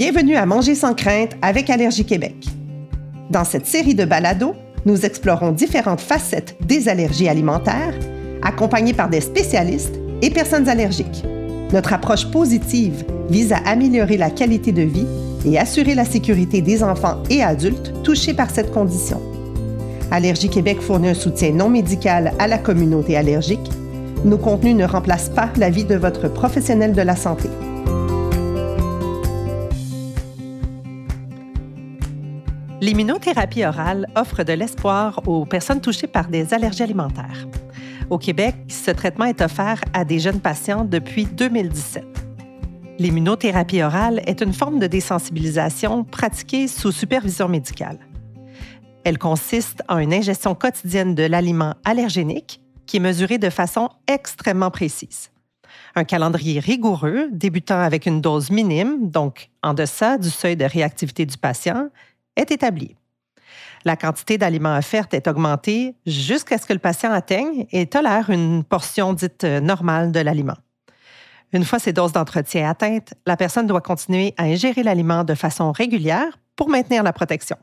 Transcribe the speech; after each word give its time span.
Bienvenue 0.00 0.36
à 0.36 0.46
Manger 0.46 0.74
sans 0.74 0.94
crainte 0.94 1.32
avec 1.42 1.68
Allergie 1.68 2.06
Québec. 2.06 2.46
Dans 3.28 3.44
cette 3.44 3.66
série 3.66 3.94
de 3.94 4.06
balados, 4.06 4.54
nous 4.86 5.04
explorons 5.04 5.52
différentes 5.52 6.00
facettes 6.00 6.56
des 6.62 6.88
allergies 6.88 7.28
alimentaires, 7.28 7.92
accompagnées 8.40 8.94
par 8.94 9.10
des 9.10 9.20
spécialistes 9.20 10.00
et 10.22 10.30
personnes 10.30 10.70
allergiques. 10.70 11.22
Notre 11.74 11.92
approche 11.92 12.30
positive 12.30 13.04
vise 13.28 13.52
à 13.52 13.58
améliorer 13.66 14.16
la 14.16 14.30
qualité 14.30 14.72
de 14.72 14.80
vie 14.80 15.06
et 15.44 15.58
assurer 15.58 15.94
la 15.94 16.06
sécurité 16.06 16.62
des 16.62 16.82
enfants 16.82 17.22
et 17.28 17.42
adultes 17.42 17.92
touchés 18.02 18.32
par 18.32 18.48
cette 18.48 18.72
condition. 18.72 19.20
Allergie 20.10 20.48
Québec 20.48 20.80
fournit 20.80 21.10
un 21.10 21.14
soutien 21.14 21.52
non 21.52 21.68
médical 21.68 22.32
à 22.38 22.48
la 22.48 22.56
communauté 22.56 23.18
allergique. 23.18 23.70
Nos 24.24 24.38
contenus 24.38 24.76
ne 24.76 24.86
remplacent 24.86 25.28
pas 25.28 25.50
la 25.58 25.68
vie 25.68 25.84
de 25.84 25.96
votre 25.96 26.32
professionnel 26.32 26.94
de 26.94 27.02
la 27.02 27.16
santé. 27.16 27.50
L'immunothérapie 32.82 33.62
orale 33.64 34.06
offre 34.16 34.42
de 34.42 34.54
l'espoir 34.54 35.20
aux 35.26 35.44
personnes 35.44 35.82
touchées 35.82 36.06
par 36.06 36.28
des 36.28 36.54
allergies 36.54 36.82
alimentaires. 36.82 37.46
Au 38.08 38.16
Québec, 38.16 38.54
ce 38.68 38.90
traitement 38.90 39.26
est 39.26 39.42
offert 39.42 39.82
à 39.92 40.06
des 40.06 40.18
jeunes 40.18 40.40
patients 40.40 40.86
depuis 40.86 41.26
2017. 41.26 42.04
L'immunothérapie 42.98 43.82
orale 43.82 44.22
est 44.26 44.40
une 44.40 44.54
forme 44.54 44.78
de 44.78 44.86
désensibilisation 44.86 46.04
pratiquée 46.04 46.68
sous 46.68 46.90
supervision 46.90 47.48
médicale. 47.48 47.98
Elle 49.04 49.18
consiste 49.18 49.82
en 49.88 49.98
une 49.98 50.14
ingestion 50.14 50.54
quotidienne 50.54 51.14
de 51.14 51.24
l'aliment 51.24 51.74
allergénique 51.84 52.62
qui 52.86 52.96
est 52.96 53.00
mesuré 53.00 53.36
de 53.36 53.50
façon 53.50 53.90
extrêmement 54.08 54.70
précise. 54.70 55.30
Un 55.94 56.04
calendrier 56.04 56.60
rigoureux 56.60 57.28
débutant 57.30 57.80
avec 57.80 58.06
une 58.06 58.20
dose 58.20 58.50
minime, 58.50 59.10
donc 59.10 59.50
en 59.62 59.74
deçà 59.74 60.18
du 60.18 60.30
seuil 60.30 60.56
de 60.56 60.64
réactivité 60.64 61.26
du 61.26 61.36
patient, 61.36 61.90
est 62.40 62.50
établie. 62.50 62.96
La 63.84 63.96
quantité 63.96 64.36
d'aliments 64.36 64.76
offerts 64.76 65.08
est 65.12 65.26
augmentée 65.26 65.94
jusqu'à 66.04 66.58
ce 66.58 66.66
que 66.66 66.72
le 66.72 66.78
patient 66.78 67.12
atteigne 67.12 67.66
et 67.70 67.86
tolère 67.86 68.30
une 68.30 68.62
portion 68.64 69.12
dite 69.12 69.44
normale 69.44 70.12
de 70.12 70.20
l'aliment. 70.20 70.56
Une 71.52 71.64
fois 71.64 71.78
ces 71.78 71.92
doses 71.92 72.12
d'entretien 72.12 72.68
atteintes, 72.68 73.14
la 73.26 73.36
personne 73.36 73.66
doit 73.66 73.80
continuer 73.80 74.34
à 74.36 74.44
ingérer 74.44 74.82
l'aliment 74.82 75.24
de 75.24 75.34
façon 75.34 75.72
régulière 75.72 76.38
pour 76.56 76.68
maintenir 76.68 77.02
la 77.02 77.12
protection. 77.12 77.56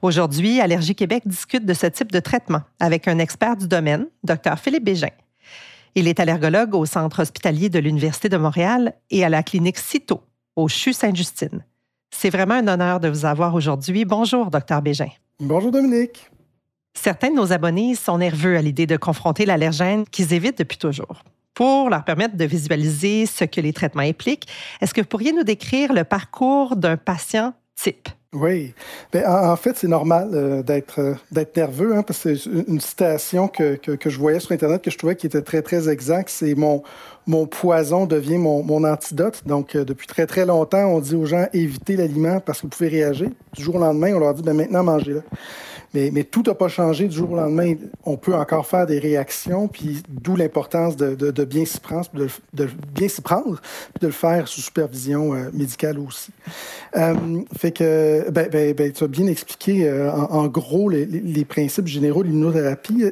Aujourd'hui, 0.00 0.60
Allergie 0.60 0.96
Québec 0.96 1.22
discute 1.26 1.64
de 1.64 1.74
ce 1.74 1.86
type 1.86 2.10
de 2.10 2.18
traitement 2.18 2.62
avec 2.80 3.06
un 3.06 3.18
expert 3.18 3.56
du 3.56 3.68
domaine, 3.68 4.06
Dr 4.24 4.58
Philippe 4.58 4.84
Bégin. 4.84 5.10
Il 5.94 6.08
est 6.08 6.18
allergologue 6.18 6.74
au 6.74 6.86
Centre 6.86 7.20
hospitalier 7.20 7.68
de 7.68 7.78
l'Université 7.78 8.28
de 8.28 8.36
Montréal 8.36 8.94
et 9.10 9.24
à 9.24 9.28
la 9.28 9.42
clinique 9.42 9.78
CITO, 9.78 10.22
au 10.56 10.68
CHU 10.68 10.92
Sainte-Justine. 10.92 11.64
C'est 12.12 12.30
vraiment 12.30 12.54
un 12.54 12.68
honneur 12.68 13.00
de 13.00 13.08
vous 13.08 13.24
avoir 13.24 13.54
aujourd'hui. 13.54 14.04
Bonjour, 14.04 14.50
docteur 14.50 14.80
Bégin. 14.80 15.08
Bonjour, 15.40 15.72
Dominique. 15.72 16.30
Certains 16.94 17.30
de 17.30 17.34
nos 17.34 17.52
abonnés 17.52 17.94
sont 17.96 18.18
nerveux 18.18 18.56
à 18.56 18.62
l'idée 18.62 18.86
de 18.86 18.96
confronter 18.96 19.44
l'allergène 19.46 20.04
qu'ils 20.06 20.32
évitent 20.32 20.58
depuis 20.58 20.78
toujours. 20.78 21.24
Pour 21.54 21.90
leur 21.90 22.04
permettre 22.04 22.36
de 22.36 22.44
visualiser 22.44 23.26
ce 23.26 23.44
que 23.44 23.60
les 23.60 23.72
traitements 23.72 24.02
impliquent, 24.02 24.46
est-ce 24.80 24.94
que 24.94 25.00
vous 25.00 25.06
pourriez 25.06 25.32
nous 25.32 25.42
décrire 25.42 25.92
le 25.92 26.04
parcours 26.04 26.76
d'un 26.76 26.96
patient 26.96 27.54
type? 27.74 28.08
Oui. 28.34 28.72
Bien, 29.12 29.30
en, 29.30 29.56
fait, 29.56 29.76
c'est 29.76 29.88
normal 29.88 30.30
euh, 30.32 30.62
d'être 30.62 31.00
euh, 31.00 31.14
d'être 31.30 31.54
nerveux, 31.54 31.94
hein, 31.94 32.02
parce 32.02 32.22
que 32.22 32.34
c'est 32.34 32.50
une 32.66 32.80
citation 32.80 33.46
que, 33.46 33.74
que, 33.76 33.92
que, 33.92 34.08
je 34.08 34.18
voyais 34.18 34.40
sur 34.40 34.52
Internet 34.52 34.80
que 34.80 34.90
je 34.90 34.96
trouvais 34.96 35.16
qui 35.16 35.26
était 35.26 35.42
très, 35.42 35.60
très 35.60 35.90
exacte. 35.90 36.30
C'est 36.30 36.54
mon, 36.54 36.82
mon 37.26 37.46
poison 37.46 38.06
devient 38.06 38.38
mon, 38.38 38.62
mon 38.62 38.84
antidote. 38.84 39.42
Donc, 39.44 39.76
euh, 39.76 39.84
depuis 39.84 40.06
très, 40.06 40.26
très 40.26 40.46
longtemps, 40.46 40.86
on 40.86 41.00
dit 41.00 41.14
aux 41.14 41.26
gens 41.26 41.46
évitez 41.52 41.94
l'aliment 41.94 42.40
parce 42.40 42.60
que 42.60 42.62
vous 42.62 42.70
pouvez 42.70 42.88
réagir. 42.88 43.28
Du 43.54 43.62
jour 43.62 43.74
au 43.74 43.78
lendemain, 43.78 44.14
on 44.14 44.18
leur 44.18 44.32
dit 44.32 44.42
ben, 44.42 44.56
maintenant, 44.56 44.82
mangez-le. 44.82 45.22
Mais, 45.94 46.24
tout 46.24 46.42
n'a 46.46 46.54
pas 46.54 46.68
changé 46.68 47.06
du 47.06 47.16
jour 47.16 47.32
au 47.32 47.36
lendemain. 47.36 47.74
On 48.04 48.16
peut 48.16 48.34
encore 48.34 48.66
faire 48.66 48.86
des 48.86 48.98
réactions, 48.98 49.68
puis 49.68 50.02
d'où 50.08 50.36
l'importance 50.36 50.96
de, 50.96 51.44
bien 51.44 51.64
s'y 51.64 51.80
prendre, 51.80 52.08
de, 52.14 52.28
de, 52.54 52.68
bien 52.94 53.08
s'y 53.08 53.20
prendre, 53.20 53.60
puis 53.60 54.00
de 54.00 54.06
le 54.06 54.12
faire 54.12 54.48
sous 54.48 54.60
supervision 54.60 55.34
euh, 55.34 55.50
médicale 55.52 55.98
aussi. 55.98 56.30
Euh, 56.96 57.14
fait 57.56 57.72
que, 57.72 58.30
ben, 58.30 58.48
ben, 58.50 58.74
ben, 58.74 58.92
tu 58.92 59.04
as 59.04 59.08
bien 59.08 59.26
expliqué 59.26 59.86
euh, 59.86 60.10
en, 60.10 60.46
gros 60.46 60.88
les, 60.88 61.44
principes 61.44 61.86
généraux 61.86 62.22
de 62.22 62.28
l'immunothérapie. 62.28 63.04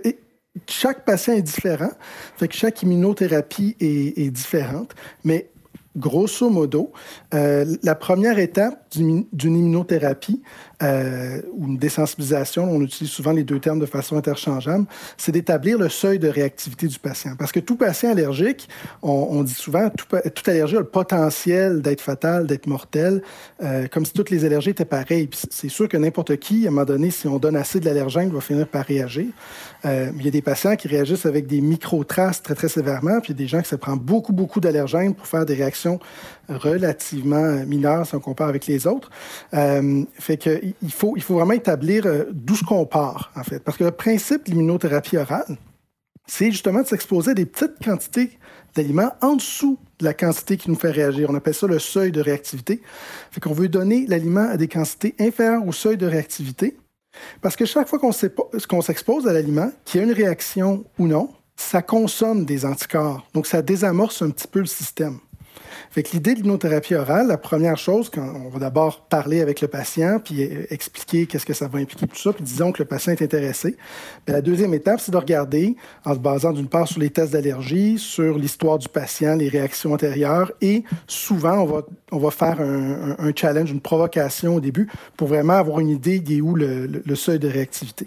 Chaque 0.67 1.05
patient 1.05 1.35
est 1.35 1.43
différent, 1.43 1.91
fait 2.37 2.49
que 2.49 2.55
chaque 2.55 2.83
immunothérapie 2.83 3.77
est 3.81 4.31
différente, 4.31 4.95
mais 5.25 5.51
grosso 5.97 6.49
modo, 6.51 6.93
euh, 7.33 7.77
la 7.83 7.95
première 7.95 8.39
étape 8.39 8.87
d'une 8.93 9.27
immunothérapie 9.33 10.43
euh, 10.83 11.41
ou 11.53 11.67
une 11.67 11.79
désensibilisation, 11.79 12.65
on 12.65 12.83
utilise 12.83 13.13
souvent 13.13 13.31
les 13.31 13.45
deux 13.45 13.61
termes 13.61 13.79
de 13.79 13.87
façon 13.87 14.17
interchangeable, 14.17 14.87
c'est 15.17 15.31
d'établir 15.31 15.79
le 15.79 15.89
seuil 15.89 16.19
de 16.19 16.29
réactivité 16.29 16.89
du 16.89 16.99
patient. 16.99 17.37
Parce 17.39 17.53
que 17.53 17.61
tout 17.61 17.77
patient 17.77 18.11
allergique, 18.11 18.69
on, 19.03 19.43
dit 19.45 19.55
souvent, 19.55 19.91
tout, 19.91 20.07
toute 20.35 20.49
allergie 20.49 20.77
a 20.77 20.81
le 20.81 20.87
potentiel 20.87 21.83
d'être 21.83 22.01
fatale, 22.01 22.47
d'être 22.47 22.67
mortelle, 22.67 23.23
euh, 23.63 23.87
comme 23.87 24.05
si 24.05 24.13
toutes 24.13 24.31
les 24.31 24.45
allergies 24.45 24.71
étaient 24.71 24.85
pareilles. 24.85 25.29
c'est 25.51 25.69
sûr 25.69 25.89
que 25.89 25.97
n'importe 25.97 26.37
qui, 26.39 26.65
à 26.67 26.69
un 26.69 26.73
moment 26.73 26.85
donné, 26.85 27.11
si 27.11 27.29
on 27.29 27.39
donne 27.39 27.57
assez 27.57 27.79
de 27.79 27.85
l'allergène, 27.85 28.31
va 28.31 28.41
finir 28.41 28.67
par 28.67 28.85
réagir. 28.85 29.27
Il 29.85 30.23
y 30.23 30.29
a 30.29 30.31
des 30.31 30.43
patients 30.43 30.77
qui 30.77 30.89
réagissent 30.89 31.27
avec 31.27 31.47
des 31.47 31.61
micro-traces 31.61 32.43
très, 32.43 32.55
très 32.55 32.69
sévèrement, 32.69 33.21
puis 33.21 33.33
il 33.33 33.37
y 33.37 33.39
a 33.39 33.45
des 33.45 33.49
gens 33.49 33.63
qui 33.63 33.69
se 33.69 33.77
prennent 33.77 33.99
beaucoup, 33.99 34.33
beaucoup 34.33 34.61
d'allergènes 34.61 35.15
pour 35.15 35.27
faire 35.27 35.47
des 35.47 35.55
réactions 35.55 36.01
relativement 37.23 37.67
mineures 37.67 38.07
si 38.07 38.15
on 38.15 38.21
compare 38.21 38.49
avec 38.49 38.67
les 38.67 38.87
autres. 38.87 39.11
Euh, 39.55 40.05
fait 40.19 40.37
que 40.37 40.61
il 40.83 40.93
faut, 40.93 41.15
il 41.17 41.23
faut 41.23 41.35
vraiment 41.35 41.53
établir 41.53 42.07
euh, 42.07 42.25
d'où 42.31 42.57
ce 42.57 42.65
qu'on 42.65 42.87
part, 42.87 43.33
en 43.37 43.43
fait. 43.43 43.61
Parce 43.61 43.77
que 43.77 43.85
le 43.85 43.91
principe 43.91 44.47
de 44.47 44.51
l'immunothérapie 44.51 45.17
orale, 45.17 45.57
c'est 46.27 46.51
justement 46.51 46.83
de 46.83 46.87
s'exposer 46.87 47.33
à 47.33 47.35
des 47.35 47.47
petites 47.47 47.83
quantités 47.85 48.39
d'aliments 48.75 49.13
en 49.21 49.37
dessous 49.37 49.79
de 49.99 50.05
la 50.05 50.15
quantité 50.15 50.57
qui 50.57 50.71
nous 50.71 50.77
fait 50.77 50.91
réagir. 50.91 51.29
On 51.31 51.35
appelle 51.35 51.55
ça 51.55 51.67
le 51.67 51.79
seuil 51.79 52.13
de 52.13 52.21
réactivité. 52.21 52.81
Fait 53.31 53.41
qu'on 53.41 53.53
veut 53.53 53.69
donner 53.69 54.07
l'aliment 54.07 54.49
à 54.49 54.57
des 54.57 54.69
quantités 54.69 55.15
inférieures 55.19 55.67
au 55.67 55.73
seuil 55.73 55.97
de 55.97 56.07
réactivité. 56.07 56.77
Parce 57.43 57.57
que 57.57 57.65
chaque 57.65 57.89
fois 57.89 57.99
qu'on 57.99 58.83
s'expose 58.83 59.27
à 59.27 59.33
l'aliment, 59.33 59.73
qu'il 59.85 60.01
y 60.01 60.05
a 60.05 60.07
une 60.07 60.13
réaction 60.13 60.85
ou 60.99 61.09
non, 61.09 61.31
ça 61.57 61.83
consomme 61.83 62.45
des 62.45 62.65
anticorps. 62.65 63.27
Donc, 63.35 63.47
ça 63.47 63.63
désamorce 63.63 64.23
un 64.23 64.31
petit 64.31 64.47
peu 64.47 64.61
le 64.61 64.67
système. 64.67 65.19
Que 65.95 66.01
l'idée 66.13 66.35
de 66.35 66.41
l'hypnothérapie 66.41 66.95
orale, 66.95 67.27
la 67.27 67.39
première 67.39 67.79
chose, 67.79 68.11
quand 68.11 68.27
on 68.45 68.49
va 68.49 68.59
d'abord 68.59 69.07
parler 69.09 69.41
avec 69.41 69.61
le 69.61 69.69
patient, 69.69 70.21
puis 70.23 70.43
expliquer 70.71 71.27
qu'est-ce 71.27 71.47
que 71.47 71.53
ça 71.53 71.69
va 71.69 71.79
impliquer, 71.79 72.07
tout 72.07 72.17
ça, 72.17 72.33
puis 72.33 72.43
disons 72.43 72.73
que 72.73 72.83
le 72.83 72.89
patient 72.89 73.13
est 73.13 73.23
intéressé. 73.23 73.77
Bien, 74.27 74.37
la 74.37 74.43
deuxième 74.43 74.75
étape, 74.75 75.01
c'est 75.01 75.13
de 75.13 75.17
regarder, 75.17 75.77
en 76.05 76.15
se 76.15 76.19
basant 76.19 76.53
d'une 76.53 76.69
part 76.69 76.89
sur 76.89 77.01
les 77.01 77.11
tests 77.11 77.33
d'allergie, 77.33 77.99
sur 77.99 78.39
l'histoire 78.39 78.79
du 78.79 78.89
patient, 78.89 79.37
les 79.37 79.49
réactions 79.49 79.93
antérieures, 79.93 80.53
et 80.61 80.85
souvent, 81.07 81.61
on 81.61 81.67
va, 81.67 81.83
on 82.13 82.19
va 82.19 82.31
faire 82.31 82.61
un, 82.61 83.33
challenge, 83.35 83.71
une 83.71 83.81
provocation 83.81 84.57
au 84.57 84.61
début, 84.61 84.89
pour 85.17 85.29
vraiment 85.29 85.55
avoir 85.55 85.81
une 85.81 85.91
idée 85.91 86.21
d'où 86.21 86.55
le, 86.55 86.87
le, 86.87 87.03
le 87.05 87.15
seuil 87.15 87.39
de 87.39 87.49
réactivité. 87.49 88.07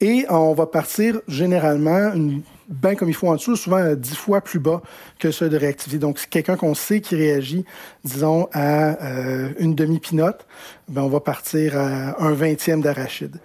Et 0.00 0.26
on 0.30 0.54
va 0.54 0.66
partir 0.66 1.20
généralement 1.26 2.12
une 2.14 2.42
bien 2.68 2.94
comme 2.94 3.08
il 3.08 3.14
faut 3.14 3.28
en 3.28 3.34
dessous, 3.34 3.56
souvent 3.56 3.94
dix 3.94 4.14
fois 4.14 4.40
plus 4.40 4.58
bas 4.58 4.82
que 5.18 5.30
ceux 5.30 5.48
de 5.48 5.56
réactivité. 5.56 5.98
Donc, 5.98 6.18
c'est 6.18 6.28
quelqu'un 6.28 6.56
qu'on 6.56 6.74
sait 6.74 7.00
qui 7.00 7.16
réagit, 7.16 7.64
disons, 8.04 8.48
à 8.52 9.02
euh, 9.02 9.50
une 9.58 9.74
demi-pinote, 9.74 10.46
ben, 10.88 11.02
on 11.02 11.08
va 11.08 11.20
partir 11.20 11.76
à 11.78 12.22
un 12.22 12.32
vingtième 12.32 12.80
d'arachide. 12.80 13.36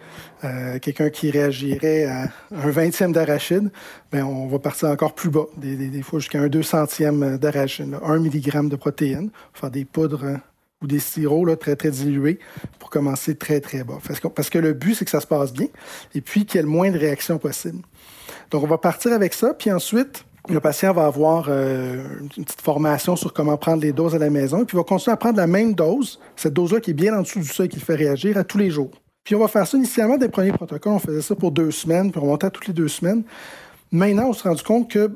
Euh, 0.44 0.78
quelqu'un 0.79 1.09
qui 1.09 1.31
réagirait 1.31 2.03
à 2.03 2.28
un 2.51 2.69
vingtième 2.69 3.13
d'arachide, 3.13 3.72
ben, 4.12 4.25
on 4.25 4.47
va 4.47 4.59
partir 4.59 4.89
encore 4.89 5.15
plus 5.15 5.30
bas, 5.30 5.45
des, 5.57 6.01
fois 6.01 6.19
jusqu'à 6.19 6.42
un 6.42 6.48
deux 6.48 6.63
centième 6.63 7.38
d'arachide, 7.38 7.98
un 8.03 8.19
milligramme 8.19 8.68
de 8.68 8.75
protéines, 8.75 9.30
faire 9.53 9.71
des 9.71 9.86
poudres 9.86 10.38
ou 10.81 10.88
des 10.88 11.00
sirops 11.00 11.48
là, 11.48 11.56
très, 11.56 11.77
très 11.77 11.92
dilués 11.92 12.39
pour 12.77 12.89
commencer 12.89 13.36
très, 13.36 13.62
très 13.62 13.86
bas. 13.86 14.00
Parce 14.06 14.19
que, 14.19 14.27
parce 14.27 14.50
que 14.50 14.59
le 14.59 14.74
but, 14.74 14.95
c'est 14.95 15.06
que 15.06 15.12
ça 15.12 15.21
se 15.21 15.27
passe 15.27 15.53
bien 15.53 15.68
et 16.13 16.19
puis 16.19 16.45
qu'il 16.45 16.57
y 16.57 16.59
ait 16.59 16.63
le 16.63 16.69
moins 16.69 16.92
de 16.92 16.98
réactions 16.98 17.38
possible. 17.38 17.80
Donc, 18.53 18.63
on 18.63 18.67
va 18.67 18.77
partir 18.77 19.11
avec 19.13 19.33
ça, 19.33 19.55
puis 19.55 19.71
ensuite, 19.71 20.25
le 20.47 20.59
patient 20.59 20.94
va 20.94 21.07
avoir 21.07 21.47
euh, 21.50 22.03
une 22.38 22.45
petite 22.45 22.61
formation 22.61 23.15
sur 23.15 23.33
comment 23.33 23.57
prendre 23.57 23.81
les 23.81 23.94
doses 23.94 24.13
à 24.13 24.19
la 24.19 24.29
maison, 24.29 24.61
et 24.61 24.65
puis 24.65 24.75
il 24.75 24.77
va 24.77 24.83
continuer 24.83 25.11
à 25.11 25.17
prendre 25.17 25.38
la 25.38 25.47
même 25.47 25.73
dose, 25.73 26.19
cette 26.35 26.53
dose-là 26.53 26.79
qui 26.79 26.91
est 26.91 26.94
bien 26.94 27.17
en 27.17 27.23
dessous 27.23 27.39
du 27.39 27.47
seuil 27.47 27.67
qui 27.67 27.77
le 27.77 27.81
fait 27.81 27.95
réagir, 27.95 28.38
à 28.38 28.44
tous 28.44 28.59
les 28.59 28.69
jours. 28.69 28.91
Puis 29.23 29.33
on 29.33 29.39
va 29.39 29.47
faire 29.47 29.65
ça 29.65 29.75
initialement 29.75 30.17
des 30.17 30.29
premiers 30.29 30.51
protocoles, 30.51 30.94
on 30.94 31.00
faisait 31.00 31.23
ça 31.23 31.33
pour 31.33 31.51
deux 31.51 31.71
semaines, 31.71 32.11
puis 32.11 32.21
on 32.21 32.27
montait 32.27 32.45
à 32.45 32.51
toutes 32.51 32.67
les 32.67 32.73
deux 32.73 32.89
semaines. 32.89 33.23
Maintenant, 33.91 34.27
on 34.29 34.33
s'est 34.33 34.47
rendu 34.47 34.61
compte 34.61 34.88
que 34.88 35.09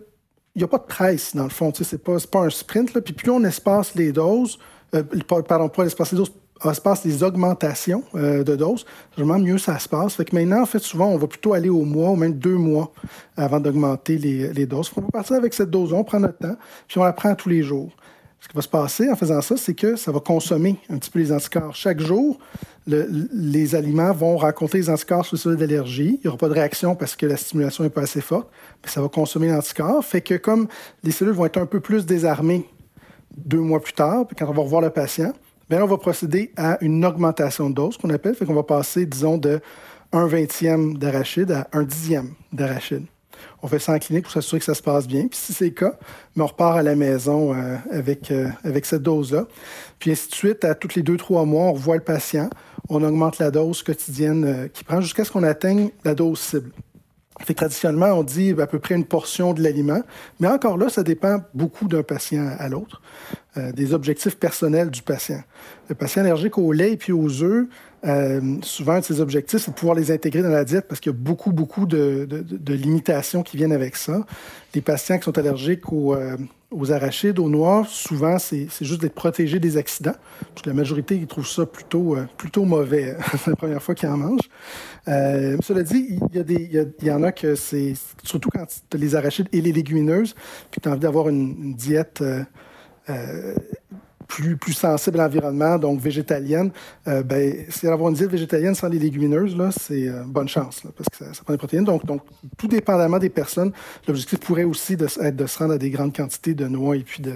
il 0.55 0.61
n'y 0.61 0.63
a 0.63 0.67
pas 0.67 0.79
de 0.79 0.85
presse, 0.85 1.35
dans 1.35 1.43
le 1.43 1.51
fond. 1.51 1.71
Sais, 1.71 1.83
c'est 1.83 2.03
pas, 2.03 2.17
pas 2.31 2.39
un 2.39 2.49
sprint. 2.49 2.95
Là. 2.95 3.01
Puis 3.01 3.13
plus 3.13 3.29
on 3.29 3.43
espace 3.43 3.93
les 3.93 4.11
doses, 4.11 4.57
euh, 4.95 5.03
pardon, 5.47 5.69
pas 5.69 5.83
espacer 5.83 6.15
les 6.15 6.21
doses, 6.21 6.33
se 6.73 6.81
passe 6.81 7.05
des 7.05 7.23
augmentations 7.23 8.03
euh, 8.15 8.43
de 8.43 8.55
doses, 8.55 8.85
vraiment 9.15 9.39
mieux 9.39 9.57
ça 9.57 9.77
se 9.79 9.87
passe. 9.87 10.15
Fait 10.15 10.25
que 10.25 10.35
maintenant, 10.35 10.61
en 10.61 10.65
fait, 10.65 10.79
souvent, 10.79 11.07
on 11.07 11.17
va 11.17 11.27
plutôt 11.27 11.53
aller 11.53 11.69
au 11.69 11.83
mois 11.83 12.09
ou 12.09 12.15
même 12.15 12.33
deux 12.33 12.55
mois 12.55 12.91
avant 13.35 13.59
d'augmenter 13.59 14.17
les, 14.17 14.65
doses. 14.65 14.91
On 14.95 15.01
va 15.01 15.07
partir 15.07 15.35
avec 15.35 15.53
cette 15.53 15.69
dose 15.69 15.93
on 15.93 16.03
prend 16.03 16.19
notre 16.19 16.37
temps, 16.37 16.55
puis 16.87 16.99
on 16.99 17.03
la 17.03 17.13
prend 17.13 17.33
tous 17.35 17.49
les 17.49 17.63
jours. 17.63 17.91
ce 18.39 18.47
qui 18.47 18.55
va 18.55 18.61
se 18.61 18.67
passer 18.67 19.09
en 19.09 19.15
faisant 19.15 19.41
ça, 19.41 19.57
c'est 19.57 19.73
que 19.73 19.95
ça 19.95 20.11
va 20.11 20.19
consommer 20.19 20.77
un 20.89 20.97
petit 20.97 21.09
peu 21.09 21.19
les 21.19 21.31
anticorps. 21.31 21.75
Chaque 21.75 21.99
jour, 21.99 22.39
les 22.87 23.75
aliments 23.75 24.13
vont 24.13 24.37
rencontrer 24.37 24.79
les 24.79 24.89
anticorps 24.89 25.25
sur 25.25 25.35
le 25.35 25.39
cellules 25.39 25.57
d'allergie. 25.57 26.19
Il 26.19 26.21
n'y 26.25 26.27
aura 26.27 26.37
pas 26.37 26.49
de 26.49 26.53
réaction 26.53 26.95
parce 26.95 27.15
que 27.15 27.25
la 27.25 27.37
stimulation 27.37 27.83
n'est 27.83 27.89
pas 27.89 28.01
assez 28.01 28.21
forte, 28.21 28.49
mais 28.83 28.89
ça 28.89 29.01
va 29.01 29.09
consommer 29.09 29.49
l'anticorps. 29.49 30.03
Fait 30.03 30.21
que 30.21 30.35
comme 30.35 30.67
les 31.03 31.11
cellules 31.11 31.33
vont 31.33 31.45
être 31.45 31.57
un 31.57 31.65
peu 31.65 31.79
plus 31.79 32.05
désarmées 32.05 32.67
deux 33.35 33.59
mois 33.59 33.79
plus 33.79 33.93
tard, 33.93 34.25
puis 34.25 34.35
quand 34.35 34.47
on 34.47 34.53
va 34.53 34.63
revoir 34.63 34.81
le 34.81 34.89
patient, 34.89 35.33
bien, 35.69 35.83
on 35.83 35.87
va 35.87 35.97
procéder 35.97 36.51
à 36.57 36.77
une 36.81 37.03
augmentation 37.05 37.69
de 37.69 37.75
dose 37.75 37.97
qu'on 37.97 38.09
appelle. 38.09 38.35
Fait 38.35 38.45
qu'on 38.45 38.53
va 38.53 38.63
passer, 38.63 39.05
disons, 39.05 39.37
de 39.37 39.59
un 40.11 40.27
vingtième 40.27 40.97
d'arachide 40.97 41.51
à 41.51 41.67
un 41.73 41.83
dixième 41.83 42.33
d'arachide. 42.53 43.05
On 43.61 43.67
fait 43.67 43.79
ça 43.79 43.93
en 43.93 43.99
clinique 43.99 44.23
pour 44.23 44.31
s'assurer 44.31 44.59
que 44.59 44.65
ça 44.65 44.73
se 44.73 44.81
passe 44.81 45.07
bien. 45.07 45.27
Puis 45.27 45.37
si 45.37 45.53
c'est 45.53 45.65
le 45.65 45.71
cas, 45.71 45.93
mais 46.35 46.43
on 46.43 46.47
repart 46.47 46.77
à 46.77 46.83
la 46.83 46.95
maison 46.95 47.53
euh, 47.53 47.75
avec, 47.91 48.31
euh, 48.31 48.49
avec 48.63 48.85
cette 48.85 49.03
dose-là. 49.03 49.47
Puis 49.99 50.11
ainsi 50.11 50.29
de 50.29 50.35
suite, 50.35 50.63
à 50.63 50.75
tous 50.75 50.95
les 50.95 51.03
deux, 51.03 51.17
trois 51.17 51.45
mois, 51.45 51.65
on 51.65 51.73
revoit 51.73 51.95
le 51.95 52.03
patient. 52.03 52.49
On 52.89 53.03
augmente 53.03 53.39
la 53.39 53.51
dose 53.51 53.83
quotidienne 53.83 54.45
euh, 54.45 54.67
qu'il 54.67 54.85
prend 54.85 55.01
jusqu'à 55.01 55.25
ce 55.25 55.31
qu'on 55.31 55.43
atteigne 55.43 55.89
la 56.03 56.15
dose 56.15 56.39
cible. 56.39 56.71
Fait 57.41 57.53
traditionnellement, 57.53 58.07
on 58.07 58.23
dit 58.23 58.53
à 58.59 58.67
peu 58.67 58.79
près 58.79 58.95
une 58.95 59.05
portion 59.05 59.53
de 59.53 59.61
l'aliment, 59.61 60.01
mais 60.39 60.47
encore 60.47 60.77
là, 60.77 60.89
ça 60.89 61.03
dépend 61.03 61.41
beaucoup 61.53 61.87
d'un 61.87 62.03
patient 62.03 62.49
à 62.57 62.67
l'autre, 62.67 63.01
des 63.55 63.93
objectifs 63.93 64.37
personnels 64.37 64.89
du 64.89 65.01
patient. 65.01 65.41
Le 65.89 65.95
patient 65.95 66.21
allergique 66.23 66.57
au 66.57 66.71
lait 66.71 66.93
et 66.93 66.97
puis 66.97 67.11
aux 67.11 67.43
œufs, 67.43 67.67
euh, 68.05 68.57
souvent, 68.61 69.01
ses 69.01 69.21
objectifs, 69.21 69.61
c'est 69.61 69.71
de 69.71 69.75
pouvoir 69.75 69.95
les 69.95 70.11
intégrer 70.11 70.41
dans 70.41 70.49
la 70.49 70.63
diète 70.63 70.85
parce 70.87 70.99
qu'il 70.99 71.11
y 71.11 71.15
a 71.15 71.17
beaucoup, 71.17 71.51
beaucoup 71.51 71.85
de, 71.85 72.27
limitations 72.67 73.43
qui 73.43 73.57
viennent 73.57 73.71
avec 73.71 73.95
ça. 73.95 74.25
Les 74.75 74.81
patients 74.81 75.17
qui 75.17 75.23
sont 75.23 75.37
allergiques 75.37 75.91
aux, 75.91 76.15
euh, 76.15 76.37
arachides, 76.91 77.39
aux 77.39 77.49
noix, 77.49 77.85
souvent, 77.87 78.37
c'est 78.39 78.67
juste 78.81 79.01
d'être 79.01 79.15
protégés 79.15 79.59
des 79.59 79.77
accidents. 79.77 80.15
Parce 80.53 80.65
la 80.65 80.73
majorité, 80.73 81.15
ils 81.15 81.27
trouvent 81.27 81.47
ça 81.47 81.65
plutôt, 81.65 82.15
euh, 82.15 82.25
plutôt 82.37 82.65
mauvais 82.65 83.15
la 83.47 83.55
première 83.55 83.81
fois 83.81 83.95
qu'ils 83.95 84.09
en 84.09 84.17
mangent. 84.17 84.49
cela 85.05 85.83
dit, 85.83 86.19
il 86.33 86.97
y, 87.01 87.05
y 87.05 87.11
en 87.11 87.23
a 87.23 87.31
que 87.31 87.55
c'est, 87.55 87.93
surtout 88.23 88.49
quand 88.49 88.65
tu 88.65 88.97
as 88.97 88.99
les 88.99 89.15
arachides 89.15 89.47
et 89.51 89.61
les 89.61 89.71
légumineuses, 89.71 90.35
puis 90.71 90.81
tu 90.81 90.89
as 90.89 90.91
envie 90.91 90.99
d'avoir 90.99 91.29
une, 91.29 91.55
une, 91.61 91.73
diète 91.75 92.23
plus, 94.27 94.57
plus 94.57 94.73
sensible 94.73 95.19
à 95.19 95.23
l'environnement, 95.23 95.77
donc 95.77 95.99
végétalienne, 95.99 96.71
euh, 97.07 97.23
ben, 97.23 97.65
c'est 97.69 97.87
d'avoir 97.87 98.09
une 98.09 98.15
diète 98.15 98.29
végétalienne 98.29 98.75
sans 98.75 98.87
les 98.87 98.99
légumineuses, 98.99 99.55
là, 99.55 99.69
c'est 99.71 100.07
euh, 100.07 100.23
bonne 100.25 100.47
chance, 100.47 100.83
parce 100.95 101.09
que 101.09 101.33
ça, 101.33 101.43
prend 101.43 101.53
des 101.53 101.57
protéines. 101.57 101.85
Donc, 101.85 102.05
donc, 102.05 102.21
tout 102.57 102.67
dépendamment 102.67 103.19
des 103.19 103.29
personnes, 103.29 103.71
l'objectif 104.07 104.39
pourrait 104.39 104.65
aussi 104.65 104.93
être 104.93 105.35
de 105.35 105.45
se 105.45 105.57
rendre 105.57 105.73
à 105.73 105.77
des 105.77 105.89
grandes 105.89 106.15
quantités 106.15 106.53
de 106.53 106.67
noix 106.67 106.95
et 106.97 107.03
puis 107.03 107.21
de, 107.21 107.33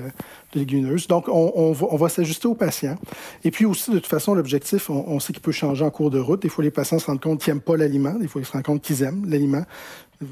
légumineuses. 0.54 1.08
Donc, 1.08 1.26
on, 1.30 1.72
va, 1.72 2.10
s'ajuster 2.10 2.48
aux 2.48 2.56
patients. 2.56 2.98
Et 3.44 3.52
puis 3.52 3.66
aussi, 3.66 3.92
de 3.92 4.00
toute 4.00 4.08
façon, 4.08 4.34
l'objectif, 4.34 4.90
on, 4.90 5.20
sait 5.20 5.32
qu'il 5.34 5.42
peut 5.42 5.52
changer 5.54 5.86
en 5.86 5.90
cours 5.90 6.12
de 6.12 6.20
route. 6.20 6.42
Des 6.42 6.50
fois, 6.50 6.64
les 6.64 6.72
patients 6.72 7.00
se 7.00 7.06
rendent 7.06 7.22
compte 7.22 7.42
qu'ils 7.42 7.54
n'aiment 7.54 7.62
pas 7.62 7.78
l'aliment. 7.78 8.14
Des 8.16 8.28
fois, 8.28 8.42
ils 8.42 8.46
se 8.46 8.52
rendent 8.52 8.64
compte 8.64 8.82
qu'ils 8.82 9.04
aiment 9.04 9.26
l'aliment. 9.30 9.64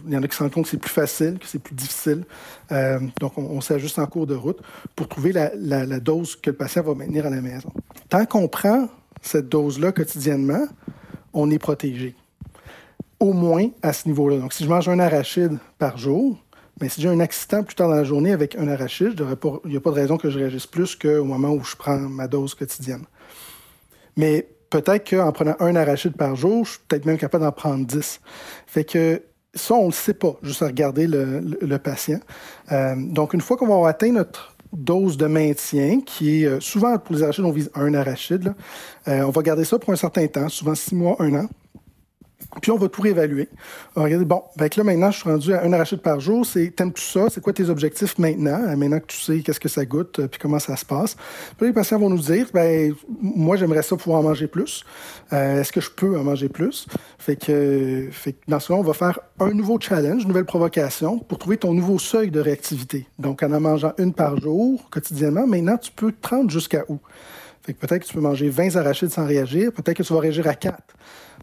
Il 0.06 0.14
y 0.14 0.18
en 0.18 0.24
a 0.24 0.28
qui 0.28 0.36
se 0.36 0.44
rendent 0.44 0.52
compte 0.52 0.66
que 0.66 0.70
c'est 0.70 0.78
plus 0.78 0.92
facile, 0.92 1.40
que 1.40 1.48
c'est 1.48 1.60
plus 1.60 1.76
difficile. 1.76 2.26
Euh, 2.72 3.00
donc, 3.20 3.38
on, 3.38 3.62
s'ajuste 3.62 4.00
en 4.00 4.06
cours 4.06 4.28
de 4.28 4.36
route 4.36 4.60
pour 4.96 5.08
trouver 5.08 5.32
la, 5.32 6.00
dose 6.00 6.36
que 6.36 6.52
le 6.52 6.56
patient 6.56 6.84
va 6.84 6.94
maintenir 6.94 7.26
à 7.26 7.30
la 7.30 7.42
maison. 7.42 7.72
Tant 8.10 8.26
qu'on 8.26 8.48
prend 8.48 8.88
cette 9.22 9.50
dose-là 9.50 9.92
quotidiennement, 9.92 10.68
on 11.34 11.50
est 11.50 11.60
protégé. 11.60 12.16
Au 13.20 13.34
moins 13.34 13.70
à 13.82 13.94
ce 13.94 14.08
niveau-là. 14.08 14.38
Donc, 14.38 14.54
si 14.54 14.64
je 14.64 14.70
mange 14.70 14.88
un 14.88 15.00
arachide 15.00 15.58
par 15.78 15.98
jour, 15.98 16.38
mais 16.80 16.88
si 16.88 17.02
j'ai 17.02 17.10
un 17.10 17.20
accident 17.20 17.64
plus 17.64 17.76
tard 17.76 17.90
dans 17.90 17.96
la 17.96 18.04
journée 18.04 18.32
avec 18.32 18.56
un 18.56 18.68
arachide, 18.68 19.20
il 19.66 19.72
n'y 19.72 19.78
a 19.78 19.82
pas 19.82 19.90
de 19.90 19.96
raison 19.96 20.18
que 20.18 20.30
je 20.30 20.40
réagisse 20.40 20.68
plus 20.68 20.96
qu'au 20.96 21.26
moment 21.26 21.50
où 21.50 21.64
je 21.64 21.76
prends 21.76 21.98
ma 21.98 22.28
dose 22.28 22.56
quotidienne. 22.56 23.04
Mais 24.16 24.48
peut-être 24.70 25.10
qu'en 25.10 25.32
prenant 25.32 25.56
un 25.60 25.76
arachide 25.76 26.16
par 26.16 26.36
jour, 26.36 26.66
je 26.66 26.72
suis 26.72 26.80
peut-être 26.88 27.06
même 27.06 27.18
capable 27.18 27.44
d'en 27.44 27.52
prendre 27.52 27.86
10. 27.86 28.22
Fait 28.68 28.84
que 28.84 29.22
ça, 29.54 29.74
on 29.74 29.84
ne 29.84 29.88
le 29.88 29.92
sait 29.92 30.14
pas, 30.14 30.36
juste 30.44 30.62
à 30.62 30.68
regarder 30.68 31.08
le, 31.08 31.78
patient. 31.78 32.20
Euh, 32.72 32.96
donc, 32.98 33.34
une 33.34 33.42
fois 33.42 33.58
qu'on 33.58 33.68
va 33.68 33.76
avoir 33.76 33.90
atteint 33.90 34.12
notre 34.12 34.56
dose 34.72 35.18
de 35.18 35.26
maintien, 35.26 36.02
qui 36.02 36.44
est 36.44 36.46
euh, 36.46 36.60
souvent 36.60 36.98
pour 37.00 37.16
les 37.16 37.24
arachides, 37.24 37.46
on 37.46 37.52
vise 37.52 37.72
un 37.74 37.94
arachide, 37.94 38.54
euh, 39.08 39.22
on 39.24 39.32
va 39.32 39.42
garder 39.42 39.66
ça 39.66 39.80
pour 39.80 39.92
un 39.92 39.96
certain 39.96 40.28
temps, 40.28 40.50
souvent 40.50 40.76
six 40.76 40.96
mois, 40.96 41.16
un 41.20 41.34
an. 41.34 41.50
Puis 42.62 42.72
on 42.72 42.78
va 42.78 42.90
tout 42.90 43.02
réévaluer. 43.02 43.48
On 43.96 44.02
va 44.02 44.06
regarder, 44.06 44.26
bon, 44.26 44.44
ben 44.58 44.70
là 44.76 44.84
maintenant, 44.84 45.12
je 45.12 45.20
suis 45.20 45.30
rendu 45.30 45.54
à 45.54 45.64
un 45.64 45.72
arachide 45.72 46.02
par 46.02 46.20
jour. 46.20 46.46
C'est, 46.46 46.72
t'aimes 46.76 46.92
tout 46.92 47.02
ça? 47.02 47.28
C'est 47.30 47.42
quoi 47.42 47.54
tes 47.54 47.70
objectifs 47.70 48.18
maintenant? 48.18 48.60
Euh, 48.68 48.76
maintenant 48.76 49.00
que 49.00 49.06
tu 49.06 49.20
sais 49.20 49.40
qu'est-ce 49.42 49.60
que 49.60 49.70
ça 49.70 49.86
goûte, 49.86 50.20
euh, 50.20 50.28
puis 50.28 50.40
comment 50.40 50.58
ça 50.58 50.76
se 50.76 50.84
passe? 50.84 51.16
Puis 51.58 51.68
les 51.68 51.74
patients 51.74 52.00
vont 52.00 52.10
nous 52.10 52.20
dire, 52.20 52.48
ben 52.54 52.94
moi, 53.22 53.56
j'aimerais 53.56 53.84
ça 53.84 53.96
pouvoir 53.96 54.22
en 54.22 54.24
manger 54.24 54.48
plus. 54.48 54.84
Euh, 55.32 55.62
est-ce 55.62 55.72
que 55.72 55.80
je 55.80 55.92
peux 55.92 56.18
en 56.18 56.24
manger 56.24 56.50
plus? 56.50 56.88
Fait 57.20 57.36
que, 57.36 58.08
fait 58.12 58.36
dans 58.48 58.60
ce 58.60 58.70
cas, 58.70 58.74
on 58.74 58.84
va 58.84 58.94
faire 58.94 59.20
un 59.40 59.52
nouveau 59.52 59.80
challenge, 59.80 60.24
une 60.24 60.30
nouvelle 60.30 60.46
provocation 60.46 61.20
pour 61.20 61.38
trouver 61.38 61.58
ton 61.58 61.74
nouveau 61.74 62.00
seuil 62.00 62.32
de 62.32 62.40
réactivité. 62.40 63.08
Donc, 63.20 63.44
en 63.44 63.52
en 63.52 63.60
mangeant 63.60 63.94
une 64.00 64.14
par 64.14 64.40
jour, 64.40 64.90
quotidiennement, 64.90 65.46
maintenant, 65.46 65.78
tu 65.78 65.92
peux 65.92 66.12
te 66.12 66.20
prendre 66.20 66.50
jusqu'à 66.50 66.84
où? 66.88 67.00
Fait 67.62 67.74
que 67.74 67.80
peut-être 67.86 68.04
que 68.04 68.08
tu 68.08 68.14
peux 68.16 68.22
manger 68.22 68.50
20 68.50 68.78
arachides 68.78 69.12
sans 69.12 69.26
réagir, 69.26 69.72
peut-être 69.72 69.98
que 69.98 70.04
tu 70.04 70.14
vas 70.14 70.20
réagir 70.20 70.48
à 70.48 70.56
4 70.56 70.78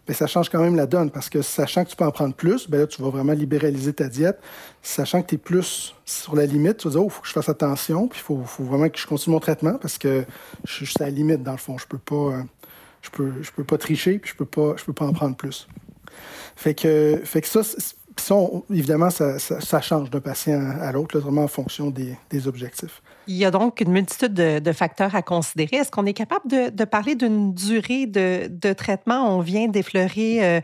mais 0.07 0.13
ça 0.13 0.27
change 0.27 0.49
quand 0.49 0.61
même 0.61 0.75
la 0.75 0.85
donne 0.85 1.11
parce 1.11 1.29
que 1.29 1.41
sachant 1.41 1.83
que 1.83 1.89
tu 1.89 1.95
peux 1.95 2.05
en 2.05 2.11
prendre 2.11 2.33
plus, 2.33 2.69
ben 2.69 2.79
là, 2.79 2.87
tu 2.87 3.01
vas 3.01 3.09
vraiment 3.09 3.33
libéraliser 3.33 3.93
ta 3.93 4.07
diète. 4.07 4.39
Sachant 4.81 5.21
que 5.21 5.27
tu 5.27 5.35
es 5.35 5.37
plus 5.37 5.95
sur 6.05 6.35
la 6.35 6.45
limite, 6.45 6.77
tu 6.77 6.87
vas 6.87 6.91
dire, 6.91 7.01
oh, 7.03 7.07
il 7.07 7.11
faut 7.11 7.21
que 7.21 7.27
je 7.27 7.33
fasse 7.33 7.49
attention, 7.49 8.07
puis 8.07 8.19
il 8.19 8.23
faut, 8.23 8.63
vraiment 8.63 8.89
que 8.89 8.97
je 8.97 9.05
continue 9.05 9.33
mon 9.33 9.39
traitement 9.39 9.73
parce 9.75 9.97
que 9.97 10.25
je, 10.65 10.85
suis 10.85 10.95
à 10.99 11.05
la 11.05 11.09
limite, 11.09 11.43
dans 11.43 11.51
le 11.51 11.57
fond. 11.57 11.77
Je 11.77 11.87
peux 11.87 11.97
pas, 11.97 12.15
euh, 12.15 12.43
je 13.01 13.09
peux, 13.09 13.31
je 13.41 13.51
peux 13.51 13.63
pas 13.63 13.77
tricher, 13.77 14.19
puis 14.19 14.31
je 14.31 14.37
peux 14.37 14.45
pas, 14.45 14.75
je 14.77 14.85
peux 14.85 14.93
pas 14.93 15.05
en 15.05 15.13
prendre 15.13 15.35
plus. 15.35 15.67
Fait 16.55 16.73
que, 16.73 17.19
fait 17.23 17.41
que 17.41 17.47
ça, 17.47 17.61
ça, 18.19 18.35
évidemment, 18.69 19.09
ça, 19.09 19.81
change 19.81 20.09
d'un 20.09 20.19
patient 20.19 20.71
à 20.81 20.91
l'autre, 20.91 21.19
vraiment 21.19 21.43
en 21.43 21.47
fonction 21.47 21.91
des, 21.91 22.47
objectifs. 22.47 23.01
Il 23.27 23.35
y 23.35 23.45
a 23.45 23.51
donc 23.51 23.81
une 23.81 23.91
multitude 23.91 24.33
de, 24.33 24.71
facteurs 24.71 25.13
à 25.15 25.21
considérer. 25.21 25.77
Est-ce 25.77 25.91
qu'on 25.91 26.05
est 26.05 26.13
capable 26.13 26.47
de, 26.49 26.85
parler 26.85 27.15
d'une 27.15 27.53
durée 27.53 28.05
de, 28.05 28.73
traitement? 28.73 29.35
On 29.35 29.41
vient 29.41 29.67
d'effleurer 29.67 30.43
euh, 30.43 30.61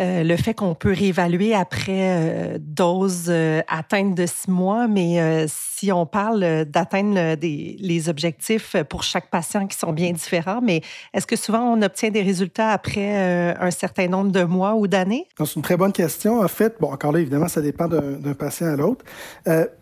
euh, 0.00 0.24
le 0.24 0.36
fait 0.36 0.54
qu'on 0.54 0.74
peut 0.74 0.92
réévaluer 0.92 1.54
après 1.54 2.16
euh, 2.16 2.58
dose 2.60 3.32
atteinte 3.68 4.16
de 4.16 4.26
six 4.26 4.50
mois, 4.50 4.88
mais 4.88 5.46
si 5.46 5.92
on 5.92 6.04
parle 6.04 6.64
d'atteindre 6.64 7.36
les 7.40 8.08
objectifs 8.08 8.74
pour 8.88 9.04
chaque 9.04 9.30
patient 9.30 9.68
qui 9.68 9.78
sont 9.78 9.92
bien 9.92 10.10
différents, 10.10 10.60
mais 10.60 10.82
est-ce 11.14 11.28
que 11.28 11.36
souvent 11.36 11.60
on 11.60 11.80
obtient 11.82 12.10
des 12.10 12.22
résultats 12.22 12.70
après 12.70 13.54
un 13.56 13.70
certain 13.70 14.08
nombre 14.08 14.32
de 14.32 14.42
mois 14.42 14.74
ou 14.74 14.88
d'années? 14.88 15.28
C'est 15.38 15.54
une 15.54 15.62
très 15.62 15.76
bonne 15.76 15.92
question. 15.92 16.40
En 16.40 16.48
fait, 16.48 16.74
bon, 16.80 16.92
encore 16.92 17.12
là, 17.12 17.20
évidemment, 17.20 17.48
ça 17.48 17.60
dépend 17.60 17.86
d'un 17.86 18.34
patient 18.34 18.66
à 18.66 18.76
l'autre. 18.76 19.04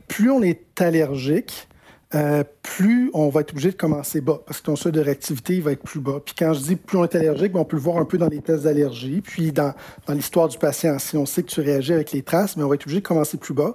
plus 0.09 0.31
on 0.31 0.43
est 0.43 0.81
allergique, 0.81 1.69
euh, 2.17 2.45
plus 2.63 3.11
on 3.13 3.29
va 3.29 3.43
être 3.43 3.51
obligé 3.51 3.71
de 3.71 3.77
commencer 3.77 4.23
bas, 4.23 4.41
parce 4.47 4.61
que 4.61 4.67
ton 4.67 4.77
seuil 4.77 4.93
de 4.93 5.01
réactivité 5.01 5.61
va 5.61 5.73
être 5.73 5.83
plus 5.83 6.01
bas. 6.01 6.21
Puis 6.25 6.35
quand 6.37 6.55
je 6.55 6.61
dis 6.61 6.77
plus 6.77 6.97
on 6.97 7.05
est 7.05 7.15
allergique, 7.15 7.53
ben, 7.53 7.61
on 7.61 7.65
peut 7.65 7.77
le 7.77 7.83
voir 7.83 7.99
un 7.99 8.07
peu 8.07 8.17
dans 8.17 8.29
les 8.29 8.41
tests 8.41 8.65
d'allergie, 8.65 9.21
puis 9.21 9.53
dans, 9.53 9.75
l'histoire 10.09 10.49
du 10.49 10.57
patient. 10.57 10.99
Si 10.99 11.17
on 11.19 11.27
sait 11.27 11.43
que 11.43 11.51
tu 11.51 11.61
réagis 11.61 11.93
avec 11.93 12.13
les 12.13 12.23
traces, 12.23 12.57
mais 12.57 12.63
on 12.63 12.69
va 12.69 12.77
être 12.77 12.85
obligé 12.85 13.01
de 13.01 13.07
commencer 13.07 13.37
plus 13.37 13.53
bas. 13.53 13.75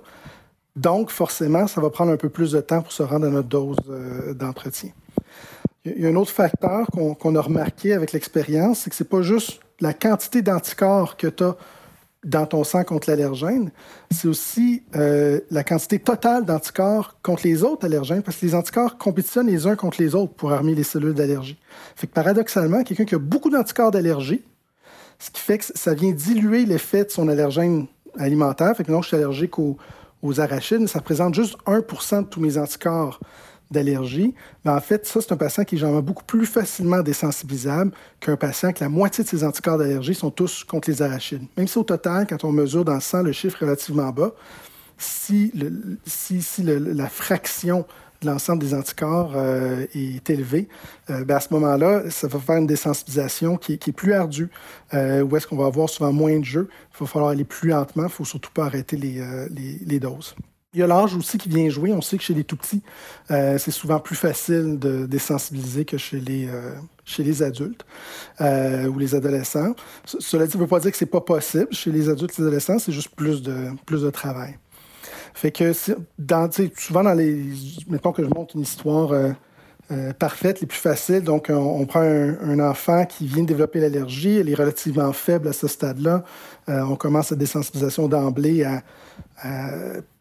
Donc, 0.75 1.11
forcément, 1.11 1.67
ça 1.67 1.81
va 1.81 1.89
prendre 1.89 2.11
un 2.11 2.17
peu 2.17 2.29
plus 2.29 2.53
de 2.53 2.61
temps 2.61 2.81
pour 2.81 2.93
se 2.93 3.03
rendre 3.03 3.27
à 3.27 3.29
notre 3.29 3.49
dose 3.49 3.77
euh, 3.89 4.33
d'entretien. 4.33 4.89
Il 5.85 6.01
y 6.01 6.05
a 6.05 6.09
un 6.09 6.15
autre 6.15 6.31
facteur 6.31 6.87
qu'on 7.19 7.35
a 7.35 7.41
remarqué 7.41 7.93
avec 7.93 8.11
l'expérience, 8.11 8.79
c'est 8.79 8.89
que 8.89 8.95
c'est 8.95 9.09
pas 9.09 9.21
juste 9.21 9.59
la 9.79 9.93
quantité 9.93 10.41
d'anticorps 10.41 11.17
que 11.17 11.27
tu 11.27 11.43
as 11.43 11.57
dans 12.23 12.45
ton 12.45 12.63
sang 12.63 12.83
contre 12.83 13.09
l'allergène, 13.09 13.71
c'est 14.11 14.27
aussi 14.27 14.83
euh, 14.95 15.39
la 15.49 15.63
quantité 15.63 15.97
totale 15.97 16.45
d'anticorps 16.45 17.17
contre 17.23 17.47
les 17.47 17.63
autres 17.63 17.85
allergènes, 17.85 18.21
parce 18.21 18.37
que 18.37 18.45
les 18.45 18.53
anticorps 18.53 18.97
compétitionnent 18.97 19.47
les 19.47 19.65
uns 19.65 19.75
contre 19.75 20.01
les 20.01 20.13
autres 20.13 20.33
pour 20.33 20.51
armer 20.51 20.75
les 20.75 20.83
cellules 20.83 21.15
d'allergie. 21.15 21.57
Fait 21.95 22.05
que 22.07 22.13
paradoxalement, 22.13 22.83
quelqu'un 22.83 23.05
qui 23.05 23.15
a 23.15 23.19
beaucoup 23.19 23.49
d'anticorps 23.49 23.91
d'allergie, 23.91 24.43
ce 25.17 25.31
qui 25.31 25.41
fait 25.41 25.57
que 25.57 25.65
ça 25.73 25.93
vient 25.93 26.11
diluer 26.11 26.65
l'effet 26.65 27.05
de 27.05 27.09
son 27.09 27.27
allergène 27.27 27.87
alimentaire. 28.17 28.75
Fait 28.75 28.83
que 28.83 28.91
non, 28.91 29.01
je 29.01 29.09
suis 29.09 29.17
allergique 29.17 29.57
aux, 29.59 29.77
aux 30.21 30.39
arachides, 30.39 30.87
ça 30.87 30.99
représente 30.99 31.35
juste 31.35 31.55
1% 31.65 32.23
de 32.23 32.27
tous 32.27 32.39
mes 32.39 32.57
anticorps 32.57 33.19
d'allergie, 33.71 34.33
mais 34.63 34.71
en 34.71 34.81
fait, 34.81 35.05
ça, 35.05 35.21
c'est 35.21 35.31
un 35.31 35.37
patient 35.37 35.63
qui 35.63 35.75
est 35.75 35.77
généralement 35.77 36.03
beaucoup 36.03 36.23
plus 36.23 36.45
facilement 36.45 37.01
désensibilisable 37.01 37.91
qu'un 38.19 38.37
patient 38.37 38.71
que 38.73 38.83
la 38.83 38.89
moitié 38.89 39.23
de 39.23 39.29
ses 39.29 39.43
anticorps 39.43 39.77
d'allergie 39.77 40.13
sont 40.13 40.31
tous 40.31 40.63
contre 40.63 40.89
les 40.89 41.01
arachides. 41.01 41.43
Même 41.57 41.67
si 41.67 41.77
au 41.77 41.83
total, 41.83 42.27
quand 42.27 42.43
on 42.43 42.51
mesure 42.51 42.85
dans 42.85 42.95
le 42.95 43.01
sang 43.01 43.23
le 43.23 43.31
chiffre 43.31 43.57
relativement 43.61 44.09
bas, 44.11 44.31
si, 44.97 45.51
si, 46.05 46.41
si 46.41 46.63
la 46.63 47.09
fraction 47.09 47.85
de 48.21 48.27
l'ensemble 48.27 48.61
des 48.61 48.73
anticorps 48.75 49.33
euh, 49.35 49.87
est 49.95 50.29
élevée, 50.29 50.67
euh, 51.09 51.23
ben, 51.23 51.37
à 51.37 51.39
ce 51.39 51.51
moment-là, 51.53 52.03
ça 52.11 52.27
va 52.27 52.39
faire 52.39 52.57
une 52.57 52.67
désensibilisation 52.67 53.57
qui, 53.57 53.73
est 53.73 53.91
plus 53.91 54.13
ardue, 54.13 54.49
euh, 54.93 55.21
où 55.21 55.35
est-ce 55.35 55.47
qu'on 55.47 55.57
va 55.57 55.65
avoir 55.65 55.89
souvent 55.89 56.13
moins 56.13 56.37
de 56.37 56.45
jeux. 56.45 56.69
Il 56.93 56.99
va 56.99 57.07
falloir 57.07 57.31
aller 57.31 57.45
plus 57.45 57.69
lentement, 57.69 58.03
il 58.03 58.07
ne 58.07 58.11
faut 58.11 58.25
surtout 58.25 58.51
pas 58.51 58.65
arrêter 58.65 58.95
les, 58.95 59.23
les, 59.49 59.79
les 59.83 59.99
doses. 59.99 60.35
Il 60.73 60.79
y 60.79 60.83
a 60.83 60.87
l'âge 60.87 61.13
aussi 61.15 61.37
qui 61.37 61.49
vient 61.49 61.67
jouer. 61.67 61.91
On 61.91 62.01
sait 62.01 62.17
que 62.17 62.23
chez 62.23 62.33
les 62.33 62.45
tout 62.45 62.55
petits, 62.55 62.81
euh, 63.29 63.57
c'est 63.57 63.71
souvent 63.71 63.99
plus 63.99 64.15
facile 64.15 64.79
de 64.79 65.05
désensibiliser 65.05 65.83
que 65.83 65.97
chez 65.97 66.21
les, 66.21 66.47
euh, 66.47 66.73
chez 67.03 67.23
les 67.23 67.43
adultes 67.43 67.85
euh, 68.39 68.87
ou 68.87 68.97
les 68.97 69.13
adolescents. 69.13 69.75
Cela 70.05 70.47
dit, 70.47 70.55
ne 70.55 70.61
veut 70.61 70.67
pas 70.67 70.79
dire 70.79 70.91
que 70.91 70.97
c'est 70.97 71.05
pas 71.05 71.19
possible. 71.19 71.67
Chez 71.71 71.91
les 71.91 72.07
adultes 72.07 72.31
et 72.39 72.41
les 72.41 72.47
adolescents, 72.47 72.79
c'est 72.79 72.93
juste 72.93 73.13
plus 73.13 73.41
de, 73.41 73.71
plus 73.85 74.03
de 74.03 74.09
travail. 74.11 74.57
Fait 75.33 75.51
que 75.51 75.73
dans, 76.17 76.49
souvent 76.77 77.03
dans 77.03 77.15
les. 77.15 77.49
Mettons 77.89 78.13
que 78.13 78.23
je 78.23 78.29
montre 78.29 78.55
une 78.55 78.61
histoire 78.61 79.11
parfaite, 80.19 80.61
les 80.61 80.67
plus 80.67 80.79
faciles. 80.79 81.23
Donc, 81.23 81.47
on, 81.49 81.85
prend 81.85 82.01
un, 82.01 82.59
enfant 82.59 83.05
qui 83.05 83.25
vient 83.25 83.43
de 83.43 83.47
développer 83.47 83.79
l'allergie, 83.79 84.37
elle 84.37 84.49
est 84.49 84.55
relativement 84.55 85.11
faible 85.11 85.47
à 85.47 85.53
ce 85.53 85.67
stade-là. 85.67 86.23
on 86.67 86.95
commence 86.95 87.31
la 87.31 87.37
désensibilisation 87.37 88.07
d'emblée 88.07 88.63
à, 88.63 88.81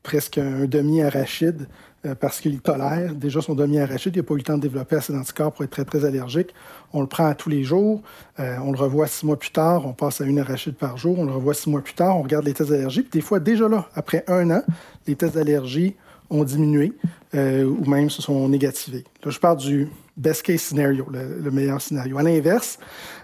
presque 0.03 0.39
un 0.39 0.65
demi-arachide 0.65 1.67
euh, 2.07 2.15
parce 2.15 2.41
qu'il 2.41 2.61
tolère 2.61 3.15
déjà 3.15 3.43
son 3.43 3.55
demi-arachide. 3.55 4.17
Il 4.17 4.21
n'a 4.21 4.23
pas 4.23 4.33
eu 4.33 4.39
le 4.39 4.43
temps 4.43 4.57
de 4.57 4.63
développer 4.63 4.97
assez 4.97 5.13
d'anticorps 5.13 5.53
pour 5.53 5.65
être 5.65 5.71
très, 5.71 5.85
très 5.85 6.07
allergique. 6.07 6.55
On 6.95 7.03
le 7.03 7.07
prend 7.07 7.27
à 7.27 7.35
tous 7.35 7.51
les 7.51 7.63
jours. 7.63 8.01
Euh, 8.39 8.57
on 8.65 8.73
le 8.73 8.79
revoit 8.79 9.07
six 9.07 9.27
mois 9.27 9.39
plus 9.39 9.51
tard. 9.51 9.87
On 9.87 9.93
passe 9.93 10.23
à 10.23 10.25
une 10.25 10.39
arachide 10.39 10.77
par 10.77 10.97
jour. 10.97 11.19
On 11.19 11.27
le 11.27 11.33
revoit 11.33 11.53
six 11.53 11.69
mois 11.69 11.83
plus 11.83 11.93
tard. 11.93 12.17
On 12.17 12.23
regarde 12.23 12.47
les 12.47 12.55
tests 12.55 12.71
d'allergie. 12.71 13.03
Puis 13.03 13.11
des 13.11 13.21
fois, 13.21 13.39
déjà 13.39 13.69
là, 13.69 13.87
après 13.95 14.25
un 14.29 14.51
an, 14.51 14.63
les 15.07 15.15
tests 15.15 15.35
d'allergie 15.35 15.95
ont 16.31 16.45
diminué 16.45 16.93
euh, 17.35 17.65
ou 17.65 17.85
même 17.89 18.09
se 18.09 18.23
sont 18.23 18.49
négativés. 18.49 19.05
Là, 19.25 19.31
je 19.31 19.39
parle 19.39 19.59
du 19.59 19.89
best 20.17 20.43
case 20.43 20.61
scenario, 20.61 21.07
le, 21.11 21.41
le 21.41 21.51
meilleur 21.51 21.81
scénario. 21.81 22.19
À 22.19 22.23
l'inverse, 22.23 22.79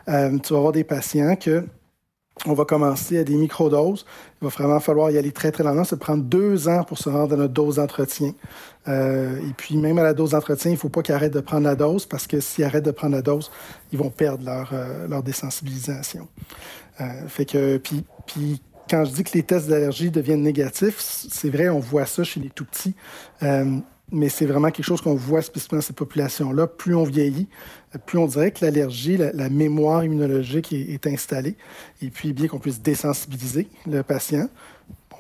tu 0.07 0.13
vas 0.13 0.59
avoir 0.59 0.73
des 0.73 0.85
patients 0.85 1.37
que 1.37 1.65
on 2.45 2.53
va 2.53 2.65
commencer 2.67 3.19
à 3.19 3.25
des 3.25 3.35
microdoses. 3.35 4.05
Il 4.41 4.45
va 4.45 4.51
vraiment 4.51 4.79
falloir 4.79 5.11
y 5.11 5.17
aller 5.17 5.33
très, 5.33 5.51
très 5.51 5.65
lentement. 5.65 5.85
Ça 5.85 5.97
prend 5.97 6.19
deux 6.19 6.69
ans 6.69 6.85
pour 6.85 6.99
se 6.99 7.09
rendre 7.09 7.33
à 7.33 7.37
notre 7.37 7.55
dose 7.55 7.77
d'entretien. 7.77 8.35
Euh, 8.89 9.39
et 9.39 9.53
puis, 9.57 9.77
même 9.77 9.99
à 9.99 10.03
la 10.03 10.13
dose 10.13 10.31
d'entretien, 10.31 10.71
il 10.71 10.75
ne 10.75 10.79
faut 10.79 10.91
pas 10.91 11.03
qu'ils 11.03 11.15
arrêtent 11.15 11.33
de 11.33 11.41
prendre 11.41 11.65
la 11.65 11.75
dose 11.75 12.05
parce 12.05 12.27
que 12.27 12.41
s'ils 12.41 12.65
arrêtent 12.65 12.85
de 12.85 12.91
prendre 12.91 13.17
la 13.17 13.23
dose, 13.23 13.51
ils 13.91 13.99
vont 13.99 14.11
perdre 14.11 14.45
leur, 14.45 14.71
euh, 14.75 15.23
désensibilisation. 15.23 16.29
Euh, 17.01 17.27
fait 17.27 17.47
que, 17.47 17.79
puis, 17.79 18.61
quand 18.89 19.05
je 19.05 19.13
dis 19.13 19.25
que 19.25 19.33
les 19.35 19.43
tests 19.43 19.69
d'allergie 19.69 20.11
deviennent 20.11 20.43
négatifs, 20.43 20.97
c'est 21.01 21.51
vrai, 21.51 21.69
on 21.69 21.81
voit 21.81 22.07
ça 22.07 22.25
chez 22.25 22.41
les 22.41 22.51
tout 22.51 22.65
petits 22.65 22.95
mais 24.13 24.29
c'est 24.29 24.47
vraiment 24.47 24.71
quelque 24.71 24.85
chose 24.85 25.01
qu'on 25.01 25.15
voit 25.15 25.43
spécifiquement 25.43 25.79
dans 25.79 25.83
cette 25.83 25.97
population-là. 25.97 26.67
Plus 26.67 26.95
on 26.95 27.05
vieillit, 27.05 27.49
plus 28.07 28.19
on 28.19 28.27
dirait 28.27 28.53
que 28.53 28.65
l'allergie, 28.65 29.17
la, 29.17 29.49
mémoire 29.49 30.05
immunologique 30.05 30.73
est, 30.73 31.07
installée. 31.07 31.57
Et 32.03 32.11
puis, 32.11 32.33
bien 32.33 32.47
qu'on 32.47 32.59
puisse 32.59 32.81
désensibiliser 32.81 33.69
le 33.87 34.03
patient, 34.03 34.49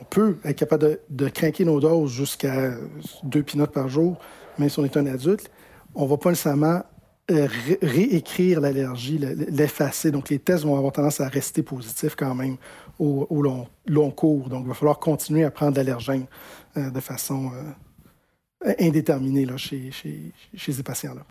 on 0.00 0.04
peut 0.04 0.36
être 0.44 0.56
capable 0.56 0.82
de, 0.82 1.00
de 1.10 1.28
craquer 1.28 1.64
nos 1.64 1.80
doses 1.80 2.12
jusqu'à 2.12 2.72
deux 3.24 3.42
pinottes 3.42 3.72
par 3.72 3.88
jour, 3.88 4.18
même 4.58 4.68
si 4.68 4.78
on 4.78 4.84
est 4.84 4.96
un 4.96 5.06
adulte. 5.06 5.50
On 5.94 6.04
ne 6.04 6.10
va 6.10 6.16
pas 6.16 6.30
nécessairement 6.30 6.82
euh, 7.30 7.48
réécrire 7.82 8.60
l'allergie, 8.60 9.18
l'effacer. 9.18 10.10
Donc, 10.10 10.28
les 10.28 10.38
tests 10.38 10.64
vont 10.64 10.76
avoir 10.76 10.92
tendance 10.92 11.20
à 11.20 11.28
rester 11.28 11.62
positifs 11.62 12.14
quand 12.14 12.34
même 12.34 12.56
au, 12.98 13.42
long, 13.42 13.66
long, 13.86 14.10
cours. 14.10 14.48
Donc, 14.48 14.62
il 14.64 14.68
va 14.68 14.74
falloir 14.74 14.98
continuer 14.98 15.44
à 15.44 15.50
prendre 15.50 15.76
l'allergène 15.76 16.26
euh, 16.76 16.90
de 16.90 17.00
façon 17.00 17.50
euh, 18.64 18.72
indéterminé 18.78 19.44
là, 19.44 19.56
chez, 19.56 19.90
chez, 19.90 20.32
chez 20.54 20.72
ces 20.72 20.82
patients-là. 20.82 21.22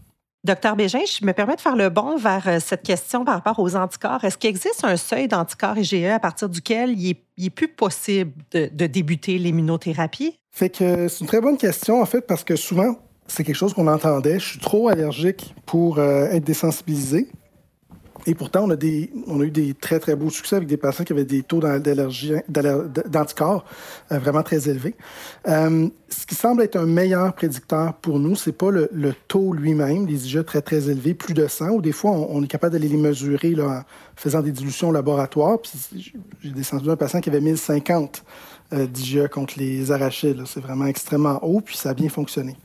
Docteur 0.46 0.75
Bégin, 0.75 1.00
je 1.06 1.25
me 1.25 1.34
permets 1.34 1.56
de 1.56 1.62
faire 1.62 1.75
le 1.75 1.90
bond 1.90 2.18
vers 2.18 2.48
euh, 2.48 2.60
cette 2.60 2.84
question 2.84 3.25
par 3.25 3.36
rapport 3.36 3.58
aux 3.58 3.75
anticorps. 3.75 4.24
Est-ce 4.24 4.38
qu'il 4.38 4.52
existe 4.52 4.84
un 4.84 4.96
seuil 4.96 5.28
d'anticorps 5.28 5.78
IgE 5.78 6.06
à 6.06 6.20
partir 6.20 6.50
duquel 6.50 6.92
il 6.92 7.18
est, 7.38 7.50
plus 7.50 7.68
possible 7.68 8.32
de, 8.52 8.70
de 8.72 8.86
débuter 8.86 9.40
l'immunothérapie? 9.40 10.38
Fait 10.52 10.70
que 10.70 11.08
c'est 11.08 11.22
une 11.22 11.28
très 11.28 11.42
bonne 11.42 11.58
question, 11.58 12.00
en 12.00 12.06
fait, 12.06 12.22
parce 12.22 12.44
que 12.44 12.56
souvent, 12.56 12.96
c'est 13.27 13.44
quelque 13.44 13.55
chose 13.55 13.74
qu'on 13.74 13.88
entendait. 13.88 14.39
Je 14.39 14.46
suis 14.46 14.60
trop 14.60 14.89
allergique 14.89 15.55
pour 15.65 16.00
euh, 16.00 16.27
être 16.27 16.44
désensibilisé. 16.44 17.27
Et 18.27 18.34
pourtant, 18.34 18.63
on 18.63 18.70
a, 18.72 18.75
des, 18.75 19.12
eu 19.39 19.51
des 19.51 19.74
très, 19.75 20.00
très 20.00 20.15
beaux 20.15 20.32
succès 20.32 20.55
avec 20.55 20.67
des 20.67 20.77
patients 20.77 21.03
qui 21.03 21.13
avaient 21.13 21.25
des 21.25 21.44
taux 21.44 21.60
d'allergie, 21.60 22.34
d'anticorps 22.48 23.65
euh, 24.12 24.17
vraiment 24.17 24.41
très 24.41 24.67
élevés. 24.67 24.96
Euh, 25.48 25.88
ce 26.10 26.25
qui 26.25 26.34
semble 26.34 26.63
être 26.63 26.75
un 26.75 26.88
meilleur 26.88 27.34
prédicteur 27.34 27.94
pour 27.96 28.17
nous, 28.17 28.36
c'est 28.36 28.51
pas 28.51 28.72
le, 28.72 28.89
taux 29.27 29.53
lui-même, 29.53 30.08
les 30.08 30.25
IgE 30.25 30.44
très, 30.44 30.62
très 30.62 30.89
élevés, 30.89 31.13
plus 31.13 31.36
de 31.36 31.48
100, 31.48 31.70
ou 31.70 31.82
des 31.82 31.91
fois, 31.91 32.12
on, 32.12 32.44
est 32.44 32.48
capable 32.48 32.74
d'aller 32.74 32.88
les 32.88 32.98
mesurer 32.98 33.55
en 33.62 33.82
faisant 34.15 34.41
des 34.41 34.51
dilutions 34.51 34.89
au 34.89 34.94
laboratoire. 34.94 35.60
J'ai 36.41 36.50
descendu 36.50 36.89
un 36.89 36.96
patient 36.96 37.22
qui 37.22 37.29
avait 37.29 37.41
1050 37.41 38.24
euh, 38.74 38.88
d'IgE 38.88 39.27
contre 39.27 39.60
les 39.60 39.91
arachides. 39.91 40.41
C'est 40.48 40.62
vraiment 40.62 40.88
extrêmement 40.88 41.39
haut, 41.44 41.62
puis 41.62 41.77
ça 41.77 41.89
a 41.89 41.94
bien 41.94 42.10
fonctionné. 42.10 42.55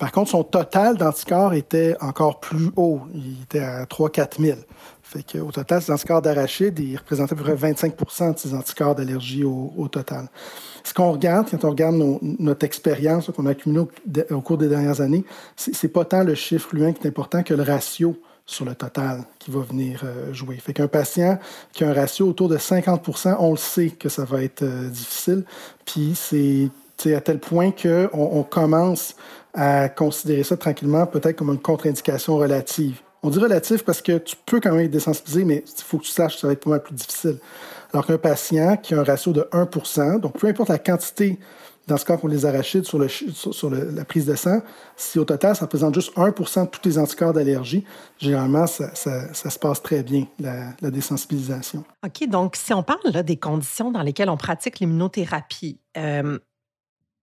Par 0.00 0.12
contre, 0.12 0.30
son 0.30 0.42
total 0.42 0.96
d'anticorps 0.96 1.52
était 1.52 1.94
encore 2.00 2.40
plus 2.40 2.70
haut. 2.74 3.02
Il 3.14 3.42
était 3.42 3.60
à 3.60 3.84
3-4 3.84 4.40
000. 4.40 4.58
Fait 5.02 5.22
qu'au 5.22 5.52
total, 5.52 5.82
ces 5.82 5.92
anticorps 5.92 6.22
d'arachide, 6.22 6.78
ils 6.78 6.96
représentaient 6.96 7.34
à 7.34 7.36
peu 7.36 7.42
près 7.42 7.72
25% 7.72 8.32
de 8.32 8.38
ses 8.38 8.54
anticorps 8.54 8.94
d'allergie 8.94 9.44
au, 9.44 9.88
total. 9.92 10.28
Ce 10.84 10.94
qu'on 10.94 11.12
regarde, 11.12 11.48
quand 11.50 11.66
on 11.66 11.70
regarde 11.70 11.96
notre 12.22 12.64
expérience 12.64 13.30
qu'on 13.30 13.44
a 13.44 13.50
accumulée 13.50 13.84
au, 14.30 14.40
cours 14.40 14.56
des 14.56 14.68
dernières 14.68 15.02
années, 15.02 15.22
c'est 15.54 15.88
pas 15.88 16.06
tant 16.06 16.24
le 16.24 16.34
chiffre 16.34 16.70
lui-même 16.72 16.94
qui 16.94 17.06
est 17.06 17.10
important 17.10 17.42
que 17.42 17.52
le 17.52 17.62
ratio 17.62 18.16
sur 18.46 18.64
le 18.64 18.74
total 18.74 19.24
qui 19.38 19.50
va 19.50 19.60
venir 19.60 20.00
euh, 20.04 20.32
jouer. 20.32 20.56
Fait 20.56 20.72
qu'un 20.72 20.88
patient 20.88 21.38
qui 21.72 21.84
a 21.84 21.90
un 21.90 21.94
ratio 21.94 22.26
autour 22.26 22.48
de 22.48 22.56
50% 22.56 23.36
on 23.38 23.50
le 23.50 23.56
sait 23.58 23.90
que 23.90 24.08
ça 24.08 24.24
va 24.24 24.42
être 24.42 24.62
euh, 24.62 24.88
difficile. 24.88 25.44
Puis 25.84 26.14
c'est 26.16 27.14
à 27.14 27.20
tel 27.20 27.38
point 27.38 27.70
qu'on 27.70 28.08
on 28.12 28.42
commence 28.42 29.14
à 29.54 29.88
considérer 29.88 30.42
ça 30.42 30.56
tranquillement, 30.56 31.06
peut-être 31.06 31.36
comme 31.36 31.50
une 31.50 31.60
contre-indication 31.60 32.36
relative. 32.36 33.00
On 33.22 33.30
dit 33.30 33.38
relative 33.38 33.84
parce 33.84 34.00
que 34.00 34.18
tu 34.18 34.36
peux 34.46 34.60
quand 34.60 34.72
même 34.72 34.86
être 34.86 34.90
désensibilisé, 34.90 35.44
mais 35.44 35.64
il 35.66 35.82
faut 35.82 35.98
que 35.98 36.04
tu 36.04 36.10
saches 36.10 36.36
que 36.36 36.40
ça 36.40 36.46
va 36.46 36.54
être 36.54 36.66
mal 36.66 36.82
plus 36.82 36.94
difficile. 36.94 37.38
Alors 37.92 38.06
qu'un 38.06 38.18
patient 38.18 38.76
qui 38.76 38.94
a 38.94 39.00
un 39.00 39.04
ratio 39.04 39.32
de 39.32 39.46
1 39.52 40.18
donc 40.18 40.38
peu 40.38 40.46
importe 40.46 40.70
la 40.70 40.78
quantité 40.78 41.38
dans 41.90 41.96
ce 41.96 42.04
cas 42.04 42.16
qu'on 42.16 42.28
les 42.28 42.46
arachides 42.46 42.84
sur, 42.84 42.98
la 42.98 44.04
prise 44.04 44.24
de 44.24 44.34
sang, 44.36 44.60
si 44.96 45.18
au 45.18 45.24
total 45.24 45.56
ça 45.56 45.64
représente 45.64 45.94
juste 45.94 46.12
1 46.16 46.28
de 46.28 46.66
tous 46.68 46.80
les 46.84 46.98
anticorps 46.98 47.32
d'allergie, 47.32 47.84
généralement 48.16 48.66
ça, 48.66 48.94
se 48.94 49.58
passe 49.58 49.82
très 49.82 50.02
bien, 50.02 50.26
la, 50.38 50.90
désensibilisation. 50.90 51.84
OK, 52.06 52.28
donc 52.28 52.54
si 52.56 52.72
on 52.72 52.84
parle 52.84 53.22
des 53.24 53.36
conditions 53.36 53.90
dans 53.90 54.02
lesquelles 54.02 54.30
on 54.30 54.36
pratique 54.36 54.78
l'immunothérapie, 54.78 55.80
euh, 55.96 56.38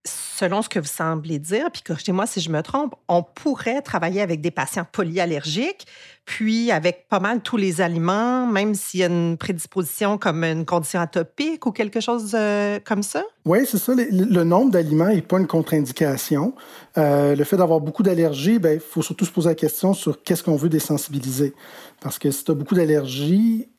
selon 0.08 0.62
ce 0.62 0.70
que 0.70 0.80
vous 0.80 0.86
semblez 0.86 1.40
dire, 1.40 1.70
puis 1.72 1.82
corrigez-moi 1.82 2.26
si 2.26 2.42
je 2.42 2.50
me 2.50 2.62
trompe, 2.62 2.96
on 3.08 3.24
pourrait 3.24 3.82
travailler 3.82 4.22
avec 4.22 4.42
des 4.42 4.52
patients 4.52 4.86
polyallergiques, 4.92 5.88
puis 6.26 6.72
avec 6.72 7.08
pas 7.08 7.20
mal 7.20 7.42
tous 7.42 7.58
les 7.58 7.82
aliments, 7.82 8.48
même 8.48 8.76
s'il 8.76 9.00
y 9.02 9.04
a 9.04 9.08
une 9.08 9.38
prédisposition 9.38 10.18
comme 10.18 10.44
une 10.44 10.66
condition 10.66 11.00
atopique 11.00 11.66
ou 11.66 11.72
quelque 11.72 12.00
chose 12.00 12.32
euh, 12.34 12.80
comme 12.84 13.04
ça? 13.04 13.24
Oui, 13.48 13.60
c'est 13.66 13.77
ça. 13.77 13.94
Le, 13.96 14.44
nombre 14.44 14.72
d'aliments 14.72 15.08
n'est 15.08 15.22
pas 15.22 15.39
une 15.39 15.48
contre-indication. 15.48 16.54
Euh, 16.98 17.34
le 17.34 17.44
fait 17.46 17.56
d'avoir 17.56 17.80
beaucoup 17.80 18.04
d'allergies, 18.04 18.56
il 18.56 18.60
ben, 18.60 18.77
faut 18.77 19.01
surtout 19.01 19.24
se 19.24 19.32
poser 19.32 19.48
la 19.48 19.56
question 19.56 19.94
sur 19.94 20.22
qu'est-ce 20.22 20.44
qu'on 20.44 20.58
veut 20.58 20.68
désensibiliser. 20.68 21.54
Parce 22.01 22.20
que 22.20 22.30
si 22.30 22.44
tu 22.44 22.51
as 22.51 22.56
beaucoup 22.56 22.75
d'allergies 22.75 23.70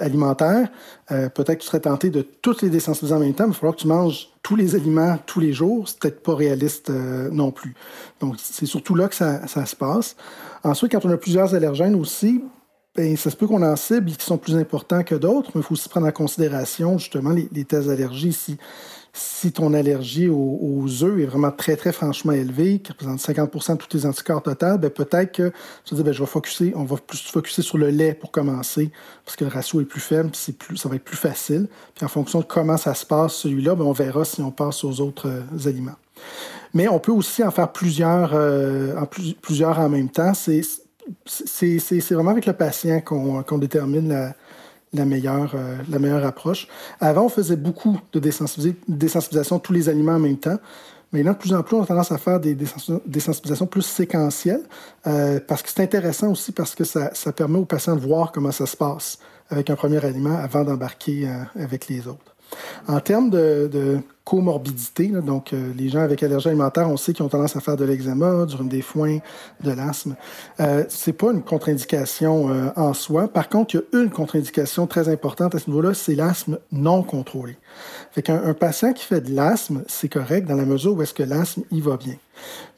alimentaires, 0.00 0.68
euh, 1.10 1.28
peut-être 1.30 1.58
que 1.58 1.62
tu 1.62 1.66
serais 1.66 1.80
tenté 1.80 2.10
de 2.10 2.22
toutes 2.22 2.62
les 2.62 2.70
désensibiliser 2.70 3.16
en 3.16 3.18
même 3.18 3.34
temps, 3.34 3.48
mais 3.48 3.50
il 3.50 3.54
va 3.54 3.58
falloir 3.58 3.74
que 3.74 3.80
tu 3.80 3.88
manges 3.88 4.28
tous 4.44 4.54
les 4.54 4.76
aliments 4.76 5.18
tous 5.26 5.40
les 5.40 5.52
jours. 5.52 5.88
C'est 5.88 5.98
peut-être 5.98 6.22
pas 6.22 6.36
réaliste 6.36 6.90
non 7.32 7.50
plus. 7.50 7.74
Donc, 8.20 8.36
c'est 8.40 8.66
surtout 8.66 8.94
là 8.94 9.08
que 9.08 9.16
ça, 9.16 9.48
ça 9.48 9.66
se 9.66 9.74
passe. 9.74 10.14
Ensuite, 10.62 10.92
quand 10.92 11.04
on 11.04 11.10
a 11.10 11.16
plusieurs 11.16 11.56
allergènes 11.56 11.96
aussi, 11.96 12.40
bien, 12.98 13.16
ça 13.16 13.30
se 13.30 13.36
peut 13.36 13.46
qu'on 13.46 13.62
en 13.62 13.76
cible 13.76 14.10
qui 14.12 14.24
sont 14.24 14.38
plus 14.38 14.56
importants 14.56 15.02
que 15.02 15.14
d'autres, 15.14 15.50
mais 15.54 15.60
il 15.60 15.64
faut 15.64 15.74
aussi 15.74 15.88
prendre 15.88 16.06
en 16.06 16.12
considération 16.12 16.98
justement 16.98 17.30
les, 17.30 17.64
tests 17.64 17.88
d'allergie. 17.88 18.32
Si, 18.32 18.56
si 19.18 19.50
ton 19.52 19.74
allergie 19.74 20.28
aux, 20.28 20.86
œufs 21.02 21.20
est 21.20 21.26
vraiment 21.26 21.50
très, 21.50 21.76
très 21.76 21.92
franchement 21.92 22.32
élevée, 22.32 22.78
qui 22.78 22.92
représente 22.92 23.18
50% 23.18 23.72
de 23.72 23.76
tous 23.78 23.98
tes 23.98 24.06
anticorps 24.06 24.42
total, 24.42 24.78
bien, 24.78 24.90
peut-être 24.90 25.32
que 25.32 25.52
tu 25.84 25.94
vas 25.94 26.02
dire, 26.02 26.12
je 26.12 26.20
vais 26.20 26.26
focuser, 26.26 26.72
on 26.76 26.84
va 26.84 26.96
plus 26.96 27.20
focuser 27.20 27.62
sur 27.62 27.78
le 27.78 27.90
lait 27.90 28.14
pour 28.14 28.30
commencer, 28.30 28.90
parce 29.24 29.36
que 29.36 29.44
le 29.44 29.50
ratio 29.50 29.80
est 29.80 29.86
plus 29.86 30.00
faible, 30.00 30.30
puis 30.30 30.78
ça 30.78 30.88
va 30.88 30.96
être 30.96 31.04
plus 31.04 31.16
facile. 31.16 31.66
Puis 31.94 32.04
en 32.04 32.08
fonction 32.08 32.40
de 32.40 32.44
comment 32.44 32.76
ça 32.76 32.94
se 32.94 33.04
passe, 33.04 33.34
celui-là, 33.34 33.74
bien, 33.74 33.84
on 33.84 33.92
verra 33.92 34.24
si 34.24 34.40
on 34.40 34.52
passe 34.52 34.84
aux 34.84 35.00
autres 35.00 35.28
euh, 35.28 35.68
aliments. 35.68 35.96
Mais 36.74 36.86
on 36.86 37.00
peut 37.00 37.12
aussi 37.12 37.42
en 37.42 37.50
faire 37.50 37.72
plusieurs, 37.72 38.30
euh, 38.34 38.96
en 38.96 39.06
plusieurs 39.06 39.78
en 39.78 39.88
même 39.88 40.10
temps. 40.10 40.32
C'est 40.34 40.62
vraiment 42.10 42.30
avec 42.30 42.46
le 42.46 42.52
patient 42.52 43.00
qu'on 43.00 43.58
détermine 43.58 44.08
la, 44.08 44.34
meilleure, 45.04 45.52
euh, 45.54 45.76
la 45.88 45.98
meilleure 45.98 46.24
approche. 46.24 46.68
Avant, 47.00 47.26
on 47.26 47.28
faisait 47.28 47.56
beaucoup 47.56 47.98
de 48.12 48.20
désensibilisation 48.20 49.58
tous 49.58 49.72
les 49.72 49.88
aliments 49.88 50.14
en 50.14 50.18
même 50.18 50.38
temps. 50.38 50.58
Mais 51.12 51.22
là, 51.22 51.32
de 51.32 51.38
plus 51.38 51.54
en 51.54 51.62
plus, 51.62 51.76
on 51.76 51.82
a 51.82 51.86
tendance 51.86 52.12
à 52.12 52.18
faire 52.18 52.38
des 52.38 52.54
désensibilisations 52.54 53.66
plus 53.66 53.82
séquentielles 53.82 54.62
euh, 55.06 55.40
parce 55.46 55.62
que 55.62 55.70
c'est 55.70 55.82
intéressant 55.82 56.30
aussi 56.30 56.52
parce 56.52 56.74
que 56.74 56.84
ça, 56.84 57.10
permet 57.34 57.58
aux 57.58 57.64
patients 57.64 57.96
de 57.96 58.00
voir 58.00 58.30
comment 58.30 58.52
ça 58.52 58.66
se 58.66 58.76
passe 58.76 59.18
avec 59.48 59.70
un 59.70 59.76
premier 59.76 60.04
aliment 60.04 60.36
avant 60.36 60.64
d'embarquer 60.64 61.26
avec 61.58 61.88
les 61.88 62.06
autres. 62.06 62.36
En 62.86 63.00
termes 63.00 63.30
de, 63.30 64.00
comorbidité, 64.24 65.08
donc 65.08 65.54
euh, 65.54 65.72
les 65.74 65.88
gens 65.88 66.00
avec 66.00 66.22
allergie 66.22 66.48
alimentaire, 66.48 66.86
on 66.90 66.98
sait 66.98 67.14
qu'ils 67.14 67.24
ont 67.24 67.30
tendance 67.30 67.56
à 67.56 67.60
faire 67.60 67.78
de 67.78 67.86
l'eczéma, 67.86 68.44
du 68.44 68.56
rhume 68.56 68.68
des 68.68 68.82
foins, 68.82 69.20
de 69.62 69.70
l'asthme. 69.70 70.16
Euh, 70.60 70.84
c'est 70.90 71.14
pas 71.14 71.32
une 71.32 71.40
contre-indication 71.40 72.50
euh, 72.50 72.68
en 72.76 72.92
soi. 72.92 73.28
Par 73.28 73.48
contre, 73.48 73.74
il 73.74 73.78
y 73.78 73.80
a 73.80 74.02
une 74.02 74.10
contre-indication 74.10 74.86
très 74.86 75.08
importante 75.08 75.54
à 75.54 75.58
ce 75.58 75.70
niveau-là, 75.70 75.94
c'est 75.94 76.14
l'asthme 76.14 76.58
non 76.72 77.02
contrôlé. 77.02 77.56
Fait 78.12 78.20
qu'un 78.20 78.42
un 78.44 78.52
patient 78.52 78.92
qui 78.92 79.06
fait 79.06 79.22
de 79.22 79.34
l'asthme, 79.34 79.82
c'est 79.88 80.10
correct 80.10 80.46
dans 80.46 80.56
la 80.56 80.66
mesure 80.66 80.92
où 80.94 81.00
est-ce 81.00 81.14
que 81.14 81.22
l'asthme 81.22 81.62
y 81.70 81.80
va 81.80 81.96
bien. 81.96 82.16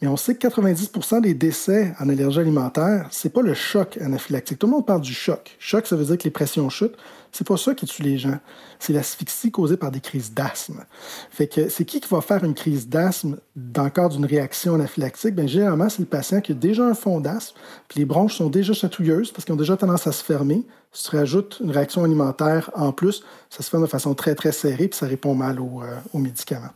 Mais 0.00 0.08
on 0.08 0.16
sait 0.16 0.36
que 0.36 0.46
90% 0.46 1.20
des 1.20 1.34
décès 1.34 1.94
en 2.00 2.08
allergie 2.08 2.40
alimentaire, 2.40 3.08
c'est 3.10 3.32
pas 3.32 3.42
le 3.42 3.54
choc 3.54 3.98
anaphylactique. 4.00 4.58
Tout 4.58 4.66
le 4.66 4.72
monde 4.72 4.86
parle 4.86 5.00
du 5.00 5.12
choc. 5.12 5.56
Choc, 5.58 5.86
ça 5.86 5.96
veut 5.96 6.04
dire 6.04 6.16
que 6.16 6.24
les 6.24 6.30
pressions 6.30 6.68
chutent. 6.70 6.96
C'est 7.32 7.46
pas 7.46 7.56
ça 7.56 7.74
qui 7.74 7.86
tue 7.86 8.02
les 8.02 8.18
gens. 8.18 8.38
C'est 8.78 8.92
l'asphyxie 8.92 9.50
causée 9.50 9.76
par 9.76 9.90
des 9.90 10.00
crises 10.00 10.32
d'asthme. 10.32 10.84
Fait 11.30 11.46
que 11.46 11.68
c'est 11.68 11.84
qui 11.84 12.00
qui 12.00 12.08
va 12.08 12.20
faire 12.20 12.44
une 12.44 12.54
crise 12.54 12.88
d'asthme 12.88 13.36
dans 13.56 13.84
le 13.84 13.90
cadre 13.90 14.16
d'une 14.16 14.26
réaction 14.26 14.74
anaphylactique? 14.74 15.34
Bien, 15.34 15.46
généralement, 15.46 15.88
c'est 15.88 16.00
le 16.00 16.06
patient 16.06 16.40
qui 16.40 16.52
a 16.52 16.54
déjà 16.54 16.84
un 16.84 16.94
fond 16.94 17.20
d'asthme, 17.20 17.56
puis 17.88 18.00
les 18.00 18.04
bronches 18.04 18.36
sont 18.36 18.48
déjà 18.48 18.72
chatouilleuses 18.72 19.32
parce 19.32 19.44
qu'ils 19.44 19.54
ont 19.54 19.58
déjà 19.58 19.76
tendance 19.76 20.06
à 20.06 20.12
se 20.12 20.24
fermer. 20.24 20.66
Si 20.92 21.08
tu 21.08 21.16
rajoutes 21.16 21.60
une 21.62 21.70
réaction 21.70 22.02
alimentaire 22.02 22.70
en 22.74 22.92
plus, 22.92 23.22
ça 23.48 23.62
se 23.62 23.70
fait 23.70 23.78
de 23.78 23.86
façon 23.86 24.14
très, 24.14 24.34
très 24.34 24.50
serrée, 24.50 24.88
puis 24.88 24.98
ça 24.98 25.06
répond 25.06 25.34
mal 25.34 25.58
euh, 25.60 25.96
aux, 26.12 26.18
médicaments. 26.18 26.72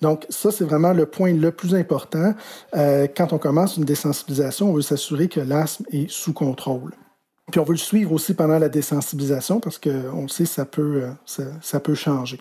Donc, 0.00 0.26
ça, 0.28 0.52
c'est 0.52 0.64
vraiment 0.64 0.92
le 0.92 1.06
point 1.06 1.32
le 1.32 1.50
plus 1.50 1.74
important. 1.74 2.34
Euh, 2.76 3.08
quand 3.16 3.32
on 3.32 3.38
commence 3.38 3.76
une 3.76 3.84
désensibilisation, 3.84 4.70
on 4.70 4.74
veut 4.74 4.82
s'assurer 4.82 5.28
que 5.28 5.40
l'asthme 5.40 5.84
est 5.90 6.08
sous 6.08 6.32
contrôle. 6.32 6.92
Puis 7.50 7.60
on 7.60 7.64
veut 7.64 7.72
le 7.72 7.78
suivre 7.78 8.12
aussi 8.12 8.34
pendant 8.34 8.58
la 8.58 8.68
désensibilisation 8.68 9.60
parce 9.60 9.78
qu'on 9.78 10.22
le 10.22 10.28
sait, 10.28 10.44
ça 10.44 10.64
peut, 10.64 11.02
euh, 11.38 11.44
ça, 11.62 11.80
peut 11.80 11.94
changer. 11.94 12.38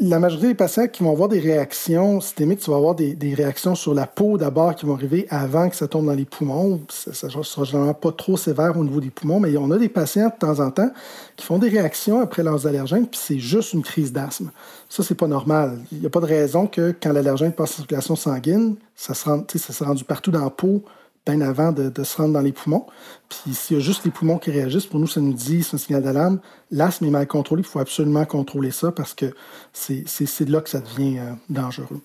La 0.00 0.18
majorité 0.18 0.48
des 0.48 0.54
patients 0.54 0.86
qui 0.86 1.02
vont 1.02 1.12
avoir 1.12 1.28
des 1.28 1.40
réactions 1.40 2.18
systémiques, 2.22 2.60
tu 2.60 2.70
vas 2.70 2.76
avoir 2.76 2.94
des, 2.94 3.34
réactions 3.36 3.74
sur 3.74 3.92
la 3.92 4.06
peau 4.06 4.38
d'abord 4.38 4.74
qui 4.74 4.86
vont 4.86 4.94
arriver 4.94 5.26
avant 5.28 5.68
que 5.68 5.76
ça 5.76 5.88
tombe 5.88 6.06
dans 6.06 6.14
les 6.14 6.24
poumons. 6.24 6.80
Ça 6.88 7.26
ne 7.26 7.42
sera 7.42 7.64
généralement 7.64 7.92
pas 7.92 8.12
trop 8.12 8.38
sévère 8.38 8.78
au 8.78 8.84
niveau 8.84 9.00
des 9.00 9.10
poumons, 9.10 9.40
mais 9.40 9.54
on 9.58 9.70
a 9.72 9.76
des 9.76 9.90
patients 9.90 10.28
de 10.28 10.38
temps 10.38 10.60
en 10.60 10.70
temps 10.70 10.90
qui 11.36 11.44
font 11.44 11.58
des 11.58 11.68
réactions 11.68 12.22
après 12.22 12.42
leurs 12.42 12.66
allergènes, 12.66 13.06
puis 13.06 13.20
c'est 13.22 13.38
juste 13.38 13.74
une 13.74 13.82
crise 13.82 14.10
d'asthme. 14.10 14.50
Ça, 14.88 15.02
c'est 15.02 15.16
pas 15.16 15.26
normal. 15.26 15.80
Il 15.92 15.98
n'y 15.98 16.06
a 16.06 16.10
pas 16.10 16.20
de 16.20 16.26
raison 16.26 16.66
que 16.66 16.94
quand 16.98 17.12
l'allergène 17.12 17.52
passe 17.52 17.72
en 17.72 17.76
circulation 17.76 18.16
sanguine, 18.16 18.76
ça 18.96 19.12
se, 19.12 19.24
rend, 19.28 19.44
ça 19.54 19.84
rendu 19.84 20.04
partout 20.04 20.30
dans 20.30 20.44
la 20.44 20.50
peau, 20.50 20.82
bien 21.26 21.40
avant 21.40 21.72
de, 21.72 22.04
se 22.04 22.16
rendre 22.16 22.34
dans 22.34 22.40
les 22.40 22.52
poumons. 22.52 22.86
Puis 23.28 23.54
s'il 23.54 23.76
y 23.76 23.80
a 23.80 23.82
juste 23.82 24.04
les 24.04 24.10
poumons 24.10 24.38
qui 24.38 24.50
réagissent, 24.50 24.86
pour 24.86 25.00
nous, 25.00 25.06
ça 25.06 25.20
nous 25.20 25.32
dit, 25.32 25.62
c'est 25.62 25.76
un 25.76 25.78
signal 25.78 26.02
d'alarme. 26.02 26.40
L'asthme 26.70 27.06
est 27.06 27.10
mal 27.10 27.26
contrôlé, 27.26 27.62
il 27.62 27.68
faut 27.68 27.80
absolument 27.80 28.24
contrôler 28.24 28.70
ça 28.70 28.92
parce 28.92 29.14
que 29.14 29.34
c'est 29.72 30.48
là 30.48 30.60
que 30.60 30.68
ça 30.68 30.80
devient 30.80 31.18
euh, 31.18 31.32
dangereux. 31.48 32.00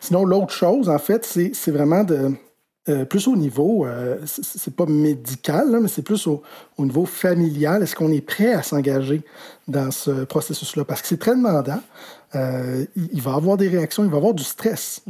Sinon, 0.00 0.24
l'autre 0.24 0.52
chose, 0.52 0.88
en 0.88 0.98
fait, 0.98 1.24
c'est 1.24 1.70
vraiment 1.70 2.04
de, 2.04 2.32
euh, 2.90 3.06
plus 3.06 3.28
au 3.28 3.36
niveau, 3.36 3.86
euh, 3.86 4.18
c'est 4.26 4.76
pas 4.76 4.84
médical, 4.84 5.78
mais 5.80 5.88
c'est 5.88 6.02
plus 6.02 6.26
au, 6.26 6.42
niveau 6.78 7.06
familial. 7.06 7.82
Est-ce 7.82 7.96
qu'on 7.96 8.12
est 8.12 8.20
prêt 8.20 8.52
à 8.52 8.62
s'engager 8.62 9.22
dans 9.68 9.90
ce 9.90 10.24
processus-là? 10.24 10.84
Parce 10.84 11.00
que 11.00 11.08
c'est 11.08 11.18
très 11.18 11.34
demandant. 11.34 11.80
Euh, 12.34 12.84
il 12.96 13.22
va 13.22 13.34
avoir 13.34 13.56
des 13.56 13.68
réactions, 13.68 14.04
il 14.04 14.10
va 14.10 14.16
avoir 14.16 14.34
du 14.34 14.42
stress. 14.42 15.02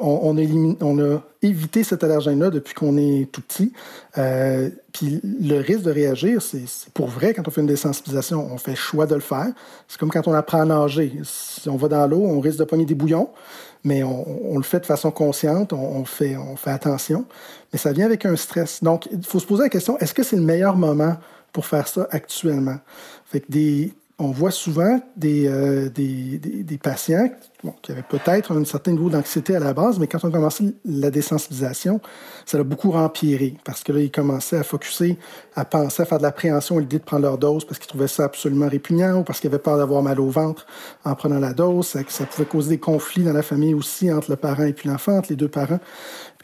on, 0.00 0.38
a 0.38 1.22
évité 1.42 1.84
cet 1.84 2.04
allergène-là 2.04 2.50
depuis 2.50 2.74
qu'on 2.74 2.96
est 2.96 3.30
tout 3.30 3.42
petit. 3.42 3.72
Euh, 4.18 4.70
puis 4.92 5.20
le 5.22 5.58
risque 5.58 5.82
de 5.82 5.90
réagir, 5.90 6.40
c'est 6.40 6.64
pour 6.94 7.08
vrai 7.08 7.34
quand 7.34 7.46
on 7.46 7.50
fait 7.50 7.60
une 7.60 7.66
désensibilisation. 7.66 8.48
On 8.52 8.58
fait 8.58 8.74
choix 8.74 9.06
de 9.06 9.14
le 9.14 9.20
faire. 9.20 9.48
C'est 9.88 9.98
comme 9.98 10.10
quand 10.10 10.26
on 10.26 10.34
apprend 10.34 10.60
à 10.60 10.64
nager. 10.64 11.12
Si 11.24 11.68
on 11.68 11.76
va 11.76 11.88
dans 11.88 12.06
l'eau, 12.06 12.24
on 12.24 12.40
risque 12.40 12.58
de 12.58 12.64
pogner 12.64 12.86
des 12.86 12.94
bouillons, 12.94 13.28
mais 13.84 14.02
on, 14.02 14.56
le 14.56 14.62
fait 14.62 14.80
de 14.80 14.86
façon 14.86 15.10
consciente, 15.10 15.72
on, 15.72 16.04
fait, 16.04 16.36
on 16.36 16.56
fait 16.56 16.70
attention. 16.70 17.24
Mais 17.72 17.78
ça 17.78 17.92
vient 17.92 18.06
avec 18.06 18.24
un 18.24 18.36
stress. 18.36 18.82
Donc, 18.82 19.08
il 19.12 19.24
faut 19.24 19.38
se 19.38 19.46
poser 19.46 19.64
la 19.64 19.68
question, 19.68 19.98
est-ce 19.98 20.14
que 20.14 20.22
c'est 20.22 20.36
le 20.36 20.42
meilleur 20.42 20.76
moment 20.76 21.16
pour 21.52 21.66
faire 21.66 21.88
ça 21.88 22.06
actuellement? 22.10 22.78
Fait 23.26 23.40
que 23.40 23.46
des, 23.50 23.92
on 24.20 24.32
voit 24.32 24.50
souvent 24.50 25.00
des, 25.16 25.48
euh, 25.48 25.88
patients 26.82 27.30
qui 27.82 27.92
avaient 27.92 28.02
peut-être 28.02 28.52
un 28.52 28.64
certain 28.64 28.92
niveau 28.92 29.08
d'anxiété 29.08 29.56
à 29.56 29.58
la 29.58 29.72
base, 29.72 29.98
mais 29.98 30.06
quand 30.06 30.18
on 30.22 30.28
a 30.28 30.30
commencé 30.30 30.74
la 30.84 31.10
désensibilisation, 31.10 32.00
ça 32.44 32.58
l'a 32.58 32.64
beaucoup 32.64 32.92
empiré 32.92 33.56
parce 33.64 33.82
que 33.82 33.92
là, 33.92 34.00
ils 34.00 34.10
commençaient 34.10 34.58
à 34.58 34.62
focuser, 34.62 35.18
à 35.56 35.64
penser, 35.64 36.02
à 36.02 36.04
faire 36.06 36.18
de 36.18 36.22
l'appréhension 36.22 36.76
à 36.76 36.80
l'idée 36.80 36.98
de 36.98 37.04
prendre 37.04 37.22
leur 37.22 37.38
dose 37.38 37.64
parce 37.64 37.78
qu'ils 37.78 37.88
trouvaient 37.88 38.08
ça 38.08 38.24
absolument 38.24 38.68
répugnant 38.68 39.20
ou 39.20 39.22
parce 39.22 39.40
qu'ils 39.40 39.48
avaient 39.48 39.58
peur 39.58 39.78
d'avoir 39.78 40.02
mal 40.02 40.20
au 40.20 40.28
ventre 40.28 40.66
en 41.04 41.14
prenant 41.14 41.38
la 41.38 41.54
dose. 41.54 41.86
Ça, 41.86 42.00
ça, 42.08 42.26
pouvait 42.26 42.46
causer 42.46 42.70
des 42.70 42.78
conflits 42.78 43.24
dans 43.24 43.32
la 43.32 43.42
famille 43.42 43.74
aussi 43.74 44.12
entre 44.12 44.30
le 44.30 44.36
parent 44.36 44.64
et 44.64 44.74
puis 44.74 44.88
l'enfant, 44.88 45.16
entre 45.16 45.30
les 45.30 45.36
deux 45.36 45.48
parents. 45.48 45.80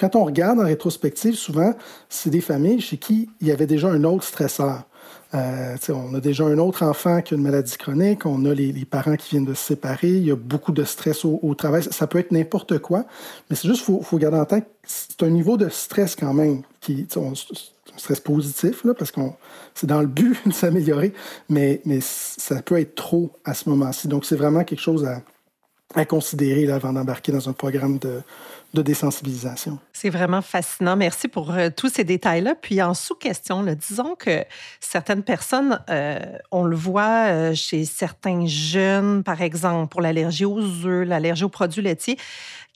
Quand 0.00 0.16
on 0.16 0.24
regarde 0.24 0.60
en 0.60 0.64
rétrospective, 0.64 1.34
souvent, 1.34 1.74
c'est 2.08 2.30
des 2.30 2.40
familles 2.40 2.80
chez 2.80 2.96
qui 2.96 3.28
il 3.40 3.48
y 3.48 3.52
avait 3.52 3.66
déjà 3.66 3.88
un 3.88 4.02
autre 4.04 4.24
stresseur. 4.24 4.84
Euh, 5.36 5.76
on 5.90 6.14
a 6.14 6.20
déjà 6.20 6.44
un 6.44 6.58
autre 6.58 6.82
enfant 6.82 7.20
qui 7.20 7.34
a 7.34 7.36
une 7.36 7.42
maladie 7.42 7.76
chronique, 7.76 8.24
on 8.24 8.44
a 8.46 8.54
les, 8.54 8.72
parents 8.84 9.16
qui 9.16 9.30
viennent 9.30 9.44
de 9.44 9.54
se 9.54 9.64
séparer, 9.64 10.08
il 10.08 10.24
y 10.24 10.30
a 10.30 10.36
beaucoup 10.36 10.72
de 10.72 10.84
stress 10.84 11.24
au, 11.24 11.54
travail. 11.54 11.82
Ça, 11.82 12.06
peut 12.06 12.18
être 12.18 12.32
n'importe 12.32 12.78
quoi, 12.78 13.04
mais 13.50 13.56
c'est 13.56 13.68
juste 13.68 13.84
qu'il 13.84 14.02
faut, 14.02 14.18
garder 14.18 14.38
en 14.38 14.44
tête 14.44 14.64
que 14.64 14.88
c'est 14.88 15.22
un 15.22 15.30
niveau 15.30 15.56
de 15.56 15.68
stress 15.68 16.16
quand 16.16 16.32
même, 16.32 16.62
qui 16.80 17.06
un 17.16 17.34
stress 17.98 18.20
positif, 18.20 18.84
là, 18.84 18.94
parce 18.94 19.10
que 19.10 19.20
c'est 19.74 19.86
dans 19.86 20.00
le 20.00 20.06
but 20.06 20.36
de 20.46 20.52
s'améliorer, 20.52 21.12
mais, 21.48 21.80
mais 21.84 21.98
ça 22.00 22.62
peut 22.62 22.78
être 22.80 22.94
trop 22.94 23.30
à 23.44 23.52
ce 23.52 23.68
moment-ci. 23.68 24.08
Donc, 24.08 24.24
c'est 24.24 24.36
vraiment 24.36 24.64
quelque 24.64 24.80
chose 24.80 25.04
à, 25.04 25.22
à 25.94 26.04
considérer 26.04 26.66
là, 26.66 26.76
avant 26.76 26.92
d'embarquer 26.92 27.32
dans 27.32 27.48
un 27.48 27.52
programme 27.52 27.98
de, 27.98 28.20
de 28.74 28.82
désensibilisation. 28.82 29.78
C'est 29.92 30.10
vraiment 30.10 30.42
fascinant. 30.42 30.96
Merci 30.96 31.28
pour 31.28 31.52
euh, 31.52 31.70
tous 31.74 31.88
ces 31.88 32.04
détails-là. 32.04 32.54
Puis 32.54 32.82
en 32.82 32.94
sous-question, 32.94 33.64
disons 33.74 34.14
que 34.14 34.44
certaines 34.80 35.22
personnes, 35.22 35.80
euh, 35.88 36.18
on 36.50 36.64
le 36.64 36.76
voit 36.76 37.26
euh, 37.28 37.54
chez 37.54 37.84
certains 37.84 38.46
jeunes, 38.46 39.22
par 39.22 39.40
exemple, 39.40 39.88
pour 39.88 40.02
l'allergie 40.02 40.44
aux 40.44 40.60
œufs, 40.60 41.06
l'allergie 41.06 41.44
aux 41.44 41.48
produits 41.48 41.82
laitiers, 41.82 42.18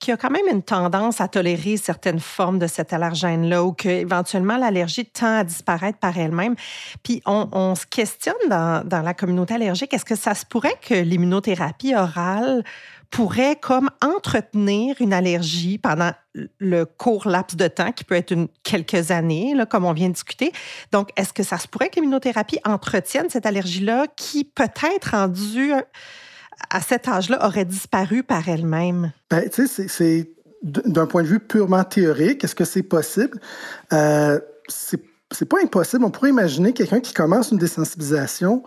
qui 0.00 0.11
a 0.12 0.16
quand 0.16 0.31
même 0.31 0.46
une 0.50 0.62
tendance 0.62 1.20
à 1.20 1.29
tolérer 1.29 1.76
certaines 1.76 2.20
formes 2.20 2.59
de 2.59 2.66
cet 2.66 2.94
allergène-là 2.94 3.62
ou 3.62 3.72
qu'éventuellement 3.72 4.57
l'allergie 4.57 5.05
tend 5.05 5.40
à 5.40 5.44
disparaître 5.44 5.98
par 5.98 6.16
elle-même. 6.16 6.57
Puis 7.03 7.20
on, 7.26 7.74
se 7.74 7.85
questionne 7.85 8.35
dans 8.48 9.03
la 9.03 9.12
communauté 9.12 9.55
allergique, 9.55 9.92
est-ce 9.92 10.07
que 10.07 10.16
ça 10.16 10.35
se 10.35 10.46
pourrait 10.46 10.76
que 10.81 10.94
l'immunothérapie 10.94 11.94
orale 11.94 12.64
pourrait 13.11 13.57
comme 13.61 13.90
entretenir 14.03 14.96
une 15.01 15.12
allergie 15.12 15.79
pendant 15.79 16.12
le 16.59 16.85
court 16.85 17.29
laps 17.29 17.57
de 17.57 17.66
temps, 17.66 17.92
qui 17.92 18.05
peut 18.05 18.14
être 18.14 18.35
quelques 18.62 19.11
années, 19.11 19.55
comme 19.68 19.85
on 19.85 19.92
vient 19.92 20.09
de 20.09 20.14
discuter. 20.14 20.53
Donc, 20.92 21.11
est-ce 21.16 21.33
que 21.33 21.42
ça 21.42 21.59
se 21.59 21.66
pourrait 21.66 21.88
que 21.88 21.96
l'immunothérapie 21.96 22.61
entretienne 22.64 23.27
cette 23.29 23.46
allergie-là 23.46 24.07
qui 24.16 24.44
peut-être 24.44 25.11
rendue 25.12 25.73
à 26.70 26.81
cet 26.81 27.09
âge-là 27.09 27.44
aurait 27.44 27.64
disparu 27.64 28.23
par 28.23 28.49
elle-même? 28.49 29.12
Ben, 29.31 29.49
tu 29.51 29.66
sais, 29.66 29.88
c'est 29.88 30.31
d'un 30.62 31.07
point 31.07 31.23
de 31.23 31.29
vue 31.29 31.40
purement 31.40 31.85
théorique, 31.85 32.44
est-ce 32.44 32.55
que 32.55 32.64
c'est 32.64 32.83
possible? 32.83 33.40
Euh, 33.92 34.38
c'est 34.68 35.46
pas 35.49 35.59
impossible. 35.62 36.05
On 36.05 36.11
pourrait 36.11 36.31
imaginer 36.31 36.73
quelqu'un 36.73 37.01
qui 37.01 37.14
commence 37.14 37.51
une 37.51 37.59
désensibilisation 37.59 38.62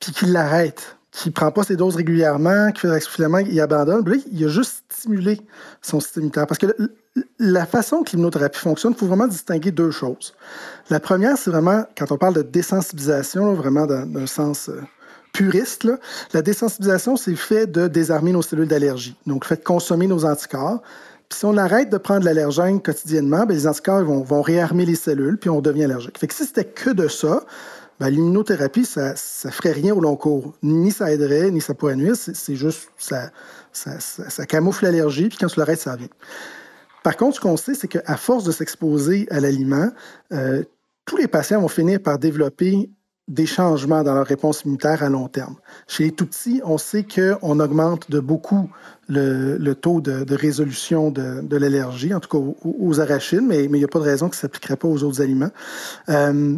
puis 0.00 0.12
qui 0.12 0.26
l'arrête 0.26 0.93
qui 1.14 1.30
prend 1.30 1.52
pas 1.52 1.62
ses 1.62 1.76
doses 1.76 1.94
régulièrement, 1.94 2.72
qui 2.72 2.80
fait 2.80 2.88
l'exfilament, 2.88 3.38
il 3.38 3.60
abandonne. 3.60 4.04
il 4.32 4.44
a 4.44 4.48
juste 4.48 4.82
stimulé 4.90 5.40
son 5.80 6.00
système 6.00 6.22
immunitaire. 6.22 6.46
Parce 6.48 6.58
que 6.58 6.66
la 7.38 7.66
façon 7.66 8.02
que 8.02 8.10
l'immunothérapie 8.10 8.58
fonctionne, 8.58 8.92
il 8.96 8.98
faut 8.98 9.06
vraiment 9.06 9.28
distinguer 9.28 9.70
deux 9.70 9.92
choses. 9.92 10.34
La 10.90 10.98
première, 10.98 11.38
c'est 11.38 11.50
vraiment, 11.50 11.84
quand 11.96 12.10
on 12.10 12.18
parle 12.18 12.34
de 12.34 12.42
désensibilisation, 12.42 13.54
vraiment 13.54 13.86
d'un 13.86 14.26
sens 14.26 14.68
euh, 14.68 14.80
puriste, 15.32 15.88
la 16.32 16.42
désensibilisation, 16.42 17.16
c'est 17.16 17.30
le 17.30 17.36
fait 17.36 17.68
de 17.68 17.86
désarmer 17.86 18.32
nos 18.32 18.42
cellules 18.42 18.66
d'allergie. 18.66 19.16
Donc, 19.24 19.44
le 19.44 19.48
fait 19.48 19.60
de 19.60 19.64
consommer 19.64 20.08
nos 20.08 20.24
anticorps. 20.24 20.82
Puis 21.28 21.38
si 21.38 21.44
on 21.44 21.56
arrête 21.56 21.90
de 21.90 21.96
prendre 21.96 22.24
l'allergène 22.24 22.82
quotidiennement, 22.82 23.46
bien, 23.46 23.56
les 23.56 23.68
anticorps 23.68 24.02
vont, 24.02 24.22
vont, 24.22 24.42
réarmer 24.42 24.84
les 24.84 24.96
cellules, 24.96 25.38
puis 25.38 25.48
on 25.48 25.60
devient 25.60 25.84
allergique. 25.84 26.18
Fait 26.18 26.26
que 26.26 26.34
si 26.34 26.44
c'était 26.44 26.64
que 26.64 26.90
de 26.90 27.06
ça, 27.06 27.44
ben, 28.00 28.10
l'immunothérapie, 28.10 28.84
ça 28.84 29.10
ne 29.12 29.50
ferait 29.50 29.72
rien 29.72 29.94
au 29.94 30.00
long 30.00 30.16
cours. 30.16 30.54
Ni 30.62 30.90
ça 30.90 31.12
aiderait, 31.12 31.50
ni 31.50 31.60
ça 31.60 31.74
pourrait 31.74 31.96
nuire. 31.96 32.14
C'est 32.16 32.56
juste, 32.56 32.90
ça, 32.98 33.30
ça, 33.72 34.46
camoufle 34.46 34.84
l'allergie, 34.84 35.28
puis 35.28 35.38
quand 35.38 35.46
tu 35.46 35.58
l'arrêtes, 35.58 35.80
ça 35.80 35.96
vient. 35.96 36.08
Par 37.02 37.16
contre, 37.16 37.36
ce 37.36 37.40
qu'on 37.40 37.56
sait, 37.56 37.74
c'est 37.74 37.88
qu'à 37.88 38.16
force 38.16 38.44
de 38.44 38.52
s'exposer 38.52 39.26
à 39.30 39.40
l'aliment, 39.40 39.90
euh, 40.32 40.62
tous 41.04 41.16
les 41.16 41.28
patients 41.28 41.60
vont 41.60 41.68
finir 41.68 42.00
par 42.00 42.18
développer 42.18 42.90
des 43.28 43.46
changements 43.46 44.02
dans 44.02 44.14
leur 44.14 44.26
réponse 44.26 44.62
immunitaire 44.62 45.02
à 45.02 45.08
long 45.08 45.28
terme. 45.28 45.56
Chez 45.86 46.04
les 46.04 46.12
tout 46.12 46.26
petits, 46.26 46.60
on 46.64 46.76
sait 46.76 47.04
qu'on 47.04 47.58
augmente 47.58 48.10
de 48.10 48.20
beaucoup 48.20 48.70
le, 49.08 49.72
taux 49.74 50.00
de, 50.00 50.34
résolution 50.34 51.10
de, 51.10 51.56
l'allergie, 51.56 52.12
en 52.12 52.20
tout 52.20 52.28
cas 52.28 52.54
aux, 52.64 53.00
arachides, 53.00 53.42
mais 53.42 53.64
il 53.64 53.72
n'y 53.72 53.84
a 53.84 53.88
pas 53.88 53.98
de 53.98 54.04
raison 54.04 54.28
que 54.28 54.36
ça 54.36 54.40
ne 54.46 54.52
s'appliquerait 54.52 54.76
pas 54.76 54.88
aux 54.88 55.02
autres 55.04 55.22
aliments. 55.22 55.50
Euh, 56.10 56.56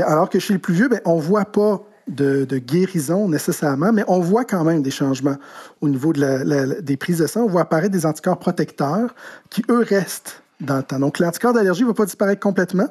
alors 0.00 0.28
que 0.28 0.38
chez 0.38 0.54
les 0.54 0.58
plus 0.58 0.74
vieux, 0.74 0.88
ben, 0.88 1.00
on 1.04 1.16
ne 1.16 1.22
voit 1.22 1.44
pas 1.44 1.82
de, 2.08 2.58
guérison 2.58 3.28
nécessairement, 3.28 3.92
mais 3.92 4.04
on 4.08 4.20
voit 4.20 4.44
quand 4.44 4.64
même 4.64 4.82
des 4.82 4.90
changements 4.90 5.36
au 5.80 5.88
niveau 5.88 6.12
de 6.12 6.80
des 6.80 6.96
prises 6.96 7.18
de 7.18 7.26
sang. 7.26 7.42
On 7.42 7.48
voit 7.48 7.62
apparaître 7.62 7.92
des 7.92 8.06
anticorps 8.06 8.38
protecteurs 8.38 9.14
qui, 9.50 9.62
eux, 9.70 9.82
restent 9.82 10.42
dans 10.60 10.76
le 10.76 10.82
temps. 10.82 10.98
Donc, 10.98 11.18
l'anticorps 11.18 11.52
d'allergie 11.52 11.82
ne 11.82 11.88
va 11.88 11.94
pas 11.94 12.04
disparaître 12.04 12.40
complètement, 12.40 12.88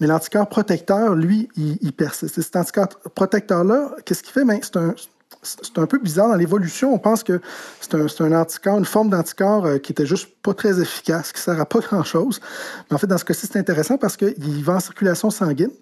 mais 0.00 0.06
l'anticorps 0.06 0.48
protecteur, 0.48 1.14
lui, 1.14 1.48
il, 1.56 1.92
persiste. 1.92 2.38
Et 2.38 2.42
cet 2.42 2.56
anticorps 2.56 2.88
protecteur-là, 3.14 3.90
qu'est-ce 4.04 4.22
qu'il 4.22 4.32
fait? 4.32 4.44
Ben, 4.44 4.58
c'est 4.62 4.76
un, 4.76 4.94
c'est 5.46 5.78
un 5.78 5.86
peu 5.86 5.98
bizarre 5.98 6.28
dans 6.28 6.36
l'évolution. 6.36 6.92
On 6.92 6.98
pense 6.98 7.22
que 7.22 7.40
c'est 7.80 7.94
un, 7.94 8.32
anticorps, 8.32 8.78
une 8.78 8.84
forme 8.84 9.10
d'anticorps 9.10 9.66
euh, 9.66 9.78
qui 9.78 9.92
était 9.92 10.06
juste 10.06 10.28
pas 10.42 10.54
très 10.54 10.80
efficace, 10.80 11.32
qui 11.32 11.40
sert 11.40 11.60
à 11.60 11.66
pas 11.66 11.78
grand-chose. 11.90 12.40
Mais 12.90 12.94
en 12.94 12.98
fait, 12.98 13.06
dans 13.06 13.18
ce 13.18 13.24
cas-ci, 13.24 13.46
c'est 13.46 13.58
intéressant 13.58 13.98
parce 13.98 14.16
qu'il 14.16 14.64
va 14.64 14.74
en 14.74 14.80
circulation 14.80 15.30
sanguine. 15.30 15.72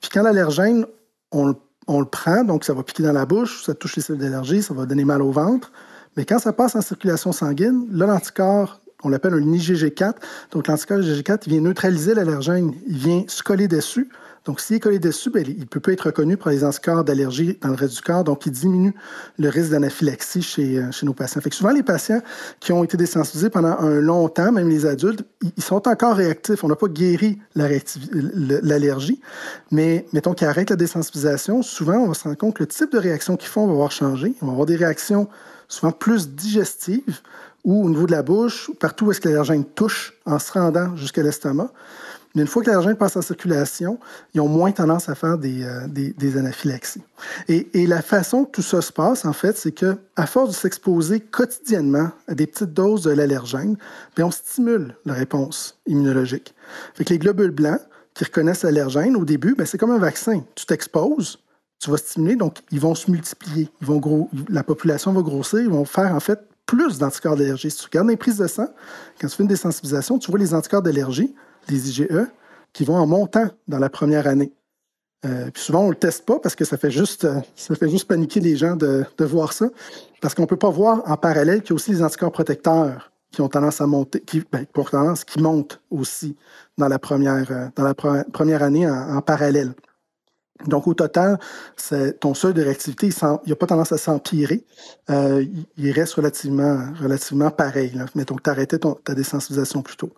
Puis 0.00 0.10
quand 0.12 0.22
l'allergène, 0.22 0.86
on, 1.32 1.54
on, 1.86 2.00
le 2.00 2.06
prend, 2.06 2.44
donc 2.44 2.64
ça 2.64 2.72
va 2.72 2.82
piquer 2.82 3.02
dans 3.02 3.12
la 3.12 3.26
bouche, 3.26 3.64
ça 3.64 3.74
touche 3.74 3.96
les 3.96 4.02
cellules 4.02 4.22
d'allergie, 4.22 4.62
ça 4.62 4.74
va 4.74 4.86
donner 4.86 5.04
mal 5.04 5.22
au 5.22 5.30
ventre. 5.30 5.70
Mais 6.16 6.24
quand 6.24 6.38
ça 6.38 6.52
passe 6.52 6.74
en 6.74 6.80
circulation 6.80 7.32
sanguine, 7.32 7.86
là, 7.90 8.06
l'anticorps, 8.06 8.80
on 9.02 9.08
l'appelle 9.08 9.34
un 9.34 9.40
IgG4. 9.40 10.14
Donc 10.50 10.66
l'anticorps 10.66 10.98
IgG4, 10.98 11.42
il 11.46 11.52
vient 11.52 11.60
neutraliser 11.60 12.14
l'allergène, 12.14 12.74
il 12.86 12.96
vient 12.96 13.24
se 13.28 13.42
coller 13.42 13.68
dessus. 13.68 14.08
Donc, 14.46 14.60
s'il 14.60 14.76
est 14.76 14.80
collé 14.80 14.98
dessus, 14.98 15.30
ben, 15.30 15.44
il 15.46 15.66
peut, 15.66 15.92
être 15.92 16.06
reconnu 16.06 16.36
pour 16.36 16.50
les 16.50 16.64
anticorps 16.64 17.04
d'allergie 17.04 17.58
dans 17.60 17.68
le 17.68 17.74
reste 17.74 17.96
du 17.96 18.00
corps, 18.00 18.24
donc 18.24 18.46
il 18.46 18.52
diminue 18.52 18.94
le 19.38 19.48
risque 19.48 19.70
d'anaphylaxie 19.70 20.42
chez, 20.42 20.78
euh, 20.78 20.90
chez 20.92 21.04
nos 21.04 21.12
patients. 21.12 21.40
Fait 21.40 21.50
que 21.50 21.56
souvent, 21.56 21.72
les 21.72 21.82
patients 21.82 22.22
qui 22.58 22.72
ont 22.72 22.82
été 22.82 22.96
désensibilisés 22.96 23.50
pendant 23.50 23.78
un 23.78 24.00
long 24.00 24.28
temps, 24.28 24.50
même 24.50 24.68
les 24.68 24.86
adultes, 24.86 25.24
ils 25.56 25.62
sont 25.62 25.86
encore 25.86 26.16
réactifs. 26.16 26.64
On 26.64 26.68
n'a 26.68 26.76
pas 26.76 26.88
guéri 26.88 27.38
l'allergie, 27.54 29.20
mais 29.70 30.06
mettons 30.12 30.32
qu'ils 30.32 30.46
arrêtent 30.46 30.70
la 30.70 30.76
désensibilisation, 30.76 31.62
souvent, 31.62 31.98
on 31.98 32.08
va 32.08 32.14
se 32.14 32.24
rendre 32.24 32.38
compte 32.38 32.54
que 32.54 32.62
le 32.62 32.68
type 32.68 32.92
de 32.92 32.98
réaction 32.98 33.36
qu'ils 33.36 33.50
font 33.50 33.66
va 33.66 33.72
avoir 33.72 33.92
changé. 33.92 34.34
Ils 34.40 34.46
vont 34.46 34.52
avoir 34.52 34.66
des 34.66 34.76
réactions 34.76 35.28
souvent 35.68 35.92
plus 35.92 36.30
digestives 36.30 37.20
ou 37.64 37.84
au 37.84 37.88
niveau 37.90 38.06
de 38.06 38.12
la 38.12 38.22
bouche, 38.22 38.70
partout 38.80 39.06
où 39.06 39.10
est-ce 39.10 39.20
que 39.20 39.28
l'allergène 39.28 39.64
touche 39.64 40.14
en 40.24 40.38
se 40.38 40.52
rendant 40.52 40.96
jusqu'à 40.96 41.22
l'estomac. 41.22 41.70
Mais 42.34 42.42
une 42.42 42.48
fois 42.48 42.62
que 42.62 42.70
l'argent 42.70 42.94
passe 42.94 43.16
en 43.16 43.22
circulation, 43.22 43.98
ils 44.34 44.40
ont 44.40 44.48
moins 44.48 44.70
tendance 44.70 45.08
à 45.08 45.14
faire 45.14 45.36
des, 45.36 45.64
euh, 45.64 46.38
anaphylaxies. 46.38 47.02
Et, 47.48 47.86
la 47.86 48.02
façon 48.02 48.44
que 48.44 48.52
tout 48.52 48.62
ça 48.62 48.80
se 48.82 48.92
passe, 48.92 49.24
en 49.24 49.32
fait, 49.32 49.56
c'est 49.56 49.72
que 49.72 49.96
à 50.16 50.26
force 50.26 50.50
de 50.50 50.54
s'exposer 50.54 51.20
quotidiennement 51.20 52.10
à 52.28 52.34
des 52.34 52.46
petites 52.46 52.72
doses 52.72 53.02
de 53.02 53.10
l'allergène, 53.10 53.76
ben, 54.16 54.24
on 54.24 54.30
stimule 54.30 54.94
la 55.04 55.14
réponse 55.14 55.80
immunologique. 55.86 56.54
Fait 56.94 57.08
les 57.08 57.18
globules 57.18 57.50
blancs 57.50 57.80
qui 58.14 58.24
reconnaissent 58.24 58.62
l'allergène, 58.62 59.16
au 59.16 59.24
début, 59.24 59.54
ben, 59.56 59.66
c'est 59.66 59.78
comme 59.78 59.90
un 59.90 59.98
vaccin. 59.98 60.44
Tu 60.54 60.66
t'exposes, 60.66 61.40
tu 61.80 61.90
vas 61.90 61.96
stimuler, 61.96 62.36
donc 62.36 62.58
ils 62.70 62.80
vont 62.80 62.94
se 62.94 63.10
multiplier. 63.10 63.70
Ils 63.80 63.86
vont 63.86 63.98
gros, 63.98 64.30
la 64.48 64.62
population 64.62 65.12
va 65.12 65.22
grossir, 65.22 65.60
ils 65.60 65.70
vont 65.70 65.84
faire 65.84 66.14
en 66.14 66.20
fait 66.20 66.38
plus 66.66 66.98
d'anticorps 66.98 67.36
d'allergie. 67.36 67.72
Si 67.72 67.78
tu 67.78 67.86
regardes 67.86 68.08
les 68.08 68.16
prises 68.16 68.38
de 68.38 68.46
sang, 68.46 68.68
quand 69.20 69.26
tu 69.26 69.34
fais 69.34 69.42
une 69.42 69.48
désensibilisation, 69.48 70.20
tu 70.20 70.30
vois 70.30 70.38
les 70.38 70.54
anticorps 70.54 70.82
d'allergie 70.82 71.34
des 71.68 71.90
IgE 71.90 72.26
qui 72.72 72.84
vont 72.84 72.96
en 72.96 73.06
montant 73.06 73.48
dans 73.68 73.78
la 73.78 73.90
première 73.90 74.26
année. 74.26 74.52
Euh, 75.26 75.50
puis 75.50 75.62
souvent, 75.62 75.80
on 75.80 75.86
ne 75.86 75.90
le 75.90 75.96
teste 75.96 76.24
pas 76.24 76.38
parce 76.38 76.54
que 76.54 76.64
ça 76.64 76.78
fait 76.78 76.90
juste, 76.90 77.24
euh, 77.24 77.40
ça 77.54 77.74
fait 77.74 77.88
juste 77.88 78.08
paniquer 78.08 78.40
les 78.40 78.56
gens 78.56 78.76
de, 78.76 79.04
voir 79.20 79.52
ça. 79.52 79.68
Parce 80.20 80.34
qu'on 80.34 80.42
ne 80.42 80.46
peut 80.46 80.56
pas 80.56 80.70
voir 80.70 81.02
en 81.06 81.16
parallèle 81.16 81.62
qu'il 81.62 81.70
y 81.70 81.72
a 81.72 81.76
aussi 81.76 81.90
des 81.90 82.02
anticorps 82.02 82.32
protecteurs 82.32 83.12
qui 83.30 83.42
ont 83.42 83.48
tendance 83.48 83.80
à 83.80 83.86
monter, 83.86 84.20
qui, 84.20 84.42
ben, 84.50 84.66
pour 84.72 84.90
tendance, 84.90 85.24
qui 85.24 85.40
montent 85.40 85.80
aussi 85.90 86.36
dans 86.78 86.88
la 86.88 86.98
première, 86.98 87.50
euh, 87.50 87.66
dans 87.76 87.84
la 87.84 87.94
première 87.94 88.62
année 88.62 88.88
en 88.90 89.20
parallèle. 89.20 89.74
Donc, 90.66 90.86
au 90.86 90.94
total, 90.94 91.38
ton 92.20 92.34
seuil 92.34 92.54
de 92.54 92.62
réactivité, 92.62 93.08
il 93.08 93.48
n'a 93.48 93.56
pas 93.56 93.66
tendance 93.66 93.92
à 93.92 93.98
s'empirer. 93.98 94.64
Euh, 95.08 95.44
il 95.76 95.90
reste 95.92 96.14
relativement, 96.14 96.78
relativement 97.00 97.50
pareil. 97.50 97.92
Là. 97.94 98.06
Mettons 98.14 98.36
que 98.36 98.42
tu 98.42 98.50
arrêtais 98.50 98.78
ta 98.78 99.14
désensibilisation 99.14 99.82
plus 99.82 99.96
tôt. 99.96 100.10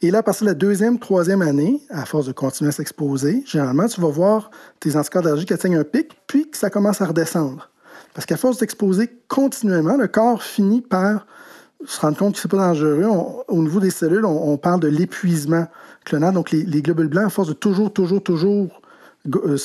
Et 0.00 0.10
là, 0.10 0.18
à 0.18 0.22
partir 0.22 0.46
de 0.46 0.50
la 0.50 0.54
deuxième, 0.54 0.98
troisième 0.98 1.42
année, 1.42 1.82
à 1.90 2.04
force 2.04 2.26
de 2.26 2.32
continuer 2.32 2.68
à 2.68 2.72
s'exposer, 2.72 3.42
généralement, 3.46 3.86
tu 3.86 4.00
vas 4.00 4.08
voir 4.08 4.50
tes 4.80 4.96
anticorps 4.96 5.22
d'allergie 5.22 5.46
qui 5.46 5.52
atteignent 5.52 5.78
un 5.78 5.84
pic, 5.84 6.16
puis 6.26 6.50
que 6.50 6.56
ça 6.56 6.70
commence 6.70 7.00
à 7.00 7.06
redescendre. 7.06 7.70
Parce 8.14 8.26
qu'à 8.26 8.36
force 8.36 8.58
d'exposer 8.58 9.10
continuellement, 9.28 9.96
le 9.96 10.08
corps 10.08 10.42
finit 10.42 10.82
par 10.82 11.26
se 11.84 12.00
rendre 12.00 12.16
compte 12.16 12.34
que 12.34 12.40
ce 12.40 12.46
n'est 12.46 12.50
pas 12.50 12.68
dangereux. 12.68 13.04
au 13.48 13.62
niveau 13.62 13.80
des 13.80 13.90
cellules, 13.90 14.24
on, 14.24 14.56
parle 14.56 14.80
de 14.80 14.88
l'épuisement 14.88 15.66
clonal. 16.04 16.32
Donc, 16.32 16.50
les, 16.50 16.62
les 16.62 16.82
globules 16.82 17.08
blancs, 17.08 17.26
à 17.26 17.30
force 17.30 17.48
de 17.48 17.54
toujours, 17.54 17.92
toujours, 17.92 18.22
toujours 18.22 18.81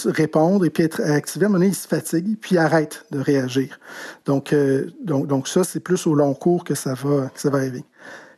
répondre 0.06 0.66
et 0.66 0.70
puis 0.70 0.84
être 0.84 1.02
activé, 1.02 1.46
à 1.46 1.48
un 1.48 1.50
moment 1.50 1.60
donné, 1.60 1.72
il 1.72 1.76
se 1.76 1.88
fatigue, 1.88 2.38
puis 2.40 2.58
arrête 2.58 3.06
de 3.12 3.20
réagir. 3.20 3.80
Donc, 4.26 4.54
euh, 4.54 4.88
donc, 5.02 5.48
ça, 5.48 5.64
c'est 5.64 5.80
plus 5.80 6.06
au 6.06 6.14
long 6.14 6.34
cours 6.34 6.64
que 6.64 6.76
ça 6.76 6.94
va, 6.94 7.32
arriver. 7.54 7.84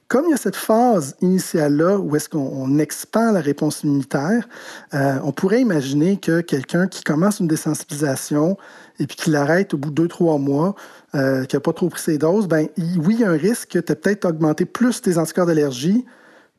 Comme 0.07 0.25
il 0.25 0.31
y 0.31 0.33
a 0.33 0.37
cette 0.37 0.55
phase 0.55 1.15
initiale-là 1.21 1.99
où 1.99 2.15
est-ce 2.15 2.29
qu'on 2.29 2.79
expand 2.79 3.33
la 3.33 3.41
réponse 3.41 3.83
immunitaire, 3.83 4.47
euh, 4.95 5.19
on 5.23 5.31
pourrait 5.31 5.61
imaginer 5.61 6.17
que 6.17 6.41
quelqu'un 6.41 6.87
qui 6.87 7.03
commence 7.03 7.41
une 7.41 7.47
désensibilisation 7.47 8.57
et 8.97 9.05
puis 9.05 9.15
qui 9.15 9.29
l'arrête 9.29 9.73
au 9.75 9.77
bout 9.77 9.91
de 9.91 9.95
deux, 9.95 10.07
trois 10.07 10.39
mois, 10.39 10.73
euh, 11.13 11.45
qui 11.45 11.55
n'a 11.55 11.59
pas 11.59 11.73
trop 11.73 11.89
pris 11.89 12.01
ses 12.01 12.17
doses, 12.17 12.47
ben 12.47 12.67
oui, 12.77 13.15
il 13.15 13.19
y 13.19 13.23
a 13.23 13.29
un 13.29 13.37
risque 13.37 13.69
que 13.69 13.79
tu 13.79 13.91
aies 13.91 13.95
peut-être 13.95 14.25
augmenté 14.25 14.65
plus 14.65 15.01
tes 15.01 15.17
anticorps 15.17 15.45
d'allergie 15.45 16.05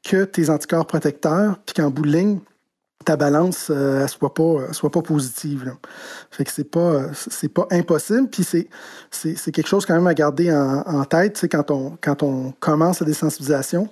que 0.04 0.24
tes 0.24 0.48
anticorps 0.48 0.86
protecteurs, 0.86 1.58
puis 1.66 1.74
qu'en 1.74 1.90
bout 1.90 2.02
de 2.02 2.12
ligne, 2.12 2.38
ta 3.04 3.16
balance 3.16 3.68
euh, 3.70 4.06
soit 4.06 4.34
pas 4.34 4.72
soit 4.72 4.90
pas 4.90 5.02
positive. 5.02 5.74
Fait 6.30 6.44
que 6.44 6.50
c'est 6.50 6.64
pas 6.64 7.12
c'est 7.14 7.48
pas 7.48 7.66
impossible 7.70 8.28
puis 8.28 8.44
c'est, 8.44 8.68
c'est, 9.10 9.52
quelque 9.52 9.68
chose 9.68 9.86
quand 9.86 9.94
même 9.94 10.06
à 10.06 10.14
garder 10.14 10.52
en, 10.52 11.04
tête, 11.04 11.46
quand 11.50 11.70
on 11.70 11.96
quand 12.00 12.22
on 12.22 12.52
commence 12.60 13.00
la 13.00 13.06
désensibilisation. 13.06 13.88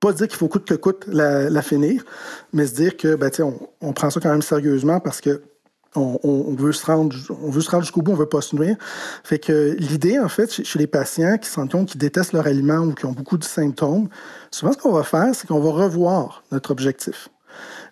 Pas 0.00 0.12
dire 0.12 0.28
qu'il 0.28 0.36
faut 0.36 0.46
coûte 0.46 0.64
que 0.64 0.74
coûte 0.74 1.06
la, 1.08 1.62
finir, 1.62 2.04
mais 2.52 2.66
se 2.66 2.74
dire 2.74 2.96
que 2.96 3.16
ben, 3.16 3.30
on, 3.40 3.58
on 3.80 3.92
prend 3.92 4.10
ça 4.10 4.20
quand 4.20 4.30
même 4.30 4.42
sérieusement 4.42 5.00
parce 5.00 5.20
que 5.20 5.42
on, 5.96 6.54
veut 6.54 6.72
se 6.72 6.84
rendre, 6.86 7.16
on 7.30 7.50
veut 7.50 7.60
se 7.60 7.70
rendre 7.70 7.84
jusqu'au 7.84 8.02
bout, 8.02 8.12
on 8.12 8.16
veut 8.16 8.28
pas 8.28 8.40
se 8.40 8.54
nuire. 8.54 8.76
Fait 9.24 9.38
que 9.38 9.76
l'idée, 9.78 10.18
en 10.18 10.28
fait, 10.28 10.50
chez, 10.50 10.78
les 10.78 10.86
patients 10.86 11.38
qui 11.38 11.48
sentent 11.48 11.86
qui 11.86 11.98
détestent 11.98 12.32
leur 12.32 12.46
aliment 12.46 12.80
ou 12.80 12.92
qui 12.92 13.06
ont 13.06 13.12
beaucoup 13.12 13.38
de 13.38 13.44
symptômes, 13.44 14.08
souvent 14.50 14.72
ce 14.72 14.78
qu'on 14.78 14.92
va 14.92 15.02
faire, 15.02 15.34
c'est 15.34 15.46
qu'on 15.46 15.60
va 15.60 15.70
revoir 15.70 16.42
notre 16.52 16.70
objectif. 16.70 17.28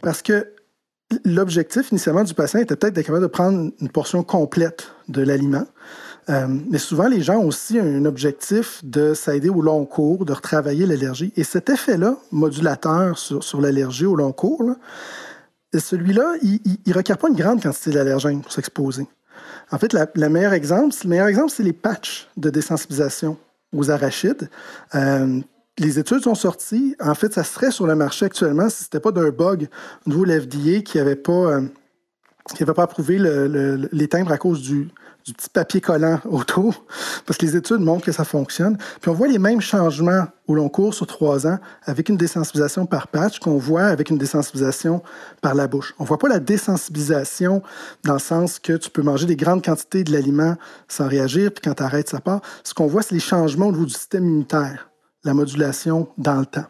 Parce 0.02 0.22
que 0.22 0.52
L'objectif 1.25 1.92
initialement 1.92 2.25
du 2.25 2.35
patient 2.35 2.59
était 2.59 2.75
peut-être 2.75 2.95
d'être 2.95 3.07
capable 3.07 3.23
de 3.23 3.29
prendre 3.29 3.71
une 3.81 3.88
portion 3.88 4.25
complète 4.25 4.90
de 5.09 5.23
l'aliment. 5.23 5.66
Euh, 6.29 6.49
mais 6.69 6.79
souvent, 6.79 7.07
les 7.07 7.23
gens 7.23 7.37
ont 7.37 7.47
aussi 7.47 7.79
un 7.79 8.05
objectif 8.05 8.85
de 8.85 9.14
s'aider 9.14 9.49
au 9.49 9.62
long 9.62 9.85
cours, 9.85 10.25
de 10.25 10.33
retravailler 10.33 10.85
l'allergie. 10.85 11.33
Et 11.37 11.45
cet 11.45 11.71
effet-là, 11.71 12.16
modulateur 12.33 13.16
sur, 13.19 13.61
l'allergie 13.61 14.07
au 14.07 14.16
long 14.16 14.33
cours, 14.33 14.75
celui-là, 15.73 16.35
il 16.42 16.61
ne 16.87 16.95
requiert 16.95 17.19
pas 17.19 17.29
une 17.29 17.37
grande 17.37 17.62
quantité 17.62 17.92
d'allergènes 17.92 18.42
pour 18.42 18.51
s'exposer. 18.51 19.07
En 19.71 19.79
fait, 19.79 19.92
le 19.92 20.29
meilleur 20.29 20.55
exemple, 20.55 20.95
le 21.05 21.11
meilleur 21.11 21.29
exemple, 21.29 21.53
c'est 21.55 21.62
les 21.62 21.73
patchs 21.73 22.29
de 22.37 22.51
désensibilisation 22.51 23.37
aux 23.73 23.90
arachides. 23.90 24.49
Euh, 24.95 25.40
les 25.79 25.99
études 25.99 26.23
sont 26.23 26.35
sorties. 26.35 26.97
En 27.01 27.15
fait, 27.15 27.33
ça 27.35 27.45
serait 27.45 27.71
sur 27.71 27.87
le 27.87 27.95
marché 27.95 28.25
actuellement 28.25 28.69
si 28.69 28.79
ce 28.79 28.85
n'était 28.85 29.01
pas 29.01 29.12
d'un 29.12 29.31
bug 29.31 29.69
au 30.07 30.11
niveau 30.11 30.25
de 30.25 30.33
l'FDA 30.33 30.81
qui 30.81 30.99
n'avait 30.99 31.17
pas, 31.17 31.33
euh, 31.33 31.62
pas 32.75 32.83
approuvé 32.83 33.19
les 33.19 34.09
timbres 34.09 34.33
à 34.33 34.39
cause 34.39 34.62
du, 34.62 34.89
petit 35.25 35.51
papier 35.51 35.81
collant 35.81 36.21
autour, 36.31 36.85
parce 37.27 37.37
que 37.37 37.45
les 37.45 37.57
études 37.57 37.81
montrent 37.81 38.07
que 38.07 38.12
ça 38.12 38.25
fonctionne. 38.25 38.79
Puis 39.01 39.11
on 39.11 39.12
voit 39.12 39.27
les 39.27 39.41
mêmes 39.41 39.61
changements 39.61 40.27
au 40.47 40.55
long 40.55 40.69
cours 40.69 40.95
sur 40.95 41.07
trois 41.09 41.49
ans 41.49 41.59
avec 41.85 42.09
une 42.09 42.17
désensibilisation 42.17 42.87
par 42.87 43.09
patch 43.09 43.41
qu'on 43.41 43.59
voit 43.59 43.87
avec 43.87 44.09
une 44.09 44.19
désensibilisation 44.19 45.03
par 45.43 45.57
la 45.57 45.67
bouche. 45.67 45.95
On 45.99 46.05
ne 46.05 46.09
voit 46.09 46.19
pas 46.19 46.29
la 46.29 46.39
désensibilisation 46.39 47.61
dans 48.05 48.12
le 48.15 48.19
sens 48.21 48.61
que 48.61 48.75
tu 48.75 48.89
peux 48.89 49.03
manger 49.03 49.27
des 49.27 49.37
grandes 49.37 49.65
quantités 49.65 50.05
de 50.05 50.12
l'aliment 50.12 50.55
sans 50.87 51.09
réagir, 51.09 51.51
puis 51.51 51.61
quand 51.62 51.75
tu 51.75 51.83
arrêtes, 51.83 52.09
ça 52.09 52.21
part. 52.21 52.41
Ce 52.62 52.73
qu'on 52.73 52.87
voit, 52.87 53.03
c'est 53.03 53.15
les 53.15 53.21
changements 53.21 53.67
au 53.67 53.73
niveau 53.73 53.87
du 53.87 53.95
système 53.95 54.25
immunitaire 54.25 54.89
la 55.27 55.35
modulation 55.35 56.09
dans 56.17 56.41
le 56.41 56.47
temps. 56.47 56.67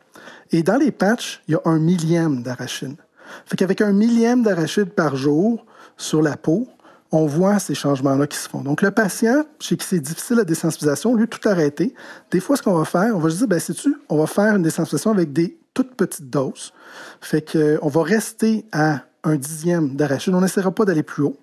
Et 0.50 0.62
dans 0.62 0.76
les 0.76 0.90
patchs, 0.90 1.42
il 1.48 1.52
y 1.52 1.54
a 1.54 1.60
un 1.64 1.78
millième 1.78 2.42
d'arachide. 2.42 2.96
Fait 3.44 3.56
qu'avec 3.56 3.80
un 3.80 3.92
millième 3.92 4.42
d'arachide 4.42 4.90
par 4.90 5.16
jour 5.16 5.64
sur 5.96 6.22
la 6.22 6.36
peau, 6.36 6.68
on 7.12 7.26
voit 7.26 7.58
ces 7.58 7.74
changements-là 7.74 8.26
qui 8.26 8.36
se 8.36 8.48
font. 8.48 8.62
Donc, 8.62 8.82
le 8.82 8.90
patient, 8.90 9.44
chez 9.60 9.76
qui 9.76 9.86
c'est 9.86 10.00
difficile 10.00 10.36
la 10.36 10.44
désensibilisation, 10.44 11.14
lui, 11.14 11.28
tout 11.28 11.48
arrêter. 11.48 11.94
Des 12.30 12.40
fois, 12.40 12.56
ce 12.56 12.62
qu'on 12.62 12.74
va 12.74 12.84
faire, 12.84 13.16
on 13.16 13.20
va 13.20 13.30
se 13.30 13.36
dire, 13.36 13.48
ben, 13.48 13.60
sais-tu, 13.60 13.94
on 14.08 14.18
va 14.18 14.26
faire 14.26 14.56
une 14.56 14.62
désensibilisation 14.62 15.12
avec 15.12 15.32
des 15.32 15.58
toutes 15.74 15.94
petites 15.94 16.30
doses. 16.30 16.72
Fait 17.20 17.42
qu'on 17.42 17.88
va 17.88 18.02
rester 18.02 18.64
à 18.72 19.00
un 19.24 19.36
dixième 19.36 19.94
d'arachide. 19.94 20.34
On 20.34 20.40
n'essaiera 20.40 20.70
pas 20.70 20.84
d'aller 20.84 21.02
plus 21.02 21.24
haut, 21.24 21.36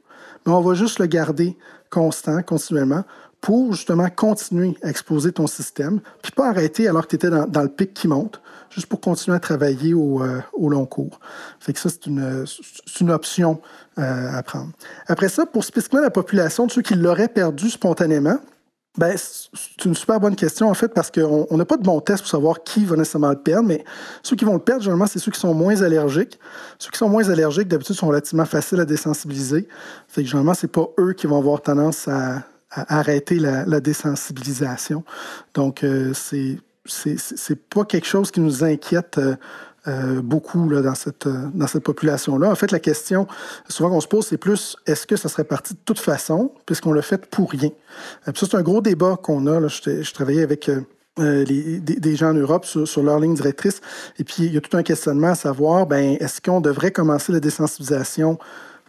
mais 0.45 0.51
on 0.51 0.61
va 0.61 0.73
juste 0.73 0.99
le 0.99 1.05
garder 1.05 1.57
constant, 1.89 2.41
continuellement, 2.41 3.03
pour 3.43 3.73
justement 3.73 4.07
continuer 4.09 4.73
à 4.83 4.89
exposer 4.89 5.33
ton 5.33 5.47
système, 5.47 5.99
puis 6.21 6.31
pas 6.31 6.47
arrêter 6.47 6.87
alors 6.87 7.03
que 7.03 7.09
tu 7.09 7.17
étais 7.17 7.29
dans, 7.29 7.61
le 7.61 7.67
pic 7.67 7.93
qui 7.93 8.07
monte, 8.07 8.41
juste 8.69 8.87
pour 8.87 9.01
continuer 9.01 9.35
à 9.35 9.41
travailler 9.41 9.93
au, 9.93 10.23
euh, 10.23 10.39
long 10.57 10.85
cours. 10.85 11.19
Fait 11.59 11.73
que 11.73 11.79
ça, 11.79 11.89
c'est 11.89 12.05
une, 12.05 13.11
option 13.11 13.59
euh, 13.99 14.31
à 14.33 14.41
prendre. 14.43 14.69
Après 15.07 15.27
ça, 15.27 15.45
pour 15.45 15.65
spécifiquement 15.65 15.99
la 15.99 16.09
population 16.09 16.67
de 16.67 16.71
ceux 16.71 16.81
qui 16.81 16.95
l'auraient 16.95 17.27
perdu 17.27 17.69
spontanément, 17.69 18.39
ben, 18.97 19.13
c'est 19.17 19.83
une 19.83 19.95
super 19.95 20.21
bonne 20.21 20.37
question, 20.37 20.69
en 20.69 20.73
fait, 20.73 20.93
parce 20.93 21.11
qu'on 21.11 21.57
n'a 21.57 21.65
pas 21.65 21.75
de 21.75 21.83
bon 21.83 21.99
test 21.99 22.19
pour 22.21 22.29
savoir 22.29 22.63
qui 22.63 22.85
va 22.85 22.95
nécessairement 22.95 23.31
le 23.31 23.35
perdre, 23.35 23.67
mais 23.67 23.83
ceux 24.21 24.37
qui 24.37 24.45
vont 24.45 24.53
le 24.53 24.59
perdre, 24.59 24.83
généralement, 24.83 25.07
c'est 25.07 25.19
ceux 25.19 25.31
qui 25.31 25.39
sont 25.39 25.53
moins 25.53 25.81
allergiques. 25.81 26.39
Ceux 26.79 26.91
qui 26.91 26.97
sont 26.97 27.09
moins 27.09 27.27
allergiques, 27.27 27.67
d'habitude, 27.67 27.95
sont 27.95 28.07
relativement 28.07 28.45
faciles 28.45 28.79
à 28.79 28.85
désensibiliser. 28.85 29.67
Fait 30.07 30.21
que 30.21 30.29
généralement, 30.29 30.53
c'est 30.53 30.71
pas 30.71 30.87
eux 30.97 31.11
qui 31.11 31.27
vont 31.27 31.39
avoir 31.39 31.61
tendance 31.61 32.07
à, 32.07 32.43
arrêter 32.73 33.39
la, 33.39 33.79
désensibilisation. 33.79 35.03
Donc, 35.53 35.83
euh, 35.83 36.13
c'est 36.85 37.69
pas 37.69 37.85
quelque 37.85 38.07
chose 38.07 38.31
qui 38.31 38.39
nous 38.39 38.63
inquiète 38.63 39.17
euh, 39.17 39.35
euh, 39.87 40.21
beaucoup 40.21 40.69
là, 40.69 40.81
dans 40.81 40.95
cette, 40.95 41.27
euh, 41.27 41.67
cette 41.67 41.83
population-là. 41.83 42.49
En 42.49 42.55
fait, 42.55 42.71
la 42.71 42.79
question 42.79 43.27
souvent 43.67 43.89
qu'on 43.89 44.01
se 44.01 44.07
pose, 44.07 44.27
c'est 44.27 44.37
plus 44.37 44.77
est-ce 44.85 45.05
que 45.05 45.15
ça 45.15 45.29
serait 45.29 45.43
parti 45.43 45.73
de 45.73 45.79
toute 45.83 45.99
façon, 45.99 46.51
puisqu'on 46.65 46.93
l'a 46.93 47.01
fait 47.01 47.25
pour 47.25 47.51
rien? 47.51 47.69
Ça, 48.25 48.31
c'est 48.33 48.55
un 48.55 48.61
gros 48.61 48.81
débat 48.81 49.17
qu'on 49.21 49.47
a. 49.47 49.67
Je, 49.67 50.13
travaillais 50.13 50.43
avec 50.43 50.69
les, 51.17 51.79
des, 51.79 52.15
gens 52.15 52.29
en 52.29 52.33
Europe 52.33 52.65
sur, 52.65 52.87
sur, 52.87 53.03
leur 53.03 53.19
ligne 53.19 53.35
directrice, 53.35 53.81
et 54.17 54.23
puis 54.23 54.45
il 54.45 54.53
y 54.53 54.57
a 54.57 54.61
tout 54.61 54.75
un 54.75 54.83
questionnement 54.83 55.27
à 55.27 55.35
savoir 55.35 55.85
ben, 55.85 56.17
est-ce 56.19 56.41
qu'on 56.41 56.61
devrait 56.61 56.91
commencer 56.91 57.31
la 57.31 57.39
désensibilisation 57.39 58.39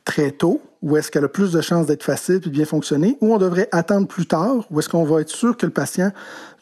très 0.05 0.33
tôt, 0.33 0.61
ou 0.83 0.97
est-ce 0.97 1.11
qu'elle 1.11 1.25
a 1.25 1.29
plus 1.29 1.53
de 1.53 1.61
chances 1.61 1.87
d'être 1.87 2.03
facile 2.03 2.41
et 2.45 2.51
bien 2.51 2.65
fonctionner, 2.65 3.17
ou 3.21 3.35
on 3.35 3.39
devrait 3.39 3.69
attendre 3.73 4.07
plus 4.07 4.27
tard, 4.27 4.67
ou 4.71 4.79
est-ce 4.79 4.89
qu'on 4.89 5.05
va 5.05 5.21
être 5.21 5.31
sûr 5.31 5.57
que 5.57 5.67
le 5.67 5.73
patient 5.73 6.09
a 6.09 6.13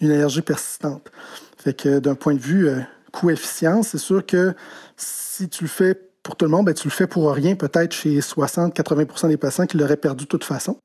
une 0.00 0.12
allergie 0.12 0.42
persistante? 0.42 1.11
Fait 1.57 1.74
que 1.74 1.98
d'un 1.98 2.14
point 2.14 2.35
de 2.35 2.40
vue 2.40 2.68
coût-efficience, 3.12 3.88
c'est 3.88 3.98
sûr 3.98 4.24
que 4.24 4.55
si 4.96 5.48
tu 5.48 5.64
le 5.64 5.68
fais 5.68 6.00
pour 6.22 6.37
tout 6.37 6.44
le 6.44 6.50
monde, 6.50 6.66
ben, 6.66 6.74
tu 6.74 6.87
le 6.87 6.92
fais 6.92 7.07
pour 7.07 7.31
rien, 7.33 7.57
peut-être 7.57 7.92
chez 7.92 8.20
60-80% 8.20 9.28
des 9.28 9.37
patients 9.37 9.66
qui 9.66 9.76
l'auraient 9.76 9.96
perdu 9.96 10.24
de 10.24 10.28
toute 10.28 10.44
façon. 10.44 10.78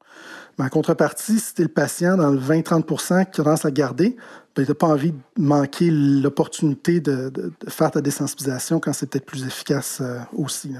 Mais 0.57 0.65
en 0.65 0.69
contrepartie, 0.69 1.39
si 1.39 1.53
tu 1.53 1.61
es 1.61 1.65
le 1.65 1.71
patient 1.71 2.17
dans 2.17 2.31
le 2.31 2.39
20-30% 2.39 3.25
qui 3.25 3.31
tendance 3.31 3.65
à 3.65 3.71
garder, 3.71 4.15
ben, 4.55 4.65
tu 4.65 4.71
n'as 4.71 4.75
pas 4.75 4.87
envie 4.87 5.11
de 5.11 5.17
manquer 5.37 5.91
l'opportunité 5.91 6.99
de, 6.99 7.31
faire 7.67 7.91
ta 7.91 8.01
désensibilisation 8.01 8.79
quand 8.79 8.91
c'est 8.91 9.07
peut-être 9.07 9.25
plus 9.25 9.45
efficace 9.45 9.99
euh, 10.01 10.17
aussi. 10.33 10.73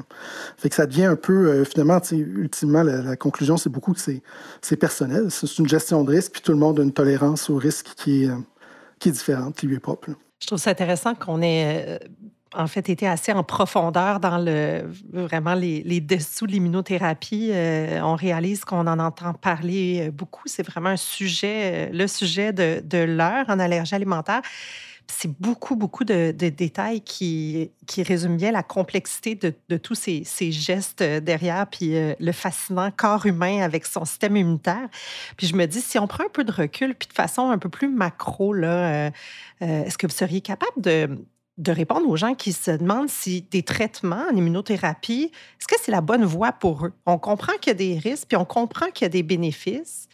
Que 0.62 0.74
ça 0.74 0.88
devient 0.88 1.06
un 1.06 1.16
peu, 1.16 1.50
euh, 1.50 1.63
finalement, 1.63 2.00
ultimement, 2.12 2.82
la, 2.82 3.16
conclusion, 3.16 3.56
c'est 3.58 3.70
beaucoup 3.70 3.94
que 3.94 4.00
c'est 4.00 4.76
personnel. 4.78 5.30
C'est 5.30 5.60
une 5.60 5.70
gestion 5.70 6.04
de 6.04 6.12
risque, 6.12 6.32
puis 6.32 6.42
tout 6.42 6.54
le 6.54 6.58
monde 6.58 6.80
a 6.80 6.84
une 6.84 6.94
tolérance 6.94 7.52
au 7.52 7.58
risque 7.58 7.94
qui 7.96 8.24
est, 8.24 8.30
euh, 8.30 9.12
différente, 9.12 9.56
qui 9.56 9.68
lui 9.68 9.76
est 9.76 9.80
propre. 9.80 10.10
Je 10.40 10.48
trouve 10.48 10.60
ça 10.60 10.72
intéressant 10.72 11.13
qu'on 11.13 11.42
ait 11.42 12.00
en 12.58 12.67
fait 12.67 12.89
été 12.89 13.08
assez 13.08 13.32
en 13.32 13.43
profondeur 13.43 14.20
dans 14.20 14.38
le 14.38 14.84
vraiment 15.13 15.54
les, 15.54 15.84
les 15.84 16.02
dessous 16.02 16.48
de 16.48 16.52
l'immunothérapie. 16.52 17.52
Euh, 17.54 18.02
on 18.02 18.15
réalise 18.15 18.65
qu'on 18.65 18.88
en 18.88 19.00
entend 19.00 19.34
parler 19.34 20.08
euh, 20.08 20.12
beaucoup. 20.12 20.43
C'est 20.46 20.65
vraiment 20.65 20.89
un 20.89 20.98
sujet, 20.98 21.89
le 21.91 22.08
sujet 22.08 22.54
de, 22.54 22.82
de 22.84 22.98
l'heure 22.98 23.46
en 23.48 23.60
allergie 23.60 23.96
alimentaire 23.96 24.41
c'est 25.10 25.32
beaucoup, 25.39 25.76
beaucoup 25.76 26.04
de, 26.04 26.32
détails 26.32 27.02
qui, 27.02 27.72
qui 27.86 28.04
résument 28.04 28.36
bien 28.36 28.52
la 28.52 28.63
complexité 28.63 29.36
de, 29.36 29.78
tous 29.78 29.96
ces, 29.96 30.52
gestes 30.52 31.02
euh, 31.02 31.20
derrière, 31.20 31.67
puis 31.67 31.96
euh, 31.96 32.13
le 32.20 32.32
fascinant 32.32 32.91
corps 32.91 33.26
humain 33.26 33.62
avec 33.62 33.86
son 33.86 34.06
système 34.06 34.36
immunitaire. 34.36 34.88
Puis 35.38 35.48
je 35.48 35.56
me 35.56 35.65
dis, 35.65 35.82
si 35.82 35.98
on 35.98 36.08
prend 36.08 36.26
un 36.26 36.30
peu 36.30 36.43
de 36.43 36.52
recul, 36.52 36.96
puis 36.96 37.08
de 37.08 37.13
façon 37.13 37.50
un 37.50 37.58
peu 37.58 37.70
plus 37.70 37.88
macro, 37.88 38.54
là, 38.54 38.67
euh, 38.67 39.12
est-ce 39.62 39.98
que 39.98 40.08
vous 40.08 40.13
seriez 40.13 40.41
capable 40.41 40.82
de, 40.82 41.10
de 41.58 41.72
répondre 41.72 42.08
aux 42.08 42.15
gens 42.15 42.36
qui 42.36 42.54
se 42.54 42.72
demandent 42.72 43.10
si 43.10 43.41
des 43.41 43.63
traitements 43.63 44.26
en 44.32 44.36
immunothérapie, 44.36 45.32
est-ce 45.60 45.67
que 45.67 45.76
c'est 45.82 45.91
la 45.91 46.02
bonne 46.02 46.24
voie 46.24 46.52
pour 46.52 46.86
eux? 46.86 46.93
On 47.06 47.17
comprend 47.17 47.54
qu'il 47.60 47.72
y 47.72 47.72
a 47.72 47.74
des 47.74 47.98
risques, 47.98 48.28
puis 48.28 48.38
on 48.38 48.46
comprend 48.46 48.88
qu'il 48.88 49.06
y 49.06 49.08
a 49.08 49.10
des 49.10 49.24
bénéfices 49.24 50.08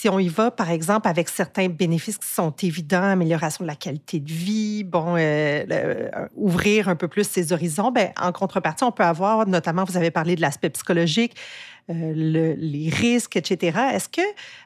si 0.00 0.08
on 0.08 0.18
y 0.18 0.28
va, 0.28 0.50
par 0.50 0.70
exemple, 0.70 1.08
avec 1.08 1.28
certains 1.28 1.68
bénéfices 1.68 2.16
qui 2.16 2.28
sont 2.28 2.54
évidents, 2.62 3.02
amélioration 3.02 3.64
de 3.64 3.66
la 3.66 3.74
qualité 3.74 4.18
de 4.18 4.32
vie, 4.32 4.82
bon, 4.82 5.16
euh, 5.16 5.64
euh, 5.70 6.26
ouvrir 6.36 6.88
un 6.88 6.96
peu 6.96 7.06
plus 7.06 7.24
ses 7.24 7.52
horizons, 7.52 7.90
ben, 7.90 8.10
en 8.18 8.32
contrepartie, 8.32 8.82
on 8.82 8.92
peut 8.92 9.04
avoir, 9.04 9.46
notamment, 9.46 9.84
vous 9.84 9.98
avez 9.98 10.10
parlé 10.10 10.36
de 10.36 10.40
l'aspect 10.40 10.70
psychologique, 10.70 11.34
euh, 11.90 12.12
les 12.14 12.88
risques, 12.88 13.36
etc. 13.36 13.78
Est-ce 13.94 14.08
que 14.08 14.20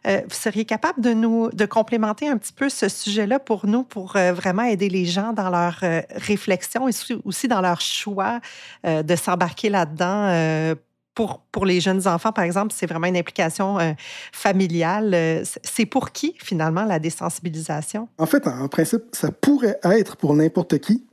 vous 0.04 0.34
seriez 0.34 0.64
capable 0.64 1.00
de 1.00 1.12
nous 1.12 1.50
de 1.50 1.66
complémenter 1.66 2.28
un 2.28 2.36
petit 2.36 2.52
peu 2.52 2.68
ce 2.68 2.88
sujet-là 2.88 3.38
pour 3.38 3.66
nous, 3.66 3.82
pour 3.82 4.12
vraiment 4.12 4.62
aider 4.62 4.88
les 4.88 5.04
gens 5.04 5.32
dans 5.32 5.50
leur 5.50 5.80
réflexion 6.10 6.88
et 6.88 6.92
aussi 7.24 7.48
dans 7.48 7.60
leur 7.60 7.80
choix 7.80 8.40
de 8.84 9.16
s'embarquer 9.16 9.70
là-dedans 9.70 10.76
pour, 11.14 11.40
pour 11.52 11.64
les 11.64 11.80
jeunes 11.80 12.06
enfants, 12.06 12.32
par 12.32 12.44
exemple, 12.44 12.72
c'est 12.74 12.86
vraiment 12.86 13.06
une 13.06 13.16
implication 13.16 13.78
euh, 13.78 13.92
familiale. 14.32 15.14
Euh, 15.14 15.44
c'est 15.62 15.86
pour 15.86 16.10
qui, 16.10 16.34
finalement, 16.38 16.84
la 16.84 16.98
désensibilisation? 16.98 18.08
En 18.18 18.26
fait, 18.26 18.46
en 18.46 18.68
principe, 18.68 19.02
ça 19.12 19.30
pourrait 19.30 19.78
être 19.84 20.16
pour 20.16 20.34
n'importe 20.34 20.78
qui. 20.78 21.04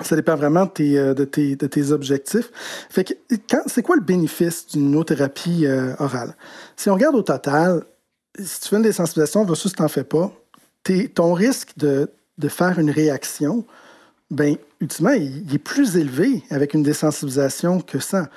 Ça 0.00 0.16
dépend 0.16 0.34
vraiment 0.36 0.64
de 0.64 0.70
tes, 0.70 0.98
euh, 0.98 1.14
de 1.14 1.24
tes, 1.24 1.56
de 1.56 1.66
tes 1.66 1.90
objectifs. 1.90 2.50
Fait 2.90 3.04
que, 3.04 3.14
c'est 3.66 3.82
quoi 3.82 3.96
le 3.96 4.02
bénéfice 4.02 4.66
d'une 4.66 4.82
immunothérapie 4.82 5.66
orale? 5.98 6.34
Si 6.76 6.88
on 6.90 6.94
regarde 6.94 7.14
au 7.14 7.22
total, 7.22 7.84
si 8.38 8.60
tu 8.60 8.68
fais 8.68 8.76
une 8.76 8.82
désensibilisation 8.82 9.44
versus 9.44 9.70
si 9.70 9.76
tu 9.76 9.82
n'en 9.82 9.88
fais 9.88 10.04
pas, 10.04 10.32
ton 11.14 11.32
risque 11.32 11.72
de, 11.76 12.10
de 12.38 12.48
faire 12.48 12.78
une 12.78 12.90
réaction 12.90 13.64
ben, 14.30 14.56
ultimement, 14.80 15.12
il, 15.12 15.54
est 15.54 15.58
plus 15.58 15.96
élevé 15.96 16.42
avec 16.50 16.74
une 16.74 16.82
désensibilisation 16.82 17.80
que 17.80 17.98
ça. 17.98 18.28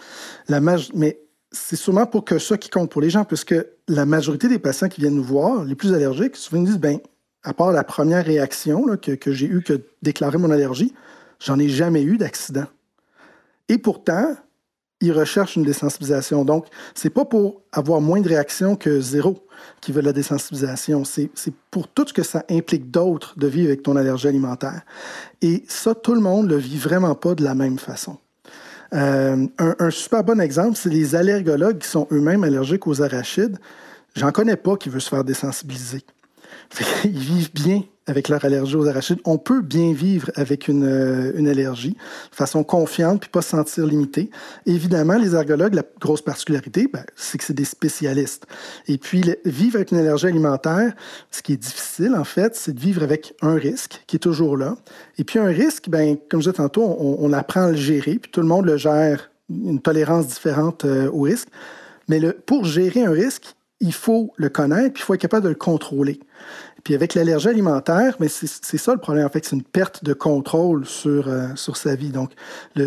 La 0.47 0.59
mais 0.59 1.19
c'est 1.51 1.75
sûrement 1.75 2.05
pour 2.05 2.25
que 2.25 2.39
ça 2.39 2.57
qui 2.57 2.69
compte 2.69 2.91
pour 2.91 3.01
les 3.01 3.09
gens, 3.09 3.25
puisque 3.25 3.55
la 3.87 4.05
majorité 4.05 4.47
des 4.47 4.59
patients 4.59 4.89
qui 4.89 5.01
viennent 5.01 5.15
nous 5.15 5.23
voir, 5.23 5.63
les 5.63 5.75
plus 5.75 5.93
allergiques, 5.93 6.35
souvent 6.35 6.61
ils 6.61 6.67
disent, 6.67 6.77
ben, 6.77 6.99
à 7.43 7.53
part 7.53 7.71
la 7.71 7.83
première 7.83 8.25
réaction 8.25 8.85
que, 8.97 9.11
que 9.13 9.31
j'ai 9.31 9.47
eue 9.47 9.61
que 9.61 9.81
déclarer 10.01 10.37
mon 10.37 10.51
allergie, 10.51 10.93
j'en 11.39 11.59
ai 11.59 11.69
jamais 11.69 12.03
eu 12.03 12.17
d'accident. 12.17 12.65
Et 13.69 13.77
pourtant, 13.77 14.35
ils 15.01 15.11
recherchent 15.11 15.55
une 15.55 15.63
désensibilisation. 15.63 16.43
Donc, 16.43 16.65
c'est 16.95 17.09
pas 17.09 17.25
pour 17.25 17.61
avoir 17.71 18.01
moins 18.01 18.21
de 18.21 18.29
réactions 18.29 18.75
que 18.75 18.99
zéro 18.99 19.45
qui 19.81 19.91
veulent 19.91 20.05
la 20.05 20.13
désensibilisation. 20.13 21.03
C'est 21.03 21.29
pour 21.69 21.87
tout 21.87 22.07
ce 22.07 22.13
que 22.13 22.23
ça 22.23 22.43
implique 22.49 22.89
d'autre 22.89 23.37
de 23.37 23.47
vivre 23.47 23.67
avec 23.67 23.83
ton 23.83 23.95
allergie 23.95 24.27
alimentaire. 24.27 24.81
Et 25.41 25.63
ça, 25.67 25.93
tout 25.93 26.15
le 26.15 26.21
monde 26.21 26.49
le 26.49 26.57
vit 26.57 26.77
vraiment 26.77 27.15
pas 27.15 27.35
de 27.35 27.43
la 27.43 27.53
même 27.53 27.77
façon. 27.77 28.17
Euh, 28.93 29.45
un, 29.59 29.89
super 29.89 30.23
bon 30.23 30.39
exemple, 30.39 30.77
c'est 30.77 30.89
les 30.89 31.13
allergologues 31.15 31.79
qui 31.79 31.89
sont 31.89 32.07
eux-mêmes 32.11 32.43
allergiques 32.43 32.87
aux 32.87 33.01
arachides. 33.01 33.57
J'en 34.15 34.31
connais 34.31 34.55
pas 34.55 34.77
qui 34.77 34.89
veulent 34.89 35.01
se 35.01 35.09
faire 35.09 35.23
désensibiliser. 35.23 36.03
Ils 37.03 37.17
vivent 37.17 37.53
bien 37.53 37.83
avec 38.07 38.29
leur 38.29 38.43
allergie 38.45 38.75
aux 38.75 38.87
arachides. 38.87 39.19
On 39.25 39.37
peut 39.37 39.61
bien 39.61 39.91
vivre 39.91 40.31
avec 40.35 40.69
une, 40.69 40.85
euh, 40.85 41.33
une 41.35 41.47
allergie 41.47 41.91
de 41.91 42.35
façon 42.35 42.63
confiante 42.63 43.19
puis 43.19 43.29
pas 43.29 43.41
se 43.41 43.49
sentir 43.49 43.85
limité. 43.85 44.29
évidemment, 44.65 45.17
les 45.17 45.35
ergologues, 45.35 45.73
la 45.73 45.83
grosse 45.99 46.21
particularité, 46.21 46.87
ben, 46.91 47.03
c'est 47.15 47.37
que 47.37 47.43
c'est 47.43 47.53
des 47.53 47.65
spécialistes. 47.65 48.47
Et 48.87 48.97
puis, 48.97 49.23
vivre 49.45 49.75
avec 49.75 49.91
une 49.91 49.97
allergie 49.97 50.27
alimentaire, 50.27 50.93
ce 51.31 51.41
qui 51.41 51.53
est 51.53 51.57
difficile, 51.57 52.15
en 52.15 52.23
fait, 52.23 52.55
c'est 52.55 52.73
de 52.73 52.79
vivre 52.79 53.03
avec 53.03 53.35
un 53.41 53.55
risque 53.55 54.01
qui 54.07 54.15
est 54.15 54.19
toujours 54.19 54.55
là. 54.55 54.77
Et 55.17 55.25
puis, 55.25 55.37
un 55.39 55.47
risque, 55.47 55.89
ben, 55.89 56.17
comme 56.29 56.41
je 56.41 56.49
disais 56.49 56.63
tantôt, 56.63 56.83
on, 56.99 57.33
apprend 57.33 57.63
à 57.63 57.71
le 57.71 57.77
gérer, 57.77 58.15
puis 58.19 58.31
tout 58.31 58.41
le 58.41 58.47
monde 58.47 58.65
le 58.65 58.77
gère, 58.77 59.29
une 59.49 59.81
tolérance 59.81 60.27
différente 60.27 60.85
euh, 60.85 61.11
au 61.11 61.21
risque. 61.21 61.49
Mais 62.07 62.21
pour 62.45 62.63
gérer 62.63 63.03
un 63.03 63.11
risque, 63.11 63.56
il 63.79 63.93
faut 63.93 64.33
le 64.37 64.49
connaître, 64.49 64.93
puis 64.93 65.03
il 65.03 65.05
faut 65.05 65.13
être 65.13 65.21
capable 65.21 65.43
de 65.43 65.49
le 65.49 65.55
contrôler. 65.55 66.19
Puis 66.87 66.95
avec 66.95 67.15
l'allergie 67.15 67.49
alimentaire, 67.49 68.15
mais 68.21 68.29
c'est 68.29 68.77
ça 68.77 68.93
le 68.93 68.97
problème, 68.97 69.25
en 69.25 69.29
fait, 69.29 69.43
c'est 69.43 69.57
une 69.57 69.61
perte 69.61 70.05
de 70.05 70.13
contrôle 70.13 70.85
sur, 70.85 71.27
euh, 71.27 71.47
sur 71.55 71.75
sa 71.75 71.95
vie. 71.95 72.11
Donc, 72.11 72.31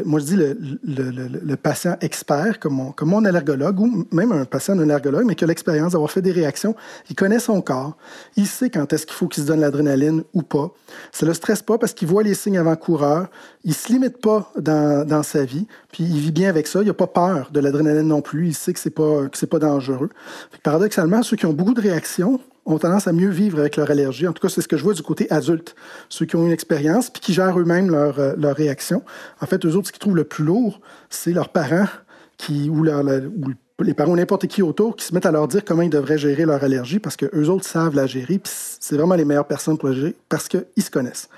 moi, 0.06 0.20
je 0.20 0.24
dis 0.24 0.36
le, 0.36 0.56
le, 0.82 1.56
patient 1.56 1.98
expert, 2.00 2.60
comme 2.60 2.76
mon, 2.76 2.92
comme 2.92 3.10
mon 3.10 3.26
allergologue, 3.26 3.78
ou 3.78 4.06
même 4.10 4.32
un 4.32 4.46
patient 4.46 4.74
d'un 4.74 4.84
allergologue, 4.84 5.26
mais 5.26 5.34
qui 5.34 5.44
a 5.44 5.46
l'expérience 5.46 5.92
d'avoir 5.92 6.10
fait 6.10 6.22
des 6.22 6.32
réactions, 6.32 6.74
il 7.10 7.14
connaît 7.14 7.40
son 7.40 7.60
corps, 7.60 7.98
il 8.36 8.46
sait 8.46 8.70
quand 8.70 8.90
est-ce 8.90 9.04
qu'il 9.04 9.14
faut 9.14 9.28
qu'il 9.28 9.42
se 9.42 9.48
donne 9.48 9.60
l'adrénaline 9.60 10.22
ou 10.32 10.40
pas. 10.40 10.72
Ça 11.12 11.26
ne 11.26 11.32
le 11.32 11.34
stresse 11.34 11.60
pas 11.60 11.76
parce 11.76 11.92
qu'il 11.92 12.08
voit 12.08 12.22
les 12.22 12.32
signes 12.32 12.56
avant-coureurs, 12.56 13.28
il 13.64 13.72
ne 13.72 13.74
se 13.74 13.92
limite 13.92 14.22
pas 14.22 14.50
dans, 14.58 15.06
dans, 15.06 15.22
sa 15.22 15.44
vie, 15.44 15.66
puis 15.92 16.04
il 16.04 16.20
vit 16.20 16.32
bien 16.32 16.48
avec 16.48 16.68
ça, 16.68 16.80
il 16.80 16.86
n'a 16.86 16.94
pas 16.94 17.06
peur 17.06 17.50
de 17.52 17.60
l'adrénaline 17.60 18.08
non 18.08 18.22
plus, 18.22 18.48
il 18.48 18.54
sait 18.54 18.72
que 18.72 18.80
ce 18.80 18.88
n'est 18.88 18.94
pas, 18.94 19.28
pas 19.50 19.58
dangereux. 19.58 20.08
paradoxalement, 20.62 21.22
ceux 21.22 21.36
qui 21.36 21.44
ont 21.44 21.52
beaucoup 21.52 21.74
de 21.74 21.82
réactions, 21.82 22.40
ont 22.66 22.79
tendance 22.79 23.07
à 23.07 23.12
mieux 23.12 23.31
vivre 23.31 23.59
avec 23.59 23.77
leur 23.77 23.90
allergie. 23.90 24.27
En 24.27 24.33
tout 24.33 24.42
cas, 24.42 24.53
c'est 24.53 24.61
ce 24.61 24.68
que 24.68 24.77
je 24.77 24.83
vois 24.83 24.94
du 24.94 25.03
côté 25.03 25.31
adulte. 25.31 25.75
Ceux 26.09 26.27
qui 26.27 26.37
ont 26.37 26.46
une 26.46 26.53
expérience 26.53 27.11
puis 27.11 27.20
qui 27.20 27.33
gèrent 27.33 27.59
eux-mêmes 27.59 27.90
leur, 27.90 28.18
euh, 28.18 28.35
réaction. 28.53 29.03
En 29.40 29.46
fait, 29.46 29.64
eux 29.64 29.77
autres, 29.77 29.88
ce 29.88 29.92
qu'ils 29.92 30.01
trouvent 30.01 30.16
le 30.16 30.25
plus 30.25 30.44
lourd, 30.44 30.81
c'est 31.09 31.33
leurs 31.33 31.51
parents 31.51 31.87
qui, 32.37 32.70
ou, 32.70 32.83
leur, 32.83 33.05
parents 33.96 34.12
ou 34.12 34.16
n'importe 34.16 34.46
qui 34.46 34.62
autour 34.62 34.96
qui 34.96 35.05
se 35.05 35.14
mettent 35.14 35.27
à 35.27 35.31
leur 35.31 35.49
dire 35.49 35.64
comment 35.64 35.83
ils 35.83 35.90
devraient 35.90 36.18
gérer 36.18 36.44
leur 36.44 36.62
allergie 36.62 36.99
parce 36.99 37.16
qu'eux 37.16 37.49
autres 37.49 37.66
savent 37.66 37.94
la 37.94 38.07
gérer, 38.07 38.38
puis 38.38 38.53
c'est 38.81 38.96
vraiment 38.96 39.14
les 39.14 39.25
meilleures 39.25 39.46
personnes 39.46 39.79
pour 39.79 39.88
la 39.88 39.94
gérer 39.94 40.16
parce 40.29 40.49
qu'ils 40.49 40.64
se 40.79 40.90
connaissent. 40.90 41.29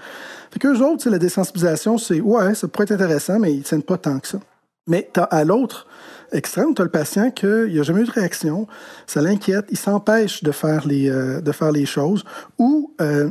Fait 0.51 0.59
qu'eux 0.59 0.79
autres, 0.79 1.09
la 1.09 1.19
désensibilisation, 1.19 1.99
c'est 1.99 2.21
ouais, 2.21 2.55
ça 2.55 2.69
pourrait 2.69 2.85
être 2.85 2.93
intéressant, 2.93 3.39
mais 3.39 3.53
ils 3.53 3.59
ne 3.59 3.63
tiennent 3.63 3.83
pas 3.83 3.97
tant 3.97 4.19
que 4.19 4.29
ça. 4.29 4.39
Mais 4.89 5.09
à 5.15 5.45
l'autre 5.45 5.87
extrême, 6.33 6.75
tu 6.75 6.83
as 6.83 6.85
le 6.85 6.91
patient 6.91 7.31
qu'il 7.31 7.75
n'a 7.75 7.83
jamais 7.83 8.03
eu 8.03 8.07
de 8.07 8.11
réaction, 8.11 8.67
ça 9.07 9.21
l'inquiète, 9.21 9.67
il 9.71 9.79
s'empêche 9.79 10.43
de, 10.43 10.51
faire 10.51 10.87
les, 10.87 11.09
euh, 11.09 11.41
de 11.41 11.53
faire 11.53 11.71
les 11.71 11.87
choses, 11.87 12.25
ou 12.59 12.93
euh, 13.01 13.31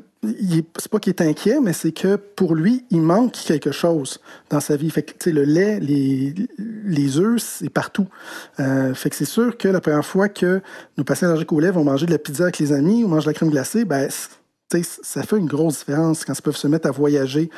c'est 0.77 0.89
pas 0.89 0.99
qu'il 0.99 1.11
est 1.11 1.21
inquiet, 1.21 1.59
mais 1.59 1.73
c'est 1.73 1.91
que 1.91 2.15
pour 2.15 2.53
lui, 2.53 2.85
il 2.91 3.01
manque 3.01 3.33
quelque 3.33 3.71
chose 3.71 4.19
dans 4.49 4.59
sa 4.59 4.75
vie. 4.75 4.89
Fait 4.91 5.01
que, 5.01 5.29
le 5.29 5.43
lait, 5.43 5.79
les, 5.79 6.35
les 6.57 7.17
œufs, 7.17 7.41
c'est 7.41 7.69
partout. 7.69 8.07
Euh, 8.59 8.93
fait 8.93 9.09
que 9.09 9.15
c'est 9.15 9.25
sûr 9.25 9.57
que 9.57 9.67
la 9.67 9.81
première 9.81 10.05
fois 10.05 10.29
que 10.29 10.61
nos 10.97 11.03
patients 11.03 11.27
allergiques 11.27 11.51
au 11.51 11.59
lait 11.59 11.71
vont 11.71 11.83
manger 11.83 12.05
de 12.05 12.11
la 12.11 12.19
pizza 12.19 12.43
avec 12.43 12.59
les 12.59 12.71
amis 12.71 13.03
ou 13.03 13.07
mangent 13.07 13.25
de 13.25 13.29
la 13.29 13.33
crème 13.33 13.49
glacée, 13.49 13.83
ben, 13.83 14.09
ça 14.79 15.23
fait 15.23 15.37
une 15.37 15.47
grosse 15.47 15.79
différence 15.79 16.23
quand 16.25 16.33
ils 16.37 16.41
peuvent 16.41 16.55
se 16.55 16.67
mettre 16.67 16.87
à 16.87 16.91
voyager. 16.91 17.49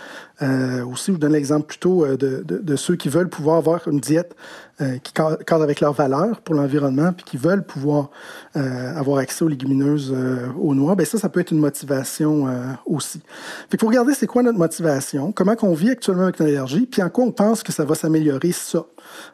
Euh, 0.41 0.85
aussi, 0.85 1.07
je 1.07 1.11
vous 1.13 1.17
donne 1.17 1.33
l'exemple 1.33 1.67
plutôt 1.67 2.05
euh, 2.05 2.17
de, 2.17 2.75
ceux 2.75 2.95
qui 2.95 3.09
veulent 3.09 3.29
pouvoir 3.29 3.57
avoir 3.57 3.87
une 3.87 3.99
diète 3.99 4.35
euh, 4.81 4.97
qui 4.97 5.13
cadre 5.13 5.63
avec 5.63 5.79
leurs 5.79 5.93
valeurs 5.93 6.41
pour 6.41 6.55
l'environnement, 6.55 7.13
puis 7.13 7.23
qui 7.23 7.37
veulent 7.37 7.65
pouvoir 7.65 8.09
avoir 8.55 9.19
accès 9.19 9.43
aux 9.43 9.47
légumineuses, 9.47 10.13
aux 10.59 10.75
noix. 10.75 10.95
Bien, 10.95 11.05
ça, 11.05 11.17
ça 11.17 11.29
peut 11.29 11.39
être 11.39 11.51
une 11.51 11.59
motivation 11.59 12.47
aussi. 12.85 13.21
Fait 13.69 13.79
faut 13.79 13.87
regarder 13.87 14.13
c'est 14.13 14.27
quoi 14.27 14.43
notre 14.43 14.57
motivation, 14.57 15.31
comment 15.31 15.55
on 15.61 15.73
vit 15.73 15.89
actuellement 15.89 16.23
avec 16.23 16.39
l'allergie, 16.39 16.85
puis 16.85 17.01
en 17.01 17.09
quoi 17.09 17.25
on 17.25 17.31
pense 17.31 17.63
que 17.63 17.71
ça 17.71 17.85
va 17.85 17.95
s'améliorer 17.95 18.51
ça 18.51 18.85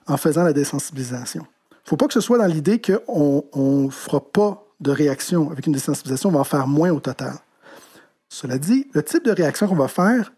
en 0.07 0.17
faisant 0.17 0.43
la 0.43 0.53
désensibilisation. 0.53 1.45
Il 1.71 1.75
ne 1.85 1.89
faut 1.89 1.97
pas 1.97 2.07
que 2.07 2.13
ce 2.13 2.21
soit 2.21 2.37
dans 2.37 2.45
l'idée 2.45 2.81
qu'on 2.81 3.43
ne 3.55 3.89
fera 3.89 4.21
pas 4.21 4.65
de 4.79 4.91
réaction 4.91 5.51
avec 5.51 5.67
une 5.67 5.73
désensibilisation, 5.73 6.29
on 6.29 6.33
va 6.33 6.39
en 6.39 6.45
faire 6.45 6.67
moins 6.67 6.91
au 6.91 6.99
total. 6.99 7.33
Cela 8.29 8.57
dit, 8.57 8.87
le 8.93 9.03
type 9.03 9.25
de 9.25 9.31
réaction 9.31 9.67
qu'on 9.67 9.75
va 9.75 9.87
faire, 9.87 10.31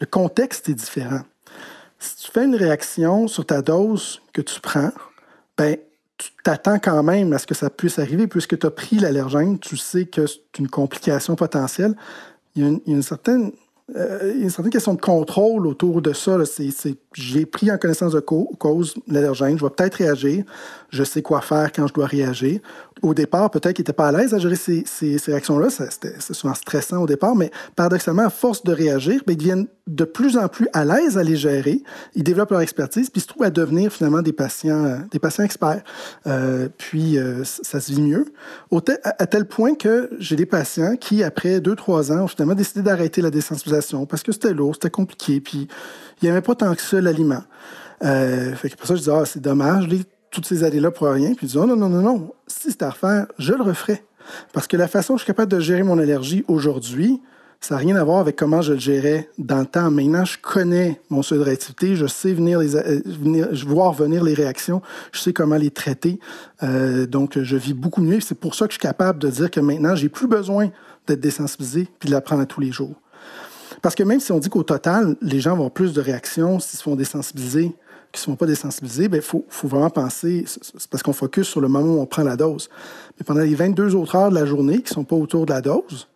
le 0.00 0.06
contexte 0.06 0.68
est 0.68 0.74
différent. 0.74 1.22
Si 1.98 2.16
tu 2.16 2.32
fais 2.32 2.44
une 2.44 2.56
réaction 2.56 3.28
sur 3.28 3.44
ta 3.44 3.62
dose 3.62 4.22
que 4.32 4.40
tu 4.40 4.60
prends, 4.60 4.92
ben, 5.56 5.76
tu 6.16 6.30
t'attends 6.44 6.78
quand 6.78 7.02
même 7.02 7.32
à 7.32 7.38
ce 7.38 7.46
que 7.46 7.54
ça 7.54 7.68
puisse 7.68 7.98
arriver 7.98 8.26
puisque 8.26 8.58
tu 8.58 8.66
as 8.66 8.70
pris 8.70 8.98
l'allergène, 8.98 9.58
tu 9.58 9.76
sais 9.76 10.06
que 10.06 10.26
c'est 10.26 10.58
une 10.58 10.68
complication 10.68 11.34
potentielle. 11.34 11.94
Il 12.54 12.62
y 12.62 12.64
a 12.64 12.68
une, 12.68 12.80
il 12.86 12.90
y 12.90 12.92
a 12.94 12.96
une 12.96 13.02
certaine 13.02 13.52
euh, 13.96 14.32
il 14.36 14.42
a 14.42 14.44
une 14.44 14.50
certaine 14.50 14.72
question 14.72 14.94
de 14.94 15.00
contrôle 15.00 15.66
autour 15.66 16.00
de 16.00 16.12
ça. 16.12 16.38
J'ai 17.14 17.46
pris 17.46 17.70
en 17.70 17.78
connaissance 17.78 18.12
de 18.12 18.20
cause 18.20 18.94
l'allergène, 19.08 19.58
je 19.58 19.64
vais 19.64 19.70
peut-être 19.70 19.96
réagir, 19.96 20.44
je 20.90 21.02
sais 21.02 21.20
quoi 21.20 21.40
faire 21.40 21.72
quand 21.72 21.86
je 21.86 21.92
dois 21.92 22.06
réagir. 22.06 22.60
Au 23.02 23.14
départ, 23.14 23.50
peut-être 23.50 23.74
qu'il 23.74 23.82
n'était 23.82 23.92
pas 23.92 24.08
à 24.08 24.12
l'aise 24.12 24.32
à 24.32 24.38
gérer 24.38 24.54
ces, 24.54 24.84
réactions-là, 25.26 25.68
c'est 25.70 26.32
souvent 26.32 26.54
stressant 26.54 27.02
au 27.02 27.06
départ, 27.06 27.34
mais 27.34 27.50
paradoxalement, 27.74 28.26
à 28.26 28.30
force 28.30 28.62
de 28.62 28.72
réagir, 28.72 29.22
ben, 29.26 29.32
ils 29.32 29.38
deviennent 29.38 29.66
de 29.88 30.04
plus 30.04 30.36
en 30.36 30.48
plus 30.48 30.68
à 30.72 30.84
l'aise 30.84 31.18
à 31.18 31.22
les 31.22 31.36
gérer, 31.36 31.82
ils 32.14 32.22
développent 32.22 32.50
leur 32.50 32.60
expertise, 32.60 33.10
puis 33.10 33.20
ils 33.20 33.22
se 33.22 33.28
trouvent 33.28 33.42
à 33.42 33.50
devenir 33.50 33.92
finalement 33.92 34.22
des 34.22 34.32
patients, 34.32 34.84
euh, 34.84 34.96
des 35.10 35.18
patients 35.18 35.44
experts. 35.44 35.82
Euh, 36.26 36.68
puis 36.78 37.18
ça 37.44 37.80
se 37.80 37.92
vit 37.92 38.02
mieux, 38.02 38.26
à, 39.04 39.26
tel 39.26 39.46
point 39.46 39.74
que 39.74 40.10
j'ai 40.18 40.36
des 40.36 40.46
patients 40.46 40.96
qui, 40.96 41.22
après 41.24 41.60
deux, 41.60 41.74
trois 41.74 42.12
ans, 42.12 42.24
ont 42.24 42.28
finalement 42.28 42.54
décidé 42.54 42.82
d'arrêter 42.82 43.22
la 43.22 43.30
désensibilisation 43.30 44.06
parce 44.06 44.22
que 44.22 44.32
c'était 44.32 44.54
lourd, 44.54 44.74
c'était 44.74 44.90
compliqué, 44.90 45.40
puis 45.40 45.68
il 46.20 46.24
n'y 46.24 46.30
avait 46.30 46.42
pas 46.42 46.54
tant 46.54 46.74
que 46.74 46.82
ça 46.82 47.00
l'aliment. 47.00 47.42
Euh, 48.04 48.54
fait 48.54 48.70
que 48.70 48.76
pour 48.76 48.86
ça, 48.86 48.94
je 48.94 49.00
disais, 49.00 49.12
ah, 49.12 49.24
c'est 49.24 49.40
dommage, 49.40 49.88
toutes 50.30 50.46
ces 50.46 50.64
années-là 50.64 50.90
pour 50.90 51.08
rien. 51.08 51.34
Puis 51.34 51.42
je 51.42 51.46
disais, 51.46 51.58
oh, 51.58 51.66
non, 51.66 51.76
non, 51.76 51.88
non, 51.88 52.02
non, 52.02 52.32
si 52.46 52.70
c'était 52.70 52.84
à 52.84 52.90
refaire, 52.90 53.26
je 53.38 53.52
le 53.52 53.62
referais. 53.62 54.04
Parce 54.52 54.66
que 54.66 54.76
la 54.76 54.88
façon 54.88 55.14
dont 55.14 55.18
je 55.18 55.24
suis 55.24 55.32
capable 55.32 55.50
de 55.50 55.60
gérer 55.60 55.82
mon 55.82 55.98
allergie 55.98 56.44
aujourd'hui, 56.48 57.20
ça 57.62 57.76
n'a 57.76 57.80
rien 57.80 57.94
à 57.94 58.02
voir 58.02 58.18
avec 58.18 58.34
comment 58.34 58.60
je 58.60 58.72
le 58.72 58.78
gérais 58.80 59.30
dans 59.38 59.60
le 59.60 59.66
temps. 59.66 59.88
Maintenant, 59.88 60.24
je 60.24 60.36
connais 60.36 61.00
mon 61.10 61.22
seuil 61.22 61.38
de 61.38 61.44
réactivité, 61.44 61.94
je 61.94 62.06
sais 62.06 62.32
venir, 62.32 62.58
les, 62.58 62.74
euh, 62.74 63.00
venir 63.06 63.48
voir 63.66 63.92
venir 63.92 64.24
les 64.24 64.34
réactions, 64.34 64.82
je 65.12 65.20
sais 65.20 65.32
comment 65.32 65.56
les 65.56 65.70
traiter. 65.70 66.18
Euh, 66.64 67.06
donc, 67.06 67.38
je 67.40 67.56
vis 67.56 67.72
beaucoup 67.72 68.02
mieux. 68.02 68.20
C'est 68.20 68.34
pour 68.34 68.56
ça 68.56 68.66
que 68.66 68.72
je 68.72 68.78
suis 68.78 68.86
capable 68.86 69.20
de 69.20 69.30
dire 69.30 69.48
que 69.48 69.60
maintenant, 69.60 69.94
j'ai 69.94 70.08
plus 70.08 70.26
besoin 70.26 70.70
d'être 71.06 71.20
désensibilisé 71.20 71.86
puis 72.00 72.08
de 72.08 72.14
l'apprendre 72.14 72.42
à 72.42 72.46
tous 72.46 72.60
les 72.60 72.72
jours. 72.72 73.00
Parce 73.80 73.94
que 73.94 74.02
même 74.02 74.18
si 74.18 74.32
on 74.32 74.40
dit 74.40 74.48
qu'au 74.48 74.64
total, 74.64 75.16
les 75.22 75.40
gens 75.40 75.50
vont 75.50 75.58
avoir 75.58 75.70
plus 75.70 75.92
de 75.92 76.00
réactions 76.00 76.58
s'ils 76.58 76.78
se 76.78 76.82
font 76.82 76.96
désensibiliser 76.96 77.72
qu'ils 78.12 78.18
ne 78.18 78.24
se 78.24 78.24
font 78.26 78.36
pas 78.36 78.46
désensibiliser, 78.46 79.04
il 79.04 79.08
ben, 79.08 79.22
faut, 79.22 79.46
vraiment 79.64 79.88
penser, 79.88 80.44
c'est 80.46 80.86
parce 80.90 81.02
qu'on 81.02 81.14
focus 81.14 81.48
sur 81.48 81.62
le 81.62 81.68
moment 81.68 81.94
où 81.94 82.00
on 82.00 82.04
prend 82.04 82.22
la 82.22 82.36
dose. 82.36 82.68
Mais 83.18 83.24
pendant 83.24 83.40
les 83.40 83.54
22 83.54 83.94
autres 83.94 84.16
heures 84.16 84.28
de 84.28 84.34
la 84.34 84.44
journée 84.44 84.82
qui 84.82 84.90
ne 84.90 84.94
sont 84.96 85.04
pas 85.04 85.16
autour 85.16 85.46
de 85.46 85.52
la 85.52 85.62
dose, 85.62 86.08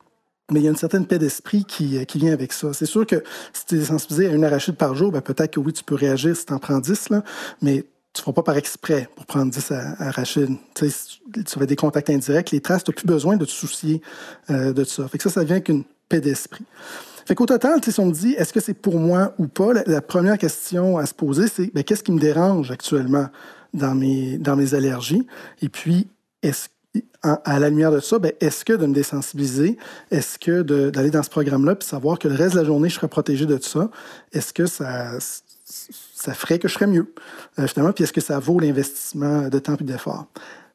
mais 0.50 0.60
il 0.60 0.64
y 0.64 0.66
a 0.68 0.70
une 0.70 0.76
certaine 0.76 1.06
paix 1.06 1.18
d'esprit 1.18 1.64
qui, 1.64 1.98
euh, 1.98 2.04
qui, 2.04 2.18
vient 2.18 2.32
avec 2.32 2.52
ça. 2.52 2.72
C'est 2.72 2.86
sûr 2.86 3.06
que 3.06 3.22
si 3.52 3.66
tu 3.66 3.74
es 3.74 3.78
désensibilisé 3.78 4.28
à 4.28 4.32
une 4.32 4.44
arachide 4.44 4.76
par 4.76 4.94
jour, 4.94 5.10
ben, 5.10 5.20
peut-être 5.20 5.52
que 5.52 5.60
oui, 5.60 5.72
tu 5.72 5.82
peux 5.82 5.94
réagir 5.94 6.36
si 6.36 6.46
tu 6.46 6.52
en 6.52 6.58
prends 6.58 6.78
10, 6.78 7.10
là, 7.10 7.24
mais 7.62 7.84
tu 8.12 8.20
ne 8.20 8.22
feras 8.22 8.32
pas 8.32 8.42
par 8.42 8.56
exprès 8.56 9.08
pour 9.14 9.26
prendre 9.26 9.50
10 9.52 9.72
arachides. 9.98 10.56
Tu, 10.74 10.88
fais 10.88 11.66
des 11.66 11.76
contacts 11.76 12.10
indirects, 12.10 12.50
les 12.50 12.60
traces, 12.60 12.84
tu 12.84 12.90
n'as 12.90 12.94
plus 12.94 13.06
besoin 13.06 13.36
de 13.36 13.44
te 13.44 13.50
soucier 13.50 14.00
euh, 14.50 14.72
de 14.72 14.84
ça. 14.84 15.06
Fait 15.08 15.20
ça, 15.20 15.30
ça 15.30 15.44
vient 15.44 15.56
avec 15.56 15.68
une 15.68 15.84
paix 16.08 16.20
d'esprit. 16.20 16.64
Fait 17.26 17.34
qu'au 17.34 17.46
total, 17.46 17.80
si 17.84 17.98
on 17.98 18.06
me 18.06 18.12
dit 18.12 18.34
est-ce 18.34 18.52
que 18.52 18.60
c'est 18.60 18.74
pour 18.74 18.98
moi 19.00 19.34
ou 19.38 19.48
pas, 19.48 19.72
la, 19.84 20.00
première 20.00 20.38
question 20.38 20.96
à 20.96 21.06
se 21.06 21.12
poser, 21.12 21.48
c'est 21.48 21.74
ben, 21.74 21.82
qu'est-ce 21.82 22.04
qui 22.04 22.12
me 22.12 22.20
dérange 22.20 22.70
actuellement 22.70 23.26
dans 23.74 23.96
mes, 23.96 24.38
dans 24.38 24.54
mes 24.54 24.74
allergies? 24.74 25.26
Et 25.60 25.68
puis, 25.68 26.06
est-ce 26.42 26.68
à 27.44 27.58
la 27.58 27.68
lumière 27.68 27.90
de 27.90 28.00
ça, 28.00 28.18
ben, 28.18 28.32
est-ce 28.40 28.64
que 28.64 28.72
de 28.72 28.86
me 28.86 28.94
désensibiliser, 28.94 29.76
est-ce 30.10 30.38
que 30.38 30.62
d'aller 30.62 31.10
dans 31.10 31.22
ce 31.22 31.30
programme-là 31.30 31.74
puis 31.74 31.88
savoir 31.88 32.18
que 32.18 32.28
le 32.28 32.34
reste 32.34 32.54
de 32.54 32.60
la 32.60 32.66
journée, 32.66 32.88
je 32.88 32.94
serai 32.94 33.08
protégé 33.08 33.46
de 33.46 33.58
ça, 33.60 33.90
est-ce 34.32 34.52
que 34.52 34.66
ça, 34.66 35.18
ferait 36.34 36.58
que 36.58 36.68
je 36.68 36.74
serais 36.74 36.86
mieux, 36.86 37.12
euh, 37.58 37.66
finalement, 37.66 37.92
puis 37.92 38.04
est-ce 38.04 38.12
que 38.12 38.20
ça 38.20 38.38
vaut 38.38 38.58
l'investissement 38.60 39.48
de 39.48 39.58
temps 39.58 39.76
et 39.80 39.84
d'effort? 39.84 40.26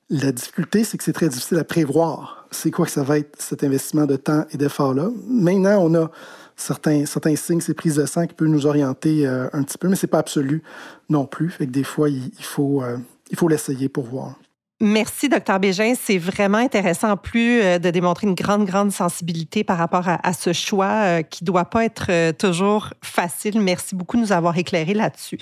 La 0.10 0.32
difficulté, 0.32 0.84
c'est 0.84 0.98
que 0.98 1.04
c'est 1.04 1.14
très 1.14 1.30
difficile 1.30 1.58
à 1.58 1.64
prévoir. 1.64 2.46
C'est 2.52 2.70
quoi 2.70 2.86
que 2.86 2.92
ça 2.92 3.04
va 3.04 3.18
être 3.18 3.42
cet 3.42 3.64
investissement 3.64 4.06
de 4.06 4.18
temps 4.18 4.46
et 4.52 4.58
d'effort-là? 4.58 5.10
Maintenant, 5.26 5.78
on 5.80 5.96
a 5.96 6.12
certains, 6.58 7.06
signes, 7.36 7.62
ces 7.62 7.74
prises 7.74 7.96
de 7.96 8.06
sang 8.06 8.28
qui 8.28 8.34
peuvent 8.34 8.50
nous 8.50 8.66
orienter 8.66 9.26
euh, 9.26 9.48
un 9.54 9.64
petit 9.64 9.78
peu, 9.78 9.88
mais 9.88 9.96
ce 9.96 10.06
n'est 10.06 10.10
pas 10.10 10.20
absolu 10.20 10.64
non 11.10 11.26
plus. 11.26 11.50
Fait 11.50 11.66
des 11.66 11.84
fois, 11.84 12.10
euh, 12.10 12.98
il 13.30 13.38
faut 13.38 13.48
l'essayer 13.48 13.88
pour 13.88 14.04
voir. 14.04 14.36
Merci, 14.82 15.30
docteur 15.30 15.60
Bégin. 15.60 15.94
C'est 16.00 16.18
vraiment 16.18 16.58
intéressant, 16.58 17.16
plus 17.16 17.62
euh, 17.62 17.80
de 17.80 17.90
démontrer 17.92 18.28
une 18.28 18.34
grande, 18.34 18.66
grande 18.66 18.92
sensibilité 18.92 19.64
par 19.64 19.78
rapport 19.78 20.08
à, 20.08 20.34
ce 20.34 20.54
choix 20.54 21.24
qui 21.24 21.44
ne 21.44 21.46
doit 21.46 21.66
pas 21.66 21.86
être 21.86 22.32
toujours 22.32 22.90
facile. 23.04 23.62
Merci 23.62 23.96
beaucoup 23.96 24.18
de 24.18 24.22
nous 24.22 24.32
avoir 24.32 24.58
éclairé 24.58 24.94
là-dessus. 24.94 25.38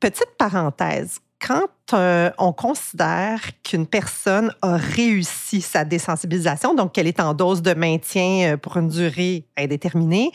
Petite 0.00 0.36
parenthèse, 0.36 1.20
quand 1.46 1.68
euh, 1.92 2.30
on 2.38 2.52
considère 2.52 3.40
qu'une 3.62 3.86
personne 3.86 4.54
a 4.62 4.76
réussi 4.76 5.60
sa 5.60 5.84
désensibilisation, 5.84 6.74
donc 6.74 6.92
qu'elle 6.92 7.06
est 7.06 7.20
en 7.20 7.34
dose 7.34 7.62
de 7.62 7.74
maintien 7.74 8.54
euh, 8.54 8.56
pour 8.56 8.76
une 8.76 8.88
durée 8.88 9.44
indéterminée, 9.56 10.30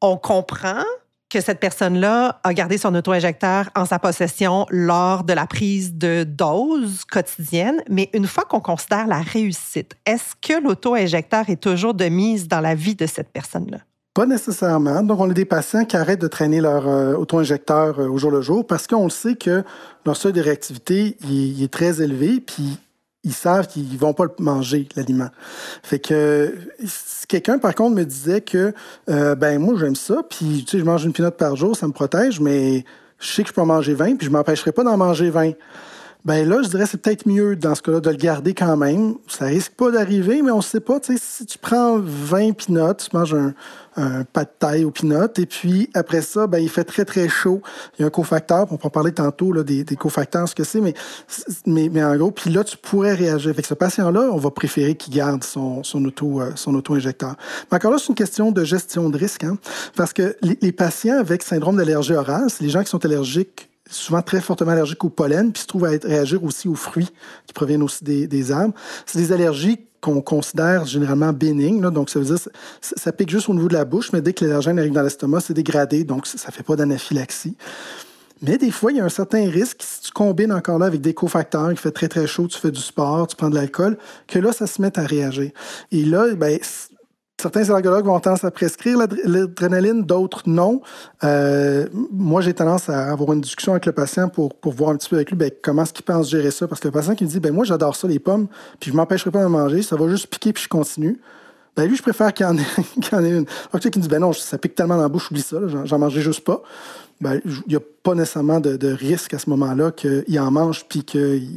on 0.00 0.16
comprend 0.16 0.82
que 1.28 1.40
cette 1.40 1.60
personne-là 1.60 2.40
a 2.44 2.54
gardé 2.54 2.78
son 2.78 2.94
auto-injecteur 2.94 3.70
en 3.74 3.84
sa 3.84 3.98
possession 3.98 4.66
lors 4.70 5.24
de 5.24 5.32
la 5.32 5.46
prise 5.46 5.94
de 5.94 6.24
dose 6.24 7.04
quotidienne. 7.04 7.82
Mais 7.90 8.10
une 8.12 8.26
fois 8.26 8.44
qu'on 8.44 8.60
considère 8.60 9.06
la 9.06 9.20
réussite, 9.20 9.94
est-ce 10.06 10.34
que 10.40 10.62
l'auto-injecteur 10.62 11.50
est 11.50 11.60
toujours 11.60 11.94
de 11.94 12.04
mise 12.06 12.48
dans 12.48 12.60
la 12.60 12.74
vie 12.74 12.94
de 12.94 13.06
cette 13.06 13.32
personne-là? 13.32 13.78
Pas 14.16 14.24
nécessairement. 14.24 15.02
Donc, 15.02 15.20
on 15.20 15.28
a 15.28 15.34
des 15.34 15.44
patients 15.44 15.84
qui 15.84 15.94
arrêtent 15.94 16.22
de 16.22 16.26
traîner 16.26 16.62
leur 16.62 16.88
euh, 16.88 17.14
auto-injecteur 17.16 18.00
euh, 18.00 18.08
au 18.08 18.16
jour 18.16 18.30
le 18.30 18.40
jour 18.40 18.66
parce 18.66 18.86
qu'on 18.86 19.04
le 19.04 19.10
sait 19.10 19.34
que 19.34 19.62
leur 20.06 20.16
seuil 20.16 20.32
de 20.32 20.40
réactivité 20.40 21.18
il, 21.28 21.62
est 21.62 21.70
très 21.70 22.00
élevé, 22.00 22.40
puis 22.40 22.78
ils 23.26 23.34
savent 23.34 23.66
qu'ils 23.66 23.98
vont 23.98 24.14
pas 24.14 24.26
manger, 24.38 24.88
l'aliment. 24.94 25.28
Fait 25.82 25.98
que 25.98 26.54
quelqu'un, 27.28 27.58
par 27.58 27.74
contre, 27.74 27.96
me 27.96 28.04
disait 28.04 28.40
que, 28.40 28.72
euh, 29.10 29.34
ben 29.34 29.58
moi, 29.58 29.74
j'aime 29.78 29.96
ça, 29.96 30.22
puis 30.30 30.64
tu 30.64 30.70
sais, 30.70 30.78
je 30.78 30.84
mange 30.84 31.04
une 31.04 31.12
pinotte 31.12 31.36
par 31.36 31.56
jour, 31.56 31.76
ça 31.76 31.88
me 31.88 31.92
protège, 31.92 32.40
mais 32.40 32.84
je 33.18 33.26
sais 33.26 33.42
que 33.42 33.48
je 33.48 33.52
peux 33.52 33.60
en 33.60 33.66
manger 33.66 33.94
20, 33.94 34.16
puis 34.16 34.26
je 34.26 34.30
m'empêcherai 34.30 34.70
pas 34.70 34.84
d'en 34.84 34.96
manger 34.96 35.30
20. 35.30 35.52
Ben 36.26 36.48
là, 36.48 36.60
je 36.60 36.68
dirais 36.68 36.86
c'est 36.86 37.00
peut-être 37.00 37.24
mieux 37.24 37.54
dans 37.54 37.76
ce 37.76 37.82
cas-là 37.82 38.00
de 38.00 38.10
le 38.10 38.16
garder 38.16 38.52
quand 38.52 38.76
même. 38.76 39.14
Ça 39.28 39.44
risque 39.44 39.74
pas 39.74 39.92
d'arriver, 39.92 40.42
mais 40.42 40.50
on 40.50 40.56
ne 40.56 40.62
sait 40.62 40.80
pas. 40.80 40.98
Si 41.00 41.46
tu 41.46 41.56
prends 41.56 42.00
20 42.00 42.52
pinottes, 42.56 43.08
tu 43.08 43.16
manges 43.16 43.32
un, 43.32 43.54
un 43.94 44.24
pas 44.24 44.42
de 44.42 44.50
taille 44.58 44.84
au 44.84 44.90
pinot. 44.90 45.28
Et 45.38 45.46
puis, 45.46 45.88
après 45.94 46.22
ça, 46.22 46.48
ben, 46.48 46.58
il 46.58 46.68
fait 46.68 46.82
très, 46.82 47.04
très 47.04 47.28
chaud. 47.28 47.62
Il 47.96 48.02
y 48.02 48.02
a 48.02 48.08
un 48.08 48.10
cofacteur. 48.10 48.66
On 48.72 48.76
peut 48.76 48.88
en 48.88 48.90
parler 48.90 49.12
tantôt 49.12 49.52
là, 49.52 49.62
des, 49.62 49.84
cofacteurs, 49.84 50.48
ce 50.48 50.56
que 50.56 50.64
c'est. 50.64 50.80
Mais, 50.80 50.94
mais, 51.64 51.88
mais, 51.92 52.02
en 52.02 52.16
gros, 52.16 52.32
puis 52.32 52.50
là, 52.50 52.64
tu 52.64 52.76
pourrais 52.76 53.14
réagir. 53.14 53.50
Avec 53.50 53.64
ce 53.64 53.74
patient-là, 53.74 54.28
on 54.32 54.38
va 54.38 54.50
préférer 54.50 54.96
qu'il 54.96 55.14
garde 55.14 55.44
son, 55.44 55.82
euh, 55.94 56.50
son 56.56 56.74
auto-injecteur. 56.74 57.36
Mais 57.70 57.76
encore 57.76 57.92
là, 57.92 57.98
c'est 58.00 58.08
une 58.08 58.16
question 58.16 58.50
de 58.50 58.64
gestion 58.64 59.10
de 59.10 59.16
risque. 59.16 59.44
Hein, 59.44 59.58
parce 59.94 60.12
que 60.12 60.36
les, 60.42 60.58
les 60.60 60.72
patients 60.72 61.20
avec 61.20 61.44
syndrome 61.44 61.76
d'allergie 61.76 62.14
orale, 62.14 62.50
c'est 62.50 62.64
les 62.64 62.70
gens 62.70 62.82
qui 62.82 62.90
sont 62.90 63.04
allergiques 63.04 63.70
souvent 63.88 64.22
très 64.22 64.40
fortement 64.40 64.72
allergiques 64.72 65.04
au 65.04 65.10
pollen, 65.10 65.52
puis 65.52 65.62
se 65.62 65.66
trouvent 65.66 65.84
à 65.84 65.92
être, 65.92 66.06
réagir 66.06 66.42
aussi 66.44 66.68
aux 66.68 66.74
fruits 66.74 67.08
qui 67.46 67.52
proviennent 67.52 67.82
aussi 67.82 68.04
des, 68.04 68.26
des 68.26 68.52
arbres. 68.52 68.74
C'est 69.06 69.18
des 69.18 69.32
allergies 69.32 69.78
qu'on 70.00 70.20
considère 70.20 70.84
généralement 70.84 71.32
bénignes. 71.32 71.80
donc, 71.80 72.10
ça 72.10 72.18
veut 72.18 72.26
dire 72.26 72.38
ça, 72.38 72.50
ça 72.80 73.12
pique 73.12 73.30
juste 73.30 73.48
au 73.48 73.54
niveau 73.54 73.68
de 73.68 73.74
la 73.74 73.84
bouche, 73.84 74.12
mais 74.12 74.20
dès 74.20 74.32
que 74.32 74.44
l'allergène 74.44 74.78
arrive 74.78 74.92
dans 74.92 75.02
l'estomac, 75.02 75.40
c'est 75.40 75.54
dégradé, 75.54 76.04
donc 76.04 76.26
ça 76.26 76.48
ne 76.48 76.52
fait 76.52 76.62
pas 76.62 76.76
d'anaphylaxie. 76.76 77.56
Mais 78.42 78.58
des 78.58 78.70
fois, 78.70 78.92
il 78.92 78.98
y 78.98 79.00
a 79.00 79.04
un 79.04 79.08
certain 79.08 79.48
risque, 79.48 79.78
si 79.80 80.02
tu 80.02 80.12
combines 80.12 80.52
encore 80.52 80.78
là 80.78 80.86
avec 80.86 81.00
des 81.00 81.14
cofacteurs, 81.14 81.72
il 81.72 81.78
fait 81.78 81.90
très 81.90 82.08
très 82.08 82.26
chaud, 82.26 82.46
tu 82.46 82.58
fais 82.58 82.70
du 82.70 82.80
sport, 82.80 83.26
tu 83.26 83.34
prends 83.34 83.48
de 83.48 83.54
l'alcool, 83.54 83.96
que 84.26 84.38
là, 84.38 84.52
ça 84.52 84.66
se 84.66 84.82
met 84.82 84.96
à 84.98 85.06
réagir. 85.06 85.50
Et 85.90 86.04
là, 86.04 86.34
ben, 86.34 86.58
certains 87.40 87.68
allergologues 87.70 88.06
vont 88.06 88.18
tendance 88.18 88.44
à 88.44 88.50
prescrire 88.50 88.98
l'adrénaline, 88.98 90.02
d'autres 90.02 90.42
non. 90.46 90.80
Euh, 91.24 91.86
moi, 91.92 92.40
j'ai 92.40 92.54
tendance 92.54 92.88
à 92.88 93.10
avoir 93.10 93.32
une 93.32 93.40
discussion 93.40 93.72
avec 93.72 93.86
le 93.86 93.92
patient 93.92 94.28
pour, 94.28 94.52
voir 94.64 94.90
un 94.90 94.96
petit 94.96 95.08
peu 95.08 95.16
avec 95.16 95.30
lui 95.30 95.36
ben, 95.36 95.50
comment 95.62 95.82
est-ce 95.82 95.92
qu'il 95.92 96.04
pense 96.04 96.30
gérer 96.30 96.50
ça? 96.50 96.66
Parce 96.66 96.80
que 96.80 96.88
le 96.88 96.92
patient 96.92 97.14
qui 97.14 97.24
me 97.24 97.28
dit, 97.28 97.40
ben 97.40 97.52
moi, 97.52 97.64
j'adore 97.64 97.94
ça, 97.94 98.08
les 98.08 98.18
pommes, 98.18 98.48
puis 98.80 98.90
je 98.90 98.96
m'empêcherai 98.96 99.30
pas 99.30 99.42
de 99.42 99.48
manger, 99.48 99.82
ça 99.82 99.96
va 99.96 100.08
juste 100.08 100.28
piquer, 100.28 100.52
puis 100.52 100.64
je 100.64 100.68
continue. 100.68 101.20
Ben 101.76 101.86
lui, 101.86 101.96
je 101.96 102.02
préfère 102.02 102.32
qu'il 102.32 102.46
y 102.46 102.48
en 102.48 102.56
ait, 102.56 102.62
en 103.12 103.24
ait 103.24 103.30
une. 103.30 103.46
Alors, 103.70 103.74
tu 103.74 103.82
sais, 103.82 103.90
qui 103.90 103.98
dit, 103.98 104.08
ben 104.08 104.20
non, 104.20 104.32
ça 104.32 104.58
pique 104.58 104.74
tellement 104.74 104.96
dans 104.96 105.02
la 105.02 105.08
bouche, 105.08 105.30
oublie 105.30 105.42
ça, 105.42 105.58
j'en 105.84 105.98
mangerai 105.98 106.22
juste 106.22 106.44
pas 106.44 106.62
ben, 107.20 107.40
il 107.44 107.62
n'y 107.68 107.76
a 107.76 107.80
pas 108.02 108.14
nécessairement 108.14 108.60
de, 108.60 108.92
risque 108.92 109.34
à 109.34 109.38
ce 109.38 109.48
moment-là 109.50 109.90
qu'il 109.90 110.38
en 110.38 110.50
mange 110.50 110.84
puis 110.88 111.02
qu'il 111.02 111.48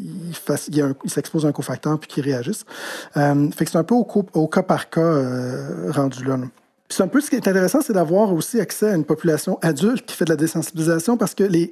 s'expose 1.05 1.45
à 1.45 1.49
un 1.49 1.51
cofacteur 1.51 1.99
puis 1.99 2.07
qu'il 2.07 2.23
réagisse. 2.23 2.65
Euh, 3.17 3.49
fait 3.51 3.65
que 3.65 3.71
c'est 3.71 3.77
un 3.77 3.83
peu 3.83 3.95
au, 3.95 4.47
cas 4.47 4.63
par 4.63 4.89
cas 4.89 5.01
euh, 5.01 5.91
rendu 5.91 6.23
là. 6.23 6.37
C'est 6.91 7.03
un 7.03 7.07
peu 7.07 7.21
ce 7.21 7.29
qui 7.29 7.35
est 7.35 7.47
intéressant, 7.47 7.81
c'est 7.81 7.93
d'avoir 7.93 8.33
aussi 8.33 8.59
accès 8.59 8.89
à 8.89 8.95
une 8.95 9.05
population 9.05 9.59
adulte 9.61 10.07
qui 10.07 10.15
fait 10.15 10.25
de 10.25 10.31
la 10.31 10.35
désensibilisation 10.35 11.17
parce 11.17 11.35
que 11.35 11.43
les, 11.43 11.71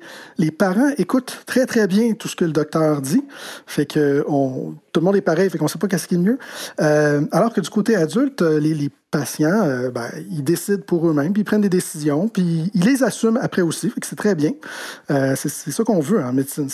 parents 0.52 0.92
écoutent 1.00 1.42
très, 1.48 1.66
très 1.66 1.88
bien 1.88 2.14
tout 2.14 2.28
ce 2.28 2.36
que 2.36 2.46
le 2.46 2.52
docteur 2.52 3.02
dit. 3.02 3.24
Fait 3.66 3.88
que 3.88 4.24
on, 4.28 4.76
tout 4.98 5.02
le 5.02 5.06
monde 5.06 5.16
est 5.16 5.22
pareil, 5.22 5.48
fait 5.48 5.60
qu'on 5.60 5.66
ne 5.66 5.70
sait 5.70 5.78
pas 5.78 5.88
qu'est-ce 5.88 6.08
qui 6.08 6.16
est 6.16 6.18
mieux. 6.18 6.40
Euh, 6.82 7.22
alors 7.32 7.54
que 7.54 7.62
du 7.62 7.70
côté 7.70 7.96
adulte, 7.96 8.42
les, 8.42 8.74
les 8.74 8.90
patients, 9.12 9.62
euh, 9.64 9.90
ben, 9.90 10.10
ils 10.32 10.44
décident 10.44 10.82
pour 10.86 11.08
eux-mêmes, 11.08 11.32
puis 11.32 11.42
ils 11.42 11.46
prennent 11.46 11.62
des 11.62 11.70
décisions, 11.70 12.28
puis 12.28 12.72
ils 12.74 12.84
les 12.84 13.04
assument 13.04 13.40
après 13.42 13.62
aussi, 13.62 13.90
fait 13.90 14.02
que 14.02 14.08
c'est 14.08 14.16
très 14.16 14.36
bien. 14.36 14.52
Euh, 15.12 15.34
c'est 15.36 15.50
ça 15.50 15.84
qu'on 15.84 16.00
veut 16.00 16.22
en 16.22 16.34
médecine. 16.34 16.68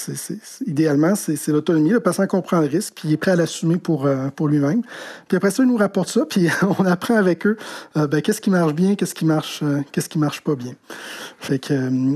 idéalement, 0.65 1.15
c'est 1.15 1.47
l'autonomie. 1.49 1.91
Le 1.91 1.99
patient 1.99 2.25
comprend 2.25 2.61
le 2.61 2.67
risque, 2.67 2.93
puis 2.95 3.09
il 3.09 3.13
est 3.13 3.17
prêt 3.17 3.31
à 3.31 3.35
l'assumer 3.35 3.77
pour, 3.77 4.05
euh, 4.05 4.29
pour 4.35 4.47
lui-même. 4.47 4.81
Puis 5.27 5.37
après 5.37 5.51
ça, 5.51 5.63
ils 5.63 5.69
nous 5.69 5.77
rapportent 5.77 6.09
ça, 6.09 6.25
puis 6.25 6.47
on 6.79 6.85
apprend 6.85 7.15
avec 7.15 7.45
eux 7.45 7.57
ben, 7.95 8.21
qu'est-ce 8.21 8.41
qui 8.41 8.49
marche 8.49 8.73
bien, 8.73 8.95
qu'est-ce 8.95 9.13
qui 9.13 9.25
marche, 9.25 9.63
qu'est-ce 9.91 10.09
qui 10.09 10.17
marche 10.17 10.41
pas 10.41 10.55
bien. 10.55 10.73
Fait 11.39 11.59
que, 11.59 11.73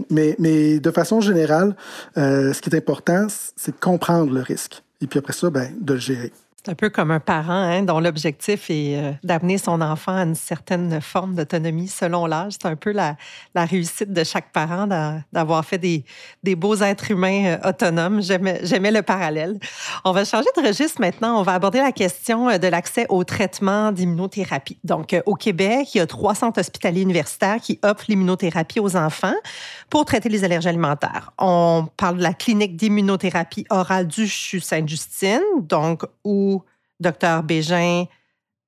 mais, 0.10 0.36
mais 0.40 0.80
de 0.80 0.92
façon 0.92 1.22
générale, 1.22 1.76
ce 2.16 2.60
qui 2.62 2.70
est 2.70 2.76
important, 2.76 3.28
c'est 3.56 3.72
de 3.72 3.80
comprendre 3.80 4.34
le 4.34 4.42
risque. 4.42 4.82
Et 5.02 5.08
puis 5.08 5.20
après 5.20 5.34
ça, 5.34 5.50
ben, 5.50 5.74
de 5.80 5.94
le 5.94 6.00
gérer. 6.00 6.32
C'est 6.68 6.72
un 6.72 6.76
peu 6.76 6.90
comme 6.90 7.12
un 7.12 7.22
parent 7.22 7.54
hein, 7.54 7.84
dont 7.84 8.02
l'objectif 8.02 8.70
est 8.70 8.98
euh, 8.98 9.14
d'amener 9.24 9.58
son 9.58 9.80
enfant 9.80 10.14
à 10.14 10.24
une 10.24 10.36
certaine 10.36 11.00
forme 11.00 11.34
d'autonomie 11.34 11.88
selon 11.88 12.26
l'âge. 12.26 12.56
C'est 12.60 12.68
un 12.68 12.76
peu 12.76 12.92
la, 12.92 13.16
réussite 13.56 14.12
de 14.12 14.26
chaque 14.26 14.52
parent 14.52 14.86
d'avoir 15.32 15.64
fait 15.64 15.78
des, 15.78 16.04
des, 16.44 16.58
beaux 16.58 16.76
êtres 16.76 17.12
humains 17.12 17.58
euh, 17.64 17.70
autonomes. 17.70 18.22
J'aimais 18.22 18.92
le 18.92 19.02
parallèle. 19.02 19.58
On 20.04 20.12
va 20.12 20.26
changer 20.26 20.50
de 20.58 20.68
registre 20.68 21.00
maintenant. 21.00 21.40
On 21.40 21.44
va 21.44 21.54
aborder 21.54 21.80
la 21.80 21.94
question 21.94 22.50
euh, 22.50 22.58
de 22.58 22.68
l'accès 22.68 23.06
au 23.08 23.24
traitement 23.24 23.94
d'immunothérapie. 23.94 24.78
Donc, 24.84 25.16
au 25.26 25.36
Québec, 25.36 25.96
il 25.96 26.00
y 26.00 26.02
a 26.02 26.06
trois 26.06 26.36
centres 26.36 26.60
hospitaliers 26.60 27.04
universitaires 27.04 27.62
qui 27.62 27.80
offrent 27.82 28.06
l'immunothérapie 28.10 28.82
aux 28.82 28.98
enfants 28.98 29.36
pour 29.90 30.06
traiter 30.06 30.30
les 30.30 30.44
allergies 30.44 30.68
alimentaires. 30.68 31.32
On 31.38 31.88
parle 31.98 32.18
de 32.18 32.24
la 32.24 32.34
clinique 32.34 32.76
d'immunothérapie 32.76 33.66
orale 33.70 34.08
du 34.08 34.28
CHU 34.28 34.60
Sainte-Justine, 34.60 35.42
donc 35.62 36.04
où 36.24 36.64
Docteur 37.00 37.44
Bégin 37.44 38.06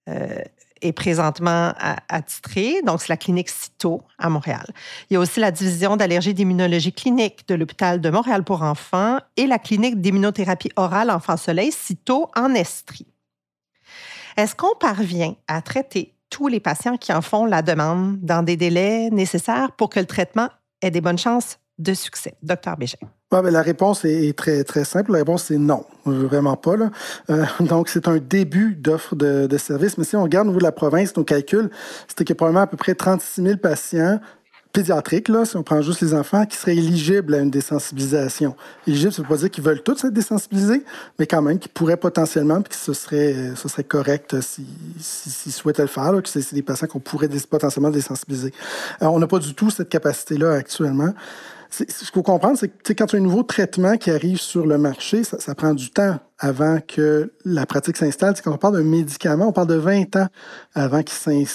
euh, 0.08 0.42
est 0.82 0.94
présentement 0.94 1.74
attitré. 2.08 2.82
Donc, 2.86 3.02
c'est 3.02 3.10
la 3.10 3.18
clinique 3.18 3.50
CITO 3.50 4.02
à 4.18 4.30
Montréal. 4.30 4.66
Il 5.10 5.16
y 5.16 5.18
a 5.18 5.20
aussi 5.20 5.40
la 5.42 5.52
division 5.52 5.98
d'allergie 5.98 6.34
d'immunologie 6.34 6.94
clinique 6.94 7.48
de 7.48 7.56
l'hôpital 7.56 8.00
de 8.00 8.10
Montréal 8.10 8.44
pour 8.44 8.64
enfants 8.64 9.20
et 9.36 9.46
la 9.46 9.60
clinique 9.60 10.00
d'immunothérapie 10.00 10.72
orale 10.78 11.12
enfant-soleil 11.12 11.72
CITO 11.72 12.30
en 12.36 12.54
Estrie. 12.54 13.08
Est-ce 14.38 14.56
qu'on 14.56 14.76
parvient 14.80 15.36
à 15.50 15.62
traiter 15.62 16.14
tous 16.30 16.48
les 16.48 16.60
patients 16.60 16.96
qui 16.96 17.12
en 17.12 17.22
font 17.22 17.46
la 17.46 17.62
demande 17.62 18.20
dans 18.22 18.44
des 18.44 18.56
délais 18.56 19.10
nécessaires 19.10 19.72
pour 19.74 19.90
que 19.90 20.00
le 20.00 20.06
traitement 20.06 20.48
ait 20.82 20.92
des 20.92 21.02
bonnes 21.02 21.18
chances 21.18 21.60
de 21.78 21.94
succès? 21.94 22.36
Docteur 22.44 22.78
Bégin. 22.78 22.98
Ben, 23.32 23.44
la 23.44 23.62
réponse 23.62 24.06
est 24.06 24.36
très, 24.36 24.64
très 24.64 24.84
simple. 24.84 25.12
La 25.12 25.20
réponse, 25.20 25.44
c'est 25.44 25.58
non. 25.58 25.86
Vraiment 26.06 26.58
pas. 26.58 26.76
Là. 26.76 26.90
Euh, 27.30 27.46
donc, 27.60 27.90
c'est 27.90 28.08
un 28.08 28.18
début 28.18 28.76
d'offre 28.76 29.16
de, 29.16 29.46
de 29.46 29.58
service. 29.58 29.98
Mais 29.98 30.04
si 30.04 30.16
on 30.16 30.24
regarde 30.24 30.48
au 30.48 30.50
niveau 30.50 30.60
de 30.60 30.66
la 30.66 30.72
province, 30.72 31.16
nos 31.16 31.24
calculs, 31.24 31.70
c'était 32.08 32.24
qu'il 32.24 32.34
y 32.34 32.36
a 32.36 32.38
probablement 32.38 32.64
à 32.64 32.68
peu 32.68 32.78
près 32.78 32.96
36 32.96 33.44
000 33.44 33.58
patients 33.58 34.20
pédiatriques, 34.72 35.30
là, 35.30 35.46
si 35.46 35.58
on 35.58 35.64
prend 35.64 35.82
juste 35.82 36.02
les 36.02 36.14
enfants, 36.14 36.46
qui 36.46 36.58
seraient 36.58 36.76
éligibles 36.76 37.36
à 37.36 37.40
une 37.40 37.50
désensibilisation. 37.50 38.56
Éligibles, 38.88 39.12
ça 39.12 39.22
ne 39.22 39.28
veut 39.28 39.34
pas 39.34 39.40
dire 39.40 39.50
qu'ils 39.50 39.64
veulent 39.64 39.82
tous 39.82 40.04
être 40.04 40.14
désensibilisés, 40.14 40.84
mais 41.18 41.26
quand 41.26 41.42
même, 41.42 41.60
qui 41.60 41.70
pourraient 41.70 41.98
potentiellement, 41.98 42.62
puis 42.62 42.70
que 42.72 42.76
ce 42.76 42.94
serait, 42.94 43.54
ce 43.56 43.68
serait 43.68 43.84
correct 43.84 44.40
s'ils 44.42 44.66
si, 45.00 45.52
souhaitaient 45.52 45.82
le 45.82 45.88
faire, 45.88 46.12
que 46.22 46.30
c'est 46.30 46.54
des 46.54 46.62
patients 46.62 46.88
qu'on 46.88 47.00
pourrait 47.00 47.30
potentiellement 47.50 47.90
désensibiliser. 47.90 48.54
Alors, 49.00 49.14
on 49.14 49.20
n'a 49.20 49.28
pas 49.28 49.40
du 49.40 49.54
tout 49.54 49.70
cette 49.70 49.90
capacité-là 49.90 50.54
actuellement 50.54 51.14
ce 51.70 51.84
qu'il 51.84 52.08
faut 52.14 52.24
comprendre, 52.24 52.58
c'est 52.58 52.68
que 52.68 52.94
quand 52.94 53.06
tu 53.06 53.16
as 53.16 53.20
un 53.20 53.22
nouveau 53.22 53.44
traitement 53.44 53.98
qui 53.98 54.10
arrive 54.10 54.40
sur 54.40 54.66
le 54.66 54.78
marché, 54.78 55.24
ça, 55.24 55.56
prend 55.56 55.74
du 55.74 55.92
temps 55.92 56.20
avant 56.40 56.80
que 56.86 57.32
la 57.46 57.66
pratique 57.66 57.98
s'installe. 57.98 58.34
Quand 58.44 58.54
on 58.54 58.58
parle 58.58 58.78
d'un 58.78 58.84
médicament, 58.84 59.48
on 59.48 59.52
parle 59.52 59.68
de 59.68 59.76
20 59.76 60.16
ans 60.16 60.28
avant 60.74 61.04
qu'il 61.04 61.48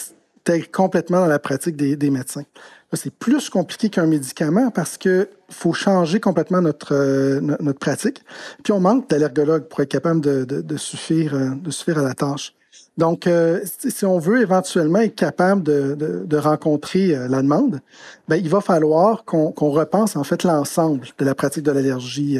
s'intègre 0.47 0.71
complètement 0.71 1.21
dans 1.21 1.27
la 1.27 1.39
pratique 1.39 1.77
des, 1.77 2.11
médecins. 2.11 2.45
C'est 2.93 3.13
plus 3.13 3.51
compliqué 3.51 3.89
qu'un 3.89 4.07
médicament 4.07 4.71
parce 4.71 4.97
qu'il 4.97 5.27
faut 5.51 5.73
changer 5.73 6.21
complètement 6.21 6.61
notre, 6.61 6.95
euh, 6.95 7.41
notre 7.41 7.79
pratique. 7.81 8.23
Puis 8.63 8.73
on 8.73 8.79
manque 8.79 9.11
d'allergologues 9.11 9.65
pour 9.65 9.81
être 9.81 9.89
capable 9.89 10.21
de, 10.21 10.45
de, 10.45 10.77
suffire, 10.77 11.35
euh, 11.35 11.51
de 11.57 11.71
suffire 11.73 11.99
à 11.99 12.03
la 12.03 12.15
tâche. 12.15 12.55
Donc, 12.97 13.27
euh, 13.27 13.61
si 13.79 14.05
on 14.05 14.19
veut 14.19 14.41
éventuellement 14.41 15.01
être 15.01 15.17
capable 15.17 15.65
de, 15.65 15.97
de, 16.25 16.37
rencontrer 16.37 17.09
la 17.29 17.43
demande, 17.43 17.81
ben, 18.29 18.37
il 18.37 18.49
va 18.49 18.61
falloir 18.61 19.25
qu'on 19.25 19.51
repense 19.51 20.15
en 20.15 20.23
fait 20.23 20.45
l'ensemble 20.45 21.09
de 21.19 21.25
la 21.25 21.35
pratique 21.35 21.65
de 21.65 21.73
l'allergie 21.73 22.39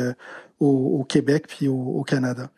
au, 0.61 1.05
Québec 1.09 1.47
puis 1.49 1.67
au, 1.67 2.05
Canada. 2.07 2.51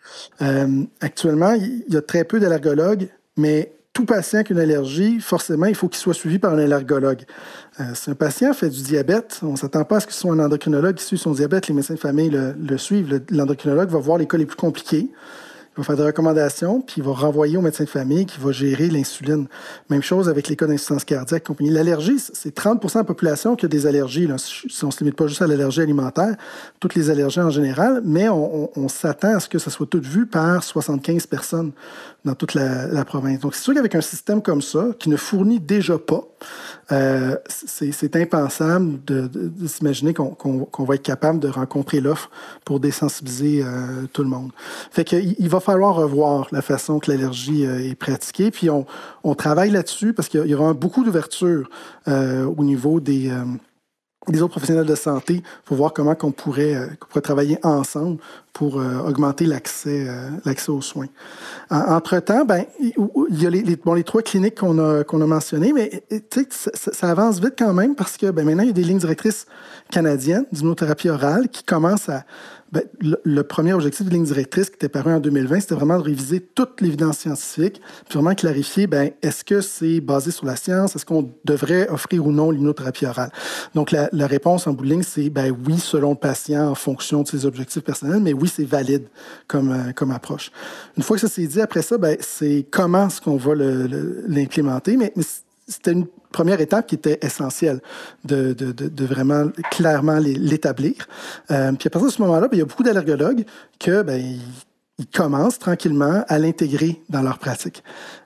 actuellement, 1.01 1.53
il 1.55 1.85
y 1.89 1.97
a 1.97 2.03
très 2.03 2.25
peu 2.25 2.39
d'allergologues, 2.39 3.09
mais 3.39 3.73
tout 3.97 4.05
patient 4.05 4.43
qui 4.43 4.53
a 4.53 4.57
une 4.57 4.61
allergie, 4.61 5.21
forcément, 5.21 5.65
il 5.65 5.75
faut 5.75 5.89
qu'il 5.89 5.97
soit 5.99 6.13
suivi 6.13 6.39
par 6.39 6.53
un 6.53 6.59
allergologue. 6.59 7.23
si 7.95 8.11
un 8.11 8.15
patient 8.15 8.53
fait 8.53 8.69
du 8.69 8.83
diabète, 8.83 9.41
on 9.43 9.53
ne 9.53 9.57
s'attend 9.57 9.85
pas 9.85 9.97
à 9.97 10.01
ce 10.01 10.07
que 10.07 10.13
ce 10.13 10.21
soit 10.21 10.35
un 10.35 10.39
endocrinologue 10.39 10.97
qui 10.97 11.05
suit 11.05 11.17
son 11.17 11.33
diabète. 11.33 11.69
Les 11.69 11.75
médecins 11.75 11.95
de 11.95 11.99
famille 11.99 12.29
le, 12.29 12.77
suivent. 12.77 13.23
L'endocrinologue 13.31 13.89
va 13.89 13.99
voir 13.99 14.19
les 14.19 14.27
cas 14.27 14.37
les 14.37 14.45
plus 14.45 14.57
compliqués. 14.57 15.09
Il 15.77 15.81
va 15.81 15.85
faire 15.85 15.97
des 15.97 16.05
recommandations, 16.05 16.83
puis 16.83 16.97
il 16.99 17.03
va 17.03 17.13
renvoyer 17.13 17.57
au 17.57 17.63
médecin 17.63 17.85
de 17.85 17.89
famille 17.89 18.27
qui 18.27 18.39
va 18.39 18.53
gérer 18.53 18.89
l'insuline. 18.89 19.47
Même 19.89 20.03
chose 20.03 20.29
avec 20.29 20.49
les 20.49 20.57
cas 20.57 20.67
d'insuffisance 20.67 21.05
cardiaque. 21.05 21.45
Compagnie. 21.45 21.71
L'allergie, 21.71 22.19
c'est 22.19 22.55
30 22.55 22.83
de 22.83 22.99
la 22.99 23.05
population 23.05 23.57
qui 23.57 23.65
a 23.65 23.69
des 23.69 23.87
allergies. 23.87 24.29
Si 24.39 24.85
on 24.85 24.89
ne 24.89 24.93
se 24.93 25.01
limite 25.01 25.17
pas 25.17 25.27
juste 25.27 25.41
à 25.41 25.47
l'allergie 25.47 25.81
alimentaire, 25.83 26.35
toutes 26.81 26.95
les 26.95 27.09
allergies 27.09 27.41
en 27.41 27.51
général, 27.51 28.03
mais 28.05 28.29
on, 28.29 28.89
s'attend 28.89 29.37
à 29.37 29.41
ce 29.41 29.51
que 29.51 29.59
ça 29.59 29.71
soit 29.71 29.87
tout 29.87 30.01
vu 30.03 30.27
par 30.27 30.63
75 30.63 31.27
personnes 31.27 31.73
dans 32.27 32.35
toute 32.35 32.55
la, 32.55 33.05
province. 33.05 33.41
Donc, 33.41 33.55
c'est 33.55 33.63
sûr 33.63 33.73
qu'avec 33.73 33.95
un 33.95 34.01
système 34.01 34.43
comme 34.43 34.61
ça, 34.61 34.89
qui 34.99 35.09
ne 35.09 35.17
fournit 35.17 35.61
déjà 35.61 35.97
pas, 35.97 36.25
euh, 36.91 37.37
c'est 37.49 38.17
impensable 38.17 38.99
de, 39.07 39.31
s'imaginer 39.67 40.13
qu'on 40.13 40.85
va 40.85 40.97
être 40.97 41.03
capable 41.03 41.39
de 41.39 41.49
rencontrer 41.49 42.01
l'offre 42.01 42.29
pour 42.65 42.81
désensibiliser 42.81 43.63
euh, 43.63 44.07
tout 44.13 44.23
le 44.25 44.29
monde. 44.29 44.51
Fait 44.91 45.05
qu'il 45.05 45.37
il 45.39 45.49
va 45.49 45.61
falloir 45.61 45.95
revoir 45.95 46.49
la 46.51 46.63
façon 46.63 46.99
que 46.99 47.11
l'allergie 47.11 47.65
euh, 47.65 47.91
est 47.91 47.95
pratiquée, 47.95 48.51
puis 48.51 48.71
on, 48.71 48.87
on 49.23 49.35
travaille 49.37 49.71
là-dessus 49.71 50.13
parce 50.13 50.29
qu'il 50.29 50.47
y 50.47 50.55
aura 50.55 50.75
beaucoup 50.75 51.05
d'ouverture 51.05 51.71
au 52.07 52.65
niveau 52.65 53.01
des 53.01 53.31
des 54.29 54.43
autres 54.43 54.53
professionnels 54.53 54.87
de 54.87 54.95
santé 54.95 55.43
pour 55.65 55.77
voir 55.77 55.93
comment 55.93 56.15
qu'on 56.15 56.33
pourrait, 56.33 56.91
pourrait 57.09 57.21
travailler 57.21 57.59
ensemble 57.63 58.19
pour 58.53 58.77
augmenter 58.77 59.45
l'accès 59.45 60.07
l'accès 60.47 60.71
aux 60.71 60.81
soins. 60.81 61.09
Entre-temps, 61.71 62.47
ben, 62.47 62.65
il 62.81 63.43
y 63.43 63.47
a 63.47 63.51
les, 63.51 63.63
les, 63.63 63.77
bon, 63.77 63.93
les 63.93 64.03
trois 64.03 64.23
cliniques 64.23 64.59
qu'on 64.59 64.79
a, 64.79 65.05
qu'on 65.05 65.21
a 65.21 65.27
mentionnées, 65.27 65.75
mais 65.75 66.03
ça, 66.51 66.71
ça, 66.75 67.11
avance 67.11 67.39
vite 67.39 67.55
quand 67.59 67.75
même 67.75 67.95
parce 67.95 68.17
que 68.17 68.31
ben, 68.31 68.47
maintenant, 68.47 68.63
il 68.63 68.69
y 68.69 68.71
a 68.71 68.73
des 68.73 68.83
lignes 68.83 68.99
directrices 68.99 69.47
canadiennes 69.91 70.47
d'immunothérapie 70.53 71.11
orale 71.11 71.49
qui 71.49 71.65
commencent 71.65 72.09
à, 72.09 72.25
ben, 72.77 73.19
le, 73.25 73.43
premier 73.43 73.73
objectif 73.73 74.05
de 74.05 74.11
ligne 74.11 74.25
directrice 74.25 74.69
qui 74.69 74.75
était 74.75 74.89
paru 74.89 75.13
en 75.13 75.21
2020, 75.21 75.61
c'était 75.61 75.75
vraiment 75.75 75.99
de 75.99 76.03
réviser 76.03 76.41
toute 76.41 76.81
l'évidence 76.81 77.19
scientifique, 77.19 77.81
puis 78.09 78.19
vraiment 78.19 78.35
clarifier, 78.35 78.87
ben, 78.87 79.13
est-ce 79.23 79.45
que 79.45 79.63
c'est 79.63 80.01
basé 80.01 80.31
sur 80.31 80.45
la 80.45 80.57
science? 80.57 80.95
Est-ce 80.95 81.07
qu'on 81.07 81.33
devrait 81.45 81.89
offrir 81.89 82.27
ou 82.27 82.33
non 82.33 82.51
l'immunothérapie 82.51 83.07
orale? 83.07 83.31
Donc, 83.75 83.93
la, 83.93 84.27
réponse 84.27 84.67
en 84.67 84.73
bout 84.73 84.85
de 84.85 84.91
ligne, 84.91 85.03
c'est 85.03 85.31
ben 85.31 85.57
oui, 85.67 85.79
selon 85.79 86.11
le 86.11 86.17
patient, 86.17 86.69
en 86.69 86.75
fonction 86.75 87.23
de 87.23 87.29
ses 87.29 87.47
objectifs 87.47 87.83
personnels, 87.83 88.21
mais 88.21 88.33
oui, 88.33 88.51
c'est 88.53 88.65
valide 88.65 89.07
comme, 89.47 89.71
euh, 89.71 90.15
approche. 90.15 90.51
Une 90.97 91.03
fois 91.03 91.17
que 91.17 91.23
ça 91.23 91.29
s'est 91.29 91.47
dit, 91.47 91.61
après 91.61 91.83
ça, 91.83 91.97
ben, 91.97 92.17
c'est 92.21 92.67
comment 92.71 93.07
est-ce 93.07 93.21
qu'on 93.21 93.37
va 93.37 93.55
l'implémenter, 93.55 94.97
mais 94.97 95.13
c'était 95.67 95.93
une 95.93 96.07
première 96.33 96.61
étape 96.61 96.87
qui 96.87 96.95
était 96.95 97.19
essentielle 97.23 97.81
de, 98.25 98.55
vraiment 99.05 99.51
clairement 99.71 100.19
l'établir. 100.19 100.95
Euh, 101.51 101.73
puis 101.73 101.89
à 101.89 101.91
partir 101.91 102.09
de 102.09 102.13
ce 102.13 102.23
moment-là, 102.23 102.49
ben, 102.49 102.57
il 102.57 102.59
y 102.59 102.63
a 102.63 102.67
beaucoup 102.67 102.83
d'allergologues 102.83 103.45
que 103.79 104.03
ben, 104.03 104.39
commencent 105.15 105.59
tranquillement 105.59 106.25
à 106.29 106.39
l'intégrer 106.39 107.01
dans 107.09 107.23
leur 107.23 107.39
pratique. 107.39 107.83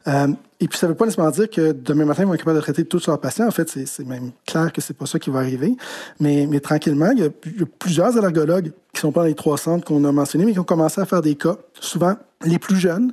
Euh, 0.07 0.29
et 0.63 0.69
puis, 0.69 0.79
ça 0.79 0.87
ne 0.87 0.93
veut 0.93 0.97
pas 0.97 1.07
nécessairement 1.07 1.31
dire 1.31 1.49
que 1.49 1.73
demain 1.73 2.05
matin, 2.05 2.23
ils 2.23 2.27
vont 2.27 2.35
être 2.35 2.41
capables 2.41 2.59
de 2.59 2.63
traiter 2.63 2.85
tous 2.85 3.07
leurs 3.07 3.19
patients. 3.19 3.49
En 3.49 3.51
fait, 3.51 3.67
c'est 3.69 4.07
même 4.07 4.31
clair 4.47 4.71
que 4.73 4.83
c'est 4.83 4.93
pas 4.93 5.07
ça 5.07 5.19
qui 5.19 5.31
va 5.31 5.39
arriver. 5.39 5.75
Mais, 6.21 6.61
tranquillement, 6.61 7.11
il 7.17 7.23
y, 7.23 7.27
a, 7.27 7.31
plusieurs 7.79 8.19
allergologues 8.19 8.73
qui 8.93 9.01
sont 9.01 9.11
pas 9.11 9.21
dans 9.21 9.27
les 9.27 9.35
trois 9.35 9.57
centres 9.57 9.87
qu'on 9.87 10.05
a 10.05 10.13
mentionnés, 10.13 10.45
mais 10.45 10.53
qui 10.53 10.59
ont 10.59 10.65
commencé 10.65 11.01
à 11.01 11.07
faire 11.07 11.23
des 11.23 11.35
cas, 11.35 11.57
souvent 11.81 12.15
les 12.45 12.59
plus 12.59 12.77
jeunes, 12.77 13.13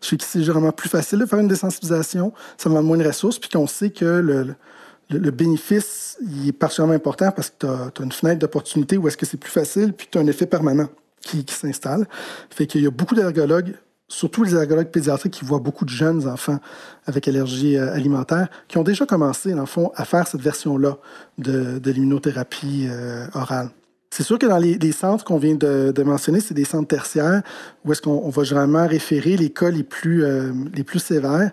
ceux 0.00 0.16
qui 0.16 0.26
c'est 0.26 0.40
généralement 0.40 0.72
plus 0.72 0.88
facile 0.88 1.20
de 1.20 1.26
faire 1.26 1.38
une 1.38 1.48
désensibilisation, 1.48 2.32
ça 2.56 2.68
demande 2.68 2.86
moins 2.86 2.96
de 2.96 3.06
ressources, 3.06 3.38
puis 3.38 3.48
qu'on 3.48 3.66
sait 3.66 3.90
que 3.90 4.04
le, 4.04 5.30
bénéfice 5.30 6.18
est 6.46 6.52
particulièrement 6.52 6.94
important 6.94 7.30
parce 7.30 7.50
que 7.50 7.54
tu 7.60 7.66
as, 7.66 8.04
une 8.04 8.12
fenêtre 8.12 8.40
d'opportunité 8.40 8.96
où 8.96 9.06
est-ce 9.06 9.16
que 9.16 9.26
c'est 9.26 9.36
plus 9.36 9.50
facile, 9.50 9.92
puis 9.92 10.08
tu 10.10 10.18
as 10.18 10.20
un 10.20 10.26
effet 10.26 10.46
permanent 10.46 10.88
qui, 11.20 11.44
qui 11.44 11.54
s'installe. 11.54 12.08
Fait 12.50 12.66
qu'il 12.66 12.82
y 12.82 12.86
a 12.86 12.90
beaucoup 12.90 13.14
d'allergologues 13.14 13.74
surtout 14.08 14.42
les 14.42 14.54
allergologues 14.54 14.90
pédiatriques 14.90 15.34
qui 15.34 15.44
voient 15.44 15.58
beaucoup 15.58 15.84
de 15.84 15.90
jeunes 15.90 16.26
enfants 16.26 16.58
avec 17.06 17.28
allergie 17.28 17.76
euh, 17.76 17.92
alimentaire, 17.92 18.48
qui 18.66 18.78
ont 18.78 18.82
déjà 18.82 19.06
commencé, 19.06 19.52
dans 19.52 19.60
le 19.60 19.66
fond, 19.66 19.92
à 19.94 20.04
faire 20.04 20.26
cette 20.26 20.40
version-là 20.40 20.96
de, 21.36 21.80
l'immunothérapie 21.84 22.86
euh, 22.90 23.26
orale. 23.34 23.70
C'est 24.10 24.22
sûr 24.22 24.38
que 24.38 24.46
dans 24.46 24.56
les, 24.56 24.92
centres 24.92 25.22
qu'on 25.22 25.36
vient 25.36 25.54
de, 25.54 26.02
mentionner, 26.02 26.40
c'est 26.40 26.54
des 26.54 26.64
centres 26.64 26.88
tertiaires 26.88 27.42
où 27.84 27.92
est-ce 27.92 28.00
qu'on 28.00 28.30
va 28.30 28.42
généralement 28.42 28.86
référer 28.86 29.36
les 29.36 29.50
cas 29.50 29.70
les 29.70 29.82
plus, 29.82 30.24
euh, 30.24 30.52
les 30.74 30.82
plus 30.82 30.98
sévères. 30.98 31.50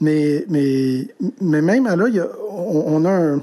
Mais, 0.00 0.46
mais, 0.48 1.08
mais 1.42 1.60
même 1.60 1.84
là, 1.84 2.08
y 2.08 2.18
a, 2.18 2.26
on, 2.50 3.04
a 3.04 3.10
un, 3.10 3.42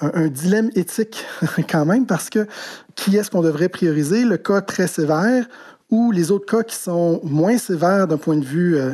un, 0.00 0.26
dilemme 0.28 0.70
éthique 0.74 1.24
quand 1.70 1.86
même 1.86 2.04
parce 2.04 2.28
que 2.28 2.46
qui 2.94 3.16
est-ce 3.16 3.30
qu'on 3.30 3.42
devrait 3.42 3.70
prioriser? 3.70 4.24
Le 4.24 4.36
cas 4.36 4.60
très 4.60 4.88
sévère 4.88 5.46
ou 5.90 6.10
les 6.12 6.30
autres 6.30 6.46
cas 6.46 6.62
qui 6.62 6.76
sont 6.76 7.20
moins 7.22 7.58
sévères 7.58 8.06
d'un 8.06 8.16
point 8.16 8.36
de 8.36 8.44
vue 8.44 8.76
euh, 8.76 8.92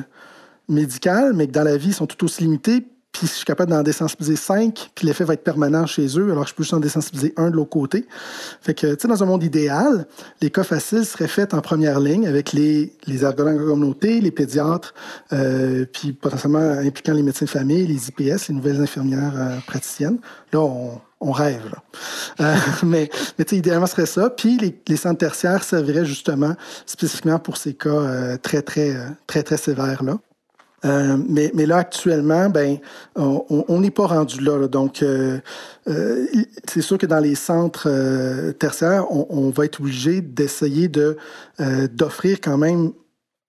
médical, 0.68 1.32
mais 1.34 1.46
que 1.46 1.52
dans 1.52 1.64
la 1.64 1.76
vie 1.76 1.92
sont 1.92 2.06
tout 2.06 2.24
aussi 2.24 2.42
limités, 2.42 2.86
puis 3.12 3.26
je 3.26 3.32
suis 3.32 3.44
capable 3.44 3.70
d'en 3.70 3.82
désensibiliser 3.82 4.36
cinq, 4.36 4.90
puis 4.94 5.06
l'effet 5.06 5.24
va 5.24 5.34
être 5.34 5.44
permanent 5.44 5.84
chez 5.84 6.18
eux, 6.18 6.32
alors 6.32 6.46
je 6.46 6.54
peux 6.54 6.62
juste 6.62 6.72
en 6.72 6.80
désensibiliser 6.80 7.34
un 7.36 7.50
de 7.50 7.56
l'autre 7.56 7.70
côté. 7.70 8.06
Fait 8.62 8.72
que, 8.72 8.94
tu 8.94 9.02
sais, 9.02 9.08
dans 9.08 9.22
un 9.22 9.26
monde 9.26 9.42
idéal, 9.42 10.06
les 10.40 10.50
cas 10.50 10.64
faciles 10.64 11.04
seraient 11.04 11.28
faits 11.28 11.52
en 11.52 11.60
première 11.60 12.00
ligne 12.00 12.26
avec 12.26 12.54
les, 12.54 12.94
les 13.06 13.22
ergologues 13.22 13.60
en 13.60 13.66
communauté, 13.66 14.20
les 14.20 14.30
pédiatres, 14.30 14.94
euh, 15.32 15.84
puis 15.92 16.12
potentiellement 16.12 16.58
impliquant 16.58 17.12
les 17.12 17.22
médecins 17.22 17.44
de 17.44 17.50
famille, 17.50 17.86
les 17.86 18.08
IPS, 18.08 18.48
les 18.48 18.54
nouvelles 18.54 18.80
infirmières 18.80 19.34
euh, 19.36 19.58
praticiennes. 19.66 20.18
Là, 20.52 20.60
on, 20.60 20.98
on 21.22 21.32
rêve. 21.32 21.70
Là. 21.70 21.82
Euh, 22.40 22.56
mais 22.82 23.10
idéalement, 23.50 23.86
ce 23.86 23.92
serait 23.92 24.06
ça. 24.06 24.30
Puis 24.30 24.58
les, 24.58 24.96
centres 24.96 25.18
tertiaires 25.18 25.64
serviraient 25.64 26.04
justement 26.04 26.54
spécifiquement 26.86 27.38
pour 27.38 27.56
ces 27.56 27.74
cas 27.74 27.88
euh, 27.88 28.36
très, 28.36 28.62
très, 28.62 28.94
très, 29.26 29.42
très 29.42 29.56
sévères. 29.56 30.02
Là. 30.02 30.18
Euh, 30.84 31.16
mais, 31.28 31.66
là, 31.66 31.78
actuellement, 31.78 32.50
ben, 32.50 32.78
on 33.16 33.80
n'est 33.80 33.90
pas 33.90 34.06
rendu 34.06 34.40
là. 34.40 34.66
Donc, 34.66 35.02
euh, 35.02 35.38
euh, 35.88 36.26
c'est 36.68 36.80
sûr 36.80 36.98
que 36.98 37.06
dans 37.06 37.20
les 37.20 37.34
centres 37.34 37.88
tertiaires, 38.58 39.06
on, 39.10 39.50
va 39.50 39.64
être 39.64 39.80
obligé 39.80 40.20
d'essayer 40.20 40.88
de 40.88 41.16
d'offrir 41.92 42.40
quand 42.40 42.58
même 42.58 42.92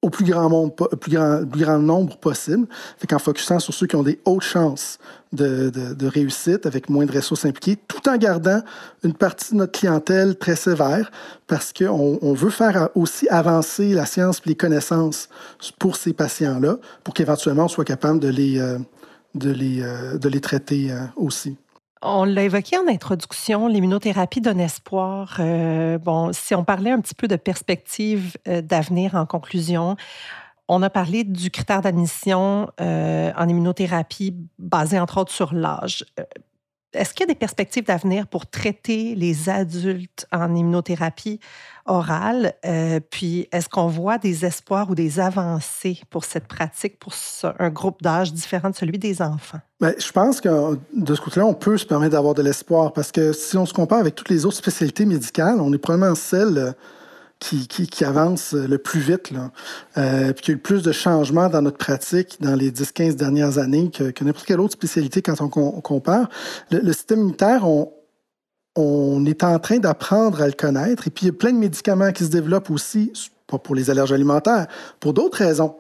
au 0.04 0.10
plus 0.10 0.26
grand, 0.26 0.50
monde, 0.50 0.76
plus 0.76 1.14
grand, 1.14 1.44
plus 1.50 1.62
grand 1.62 1.80
nombre 1.80 2.18
possible. 2.18 2.68
Fait 2.98 3.08
qu'en 3.08 3.20
focusant 3.20 3.58
sur 3.60 3.74
ceux 3.74 3.88
qui 3.88 3.96
ont 3.96 4.04
des 4.04 4.20
hautes 4.26 4.44
chances 4.44 5.00
de, 5.32 5.70
de, 5.70 6.08
réussite 6.08 6.66
avec 6.66 6.90
moins 6.90 7.06
de 7.06 7.12
ressources 7.12 7.46
impliquées, 7.46 7.78
tout 7.88 8.08
en 8.08 8.18
gardant 8.18 8.62
une 9.04 9.14
partie 9.14 9.54
de 9.54 9.60
notre 9.60 9.72
clientèle 9.72 10.38
très 10.38 10.58
sévère 10.58 11.10
parce 11.48 11.74
qu'on 11.74 12.20
on 12.22 12.34
veut 12.34 12.50
faire 12.50 12.90
aussi 12.96 13.28
avancer 13.30 13.94
la 13.94 14.06
science 14.06 14.42
et 14.46 14.50
les 14.50 14.56
connaissances 14.56 15.30
pour 15.80 15.96
ces 15.96 16.14
patients-là 16.14 16.78
pour 17.04 17.14
qu'éventuellement 17.14 17.66
on 17.66 17.70
soit 17.70 17.86
capable 17.86 18.20
de 18.20 18.28
les, 18.28 18.60
euh, 18.60 18.78
de 19.34 19.52
les, 19.52 19.82
euh, 19.82 20.18
de 20.18 20.30
les 20.30 20.42
traiter 20.42 20.92
euh, 20.92 21.00
aussi. 21.16 21.56
On 22.06 22.26
l'a 22.26 22.44
évoqué 22.44 22.78
en 22.78 22.86
introduction, 22.90 23.68
l'immunothérapie 23.68 24.42
donne 24.42 24.60
espoir. 24.60 25.38
Euh, 25.40 25.98
bon, 25.98 26.34
si 26.34 26.54
on 26.54 26.66
parlait 26.66 26.92
un 26.92 27.00
petit 27.00 27.16
peu 27.16 27.30
de 27.30 27.38
perspective 27.38 28.36
euh, 28.46 28.62
d'avenir 28.62 29.16
en 29.16 29.26
conclusion, 29.26 29.96
on 30.68 30.82
a 30.82 30.90
parlé 30.90 31.24
du 31.24 31.50
critère 31.50 31.82
d'admission 31.82 32.70
euh, 32.82 33.32
en 33.38 33.48
immunothérapie 33.48 34.36
basé 34.60 35.00
entre 35.00 35.18
autres 35.20 35.32
sur 35.32 35.54
l'âge. 35.54 36.04
Est-ce 36.94 37.14
qu'il 37.14 37.22
y 37.22 37.30
a 37.30 37.34
des 37.34 37.40
perspectives 37.40 37.86
d'avenir 37.86 38.28
pour 38.28 38.46
traiter 38.46 39.16
les 39.16 39.50
adultes 39.50 40.28
en 40.32 40.56
immunothérapie 40.56 41.40
orale? 41.86 42.54
Euh, 42.66 43.00
puis, 43.10 43.48
est-ce 43.52 43.68
qu'on 43.68 43.88
voit 43.88 44.18
des 44.18 44.46
espoirs 44.46 44.90
ou 44.90 44.96
des 44.96 45.20
avancées 45.20 46.02
pour 46.10 46.24
cette 46.24 46.48
pratique 46.48 47.00
pour 47.00 47.14
un 47.60 47.70
groupe 47.70 48.02
d'âge 48.02 48.34
différent 48.34 48.70
de 48.70 48.76
celui 48.76 49.00
des 49.00 49.22
enfants? 49.22 49.60
Bien, 49.82 49.94
je 49.98 50.12
pense 50.12 50.40
que 50.40 50.78
de 50.94 51.16
ce 51.16 51.22
côté-là, 51.22 51.46
on 51.46 51.54
peut 51.54 51.78
se 51.78 51.86
permettre 51.86 52.14
d'avoir 52.14 52.34
de 52.34 52.42
l'espoir 52.42 52.94
parce 52.94 53.12
que 53.12 53.34
si 53.34 53.58
on 53.58 53.66
se 53.66 53.74
compare 53.74 54.00
avec 54.00 54.16
toutes 54.16 54.30
les 54.30 54.46
autres 54.46 54.58
spécialités 54.58 55.06
médicales, 55.06 55.60
on 55.60 55.74
est 55.74 55.78
probablement 55.78 56.16
celle 56.16 56.76
qui, 57.44 57.88
qui, 57.88 58.06
avance 58.06 58.54
le 58.54 58.78
plus 58.78 59.02
vite, 59.02 59.32
là. 59.32 59.52
Euh, 59.98 60.32
puis 60.34 60.44
qui 60.44 60.52
a 60.52 60.54
eu 60.54 60.58
plus 60.58 60.82
de 60.82 60.92
changements 60.92 61.50
dans 61.50 61.62
notre 61.62 61.78
pratique 61.78 62.38
dans 62.40 62.56
les 62.56 62.72
10-15 62.72 63.16
dernières 63.16 63.58
années 63.58 63.92
que, 63.92 64.12
que 64.12 64.24
n'importe 64.24 64.46
quelle 64.46 64.62
autre 64.62 64.74
spécialité 64.74 65.22
quand 65.22 65.42
on, 65.42 65.50
compare. 65.50 66.30
Le, 66.72 66.94
système 66.94 67.20
immunitaire, 67.20 67.68
on, 67.68 67.92
on 68.76 69.26
est 69.26 69.44
en 69.44 69.60
train 69.60 69.78
d'apprendre 69.78 70.42
à 70.42 70.48
le 70.48 70.54
connaître. 70.54 71.08
Et 71.08 71.12
puis, 71.12 71.26
il 71.26 71.28
y 71.28 71.32
a 71.32 71.34
plein 71.34 71.52
de 71.52 71.58
médicaments 71.58 72.12
qui 72.12 72.24
se 72.24 72.30
développent 72.30 72.70
aussi, 72.70 73.12
pas 73.48 73.58
pour 73.58 73.76
les 73.76 73.90
allergies 73.90 74.14
alimentaires, 74.14 74.68
pour 75.00 75.14
d'autres 75.14 75.40
raisons. 75.40 75.76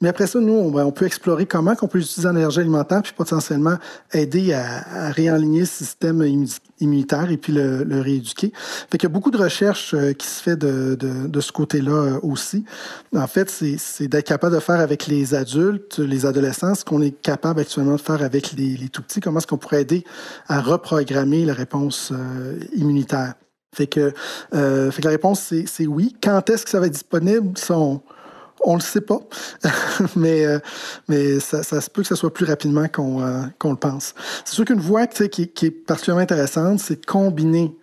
Mais 0.00 0.08
après 0.08 0.28
ça, 0.28 0.38
nous, 0.38 0.52
on, 0.52 0.92
peut 0.92 1.06
explorer 1.06 1.46
comment 1.46 1.74
on 1.82 1.88
peut 1.88 1.98
utiliser 1.98 2.28
l'énergie 2.28 2.60
alimentaire 2.60 3.02
puis 3.02 3.12
potentiellement 3.16 3.78
aider 4.12 4.52
à, 4.52 5.10
réaligner 5.10 5.60
le 5.60 5.66
système 5.66 6.24
immunitaire 6.78 7.32
et 7.32 7.36
puis 7.36 7.52
le, 7.52 8.00
rééduquer. 8.00 8.52
Fait 8.54 8.96
qu'il 8.96 9.08
y 9.08 9.10
a 9.10 9.12
beaucoup 9.12 9.32
de 9.32 9.38
recherches 9.38 9.94
euh, 9.94 10.12
qui 10.12 10.28
se 10.28 10.40
fait 10.40 10.56
de, 10.56 10.94
de, 10.94 11.40
ce 11.40 11.50
côté-là 11.50 11.90
euh, 11.90 12.20
aussi. 12.22 12.64
En 13.16 13.26
fait, 13.26 13.50
c'est 13.50 14.06
d'être 14.06 14.26
capable 14.26 14.54
de 14.54 14.60
faire 14.60 14.78
avec 14.78 15.08
les 15.08 15.34
adultes, 15.34 15.98
les 15.98 16.26
adolescents, 16.26 16.76
ce 16.76 16.84
qu'on 16.84 17.02
est 17.02 17.10
capable 17.10 17.60
actuellement 17.60 17.96
de 17.96 18.00
faire 18.00 18.22
avec 18.22 18.52
les, 18.52 18.76
les 18.76 18.88
tout-petits. 18.88 19.18
Comment 19.18 19.38
est-ce 19.38 19.48
qu'on 19.48 19.58
pourrait 19.58 19.82
aider 19.82 20.04
à 20.46 20.60
reprogrammer 20.60 21.44
la 21.44 21.54
réponse 21.54 22.12
euh, 22.12 22.60
immunitaire? 22.76 23.34
Fait 23.74 23.86
que, 23.86 24.12
fait 24.50 25.02
que 25.02 25.04
la 25.04 25.10
réponse, 25.10 25.52
c'est 25.66 25.86
oui. 25.86 26.16
Quand 26.22 26.48
est-ce 26.48 26.64
que 26.64 26.70
ça 26.70 26.80
va 26.80 26.86
être 26.86 26.94
disponible? 26.94 27.52
On 27.68 28.00
ne 28.66 28.74
le 28.74 28.80
sait 28.80 29.00
pas, 29.00 29.20
mais, 30.16 30.44
euh, 30.44 30.58
mais 31.08 31.40
ça, 31.40 31.62
se 31.62 31.90
peut 31.90 32.02
que 32.02 32.08
ce 32.08 32.14
soit 32.14 32.32
plus 32.32 32.44
rapidement 32.44 32.88
qu'on 32.88 33.22
euh, 33.22 33.42
le 33.64 33.76
pense. 33.76 34.14
C'est 34.44 34.54
sûr 34.54 34.64
qu'une 34.64 34.80
voie 34.80 35.06
qui, 35.06 35.42
est 35.42 35.70
particulièrement 35.70 36.22
intéressante, 36.22 36.80
c'est 36.80 37.04
combiner 37.04 37.74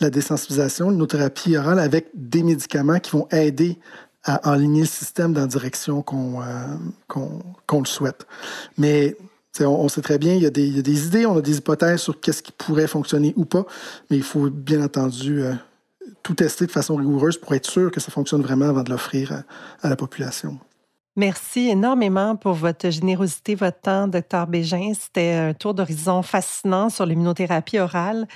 la 0.00 0.10
désensibilisation, 0.10 0.90
l'inothérapie 0.90 1.56
orale 1.56 1.78
avec 1.78 2.08
des 2.14 2.42
médicaments 2.42 2.98
qui 2.98 3.12
vont 3.12 3.28
aider 3.30 3.78
à 4.24 4.50
enligner 4.50 4.80
le 4.80 4.86
système 4.86 5.32
dans 5.32 5.42
la 5.42 5.46
direction 5.46 6.02
qu'on 6.02 6.42
euh, 6.42 7.78
le 7.80 7.84
souhaite. 7.84 8.26
Mais 8.76 9.16
on, 9.60 9.88
sait 9.88 10.02
très 10.02 10.18
bien, 10.18 10.34
il 10.34 10.42
y, 10.42 10.46
a 10.46 10.50
des, 10.50 10.66
il 10.66 10.76
y, 10.76 10.78
a 10.80 10.82
des, 10.82 11.06
idées, 11.06 11.24
on 11.24 11.38
a 11.38 11.40
des 11.40 11.56
hypothèses 11.56 12.00
sur 12.00 12.20
qu'est-ce 12.20 12.42
qui 12.42 12.52
pourrait 12.52 12.88
fonctionner 12.88 13.32
ou 13.36 13.46
pas, 13.46 13.64
mais 14.10 14.18
il 14.18 14.22
faut 14.22 14.50
bien 14.50 14.82
entendu 14.82 15.44
tout 16.26 16.34
tester 16.34 16.66
de 16.66 16.72
façon 16.72 16.96
rigoureuse 16.96 17.38
pour 17.38 17.54
être 17.54 17.70
sûr 17.70 17.92
que 17.92 18.00
ça 18.00 18.10
fonctionne 18.10 18.42
vraiment 18.42 18.68
avant 18.68 18.82
de 18.82 18.90
l'offrir 18.90 19.44
à, 19.80 19.88
la 19.88 19.94
population. 19.94 20.58
Merci 21.14 21.68
énormément 21.68 22.34
pour 22.34 22.54
votre 22.54 22.90
générosité, 22.90 23.54
votre 23.54 23.80
temps, 23.80 24.08
docteur 24.08 24.48
Bégin. 24.48 24.92
C'était 25.00 25.34
un 25.34 25.54
tour 25.54 25.72
d'horizon 25.72 26.22
fascinant 26.22 26.90
sur 26.90 27.06
l'immunothérapie 27.06 27.78
orale. 27.78 28.26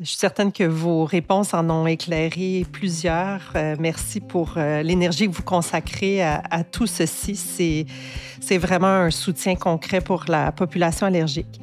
Je 0.00 0.06
suis 0.06 0.16
certaine 0.16 0.52
que 0.52 0.64
vos 0.64 1.04
réponses 1.04 1.52
en 1.52 1.68
ont 1.68 1.86
éclairé 1.86 2.64
plusieurs. 2.72 3.52
Euh, 3.56 3.76
merci 3.78 4.20
pour 4.20 4.54
euh, 4.56 4.82
l'énergie 4.82 5.28
que 5.28 5.34
vous 5.34 5.42
consacrez 5.42 6.22
à, 6.22 6.42
à 6.50 6.64
tout 6.64 6.86
ceci. 6.86 7.86
C'est 8.40 8.58
vraiment 8.58 8.86
un 8.86 9.10
soutien 9.10 9.54
concret 9.54 10.00
pour 10.00 10.24
la 10.28 10.50
population 10.50 11.06
allergique. 11.06 11.60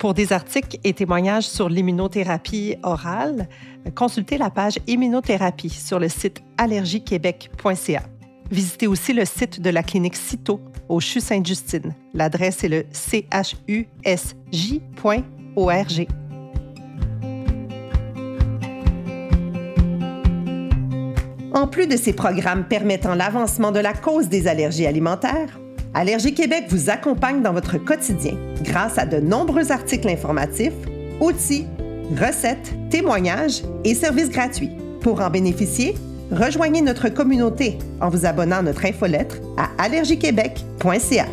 Pour 0.00 0.14
des 0.14 0.32
articles 0.32 0.78
et 0.82 0.94
témoignages 0.94 1.46
sur 1.46 1.68
l'immunothérapie 1.68 2.76
orale, 2.82 3.50
consultez 3.94 4.38
la 4.38 4.48
page 4.48 4.78
Immunothérapie 4.86 5.68
sur 5.68 5.98
le 5.98 6.08
site 6.08 6.40
allergiequebec.ca. 6.56 8.02
Visitez 8.50 8.86
aussi 8.86 9.12
le 9.12 9.26
site 9.26 9.60
de 9.60 9.68
la 9.68 9.82
clinique 9.82 10.16
CITO 10.16 10.58
au 10.88 11.00
CHU 11.00 11.20
Sainte-Justine. 11.20 11.94
L'adresse 12.14 12.64
est 12.64 12.68
le 12.68 12.86
chusj.org. 12.94 13.58
En 21.52 21.66
plus 21.66 21.86
de 21.86 21.98
ces 21.98 22.14
programmes 22.14 22.64
permettant 22.64 23.14
l'avancement 23.14 23.70
de 23.70 23.80
la 23.80 23.92
cause 23.92 24.30
des 24.30 24.48
allergies 24.48 24.86
alimentaires, 24.86 25.60
Allergie 25.92 26.34
Québec 26.34 26.66
vous 26.68 26.88
accompagne 26.88 27.42
dans 27.42 27.52
votre 27.52 27.78
quotidien 27.78 28.34
grâce 28.62 28.96
à 28.96 29.06
de 29.06 29.18
nombreux 29.18 29.72
articles 29.72 30.08
informatifs, 30.08 30.72
outils, 31.20 31.66
recettes, 32.10 32.72
témoignages 32.90 33.62
et 33.84 33.94
services 33.94 34.30
gratuits. 34.30 34.70
Pour 35.00 35.20
en 35.20 35.30
bénéficier, 35.30 35.96
rejoignez 36.30 36.80
notre 36.80 37.08
communauté 37.08 37.78
en 38.00 38.08
vous 38.08 38.24
abonnant 38.24 38.58
à 38.58 38.62
notre 38.62 38.84
infolettre 38.84 39.36
à 39.56 39.68
allergiequebec.ca. 39.82 41.26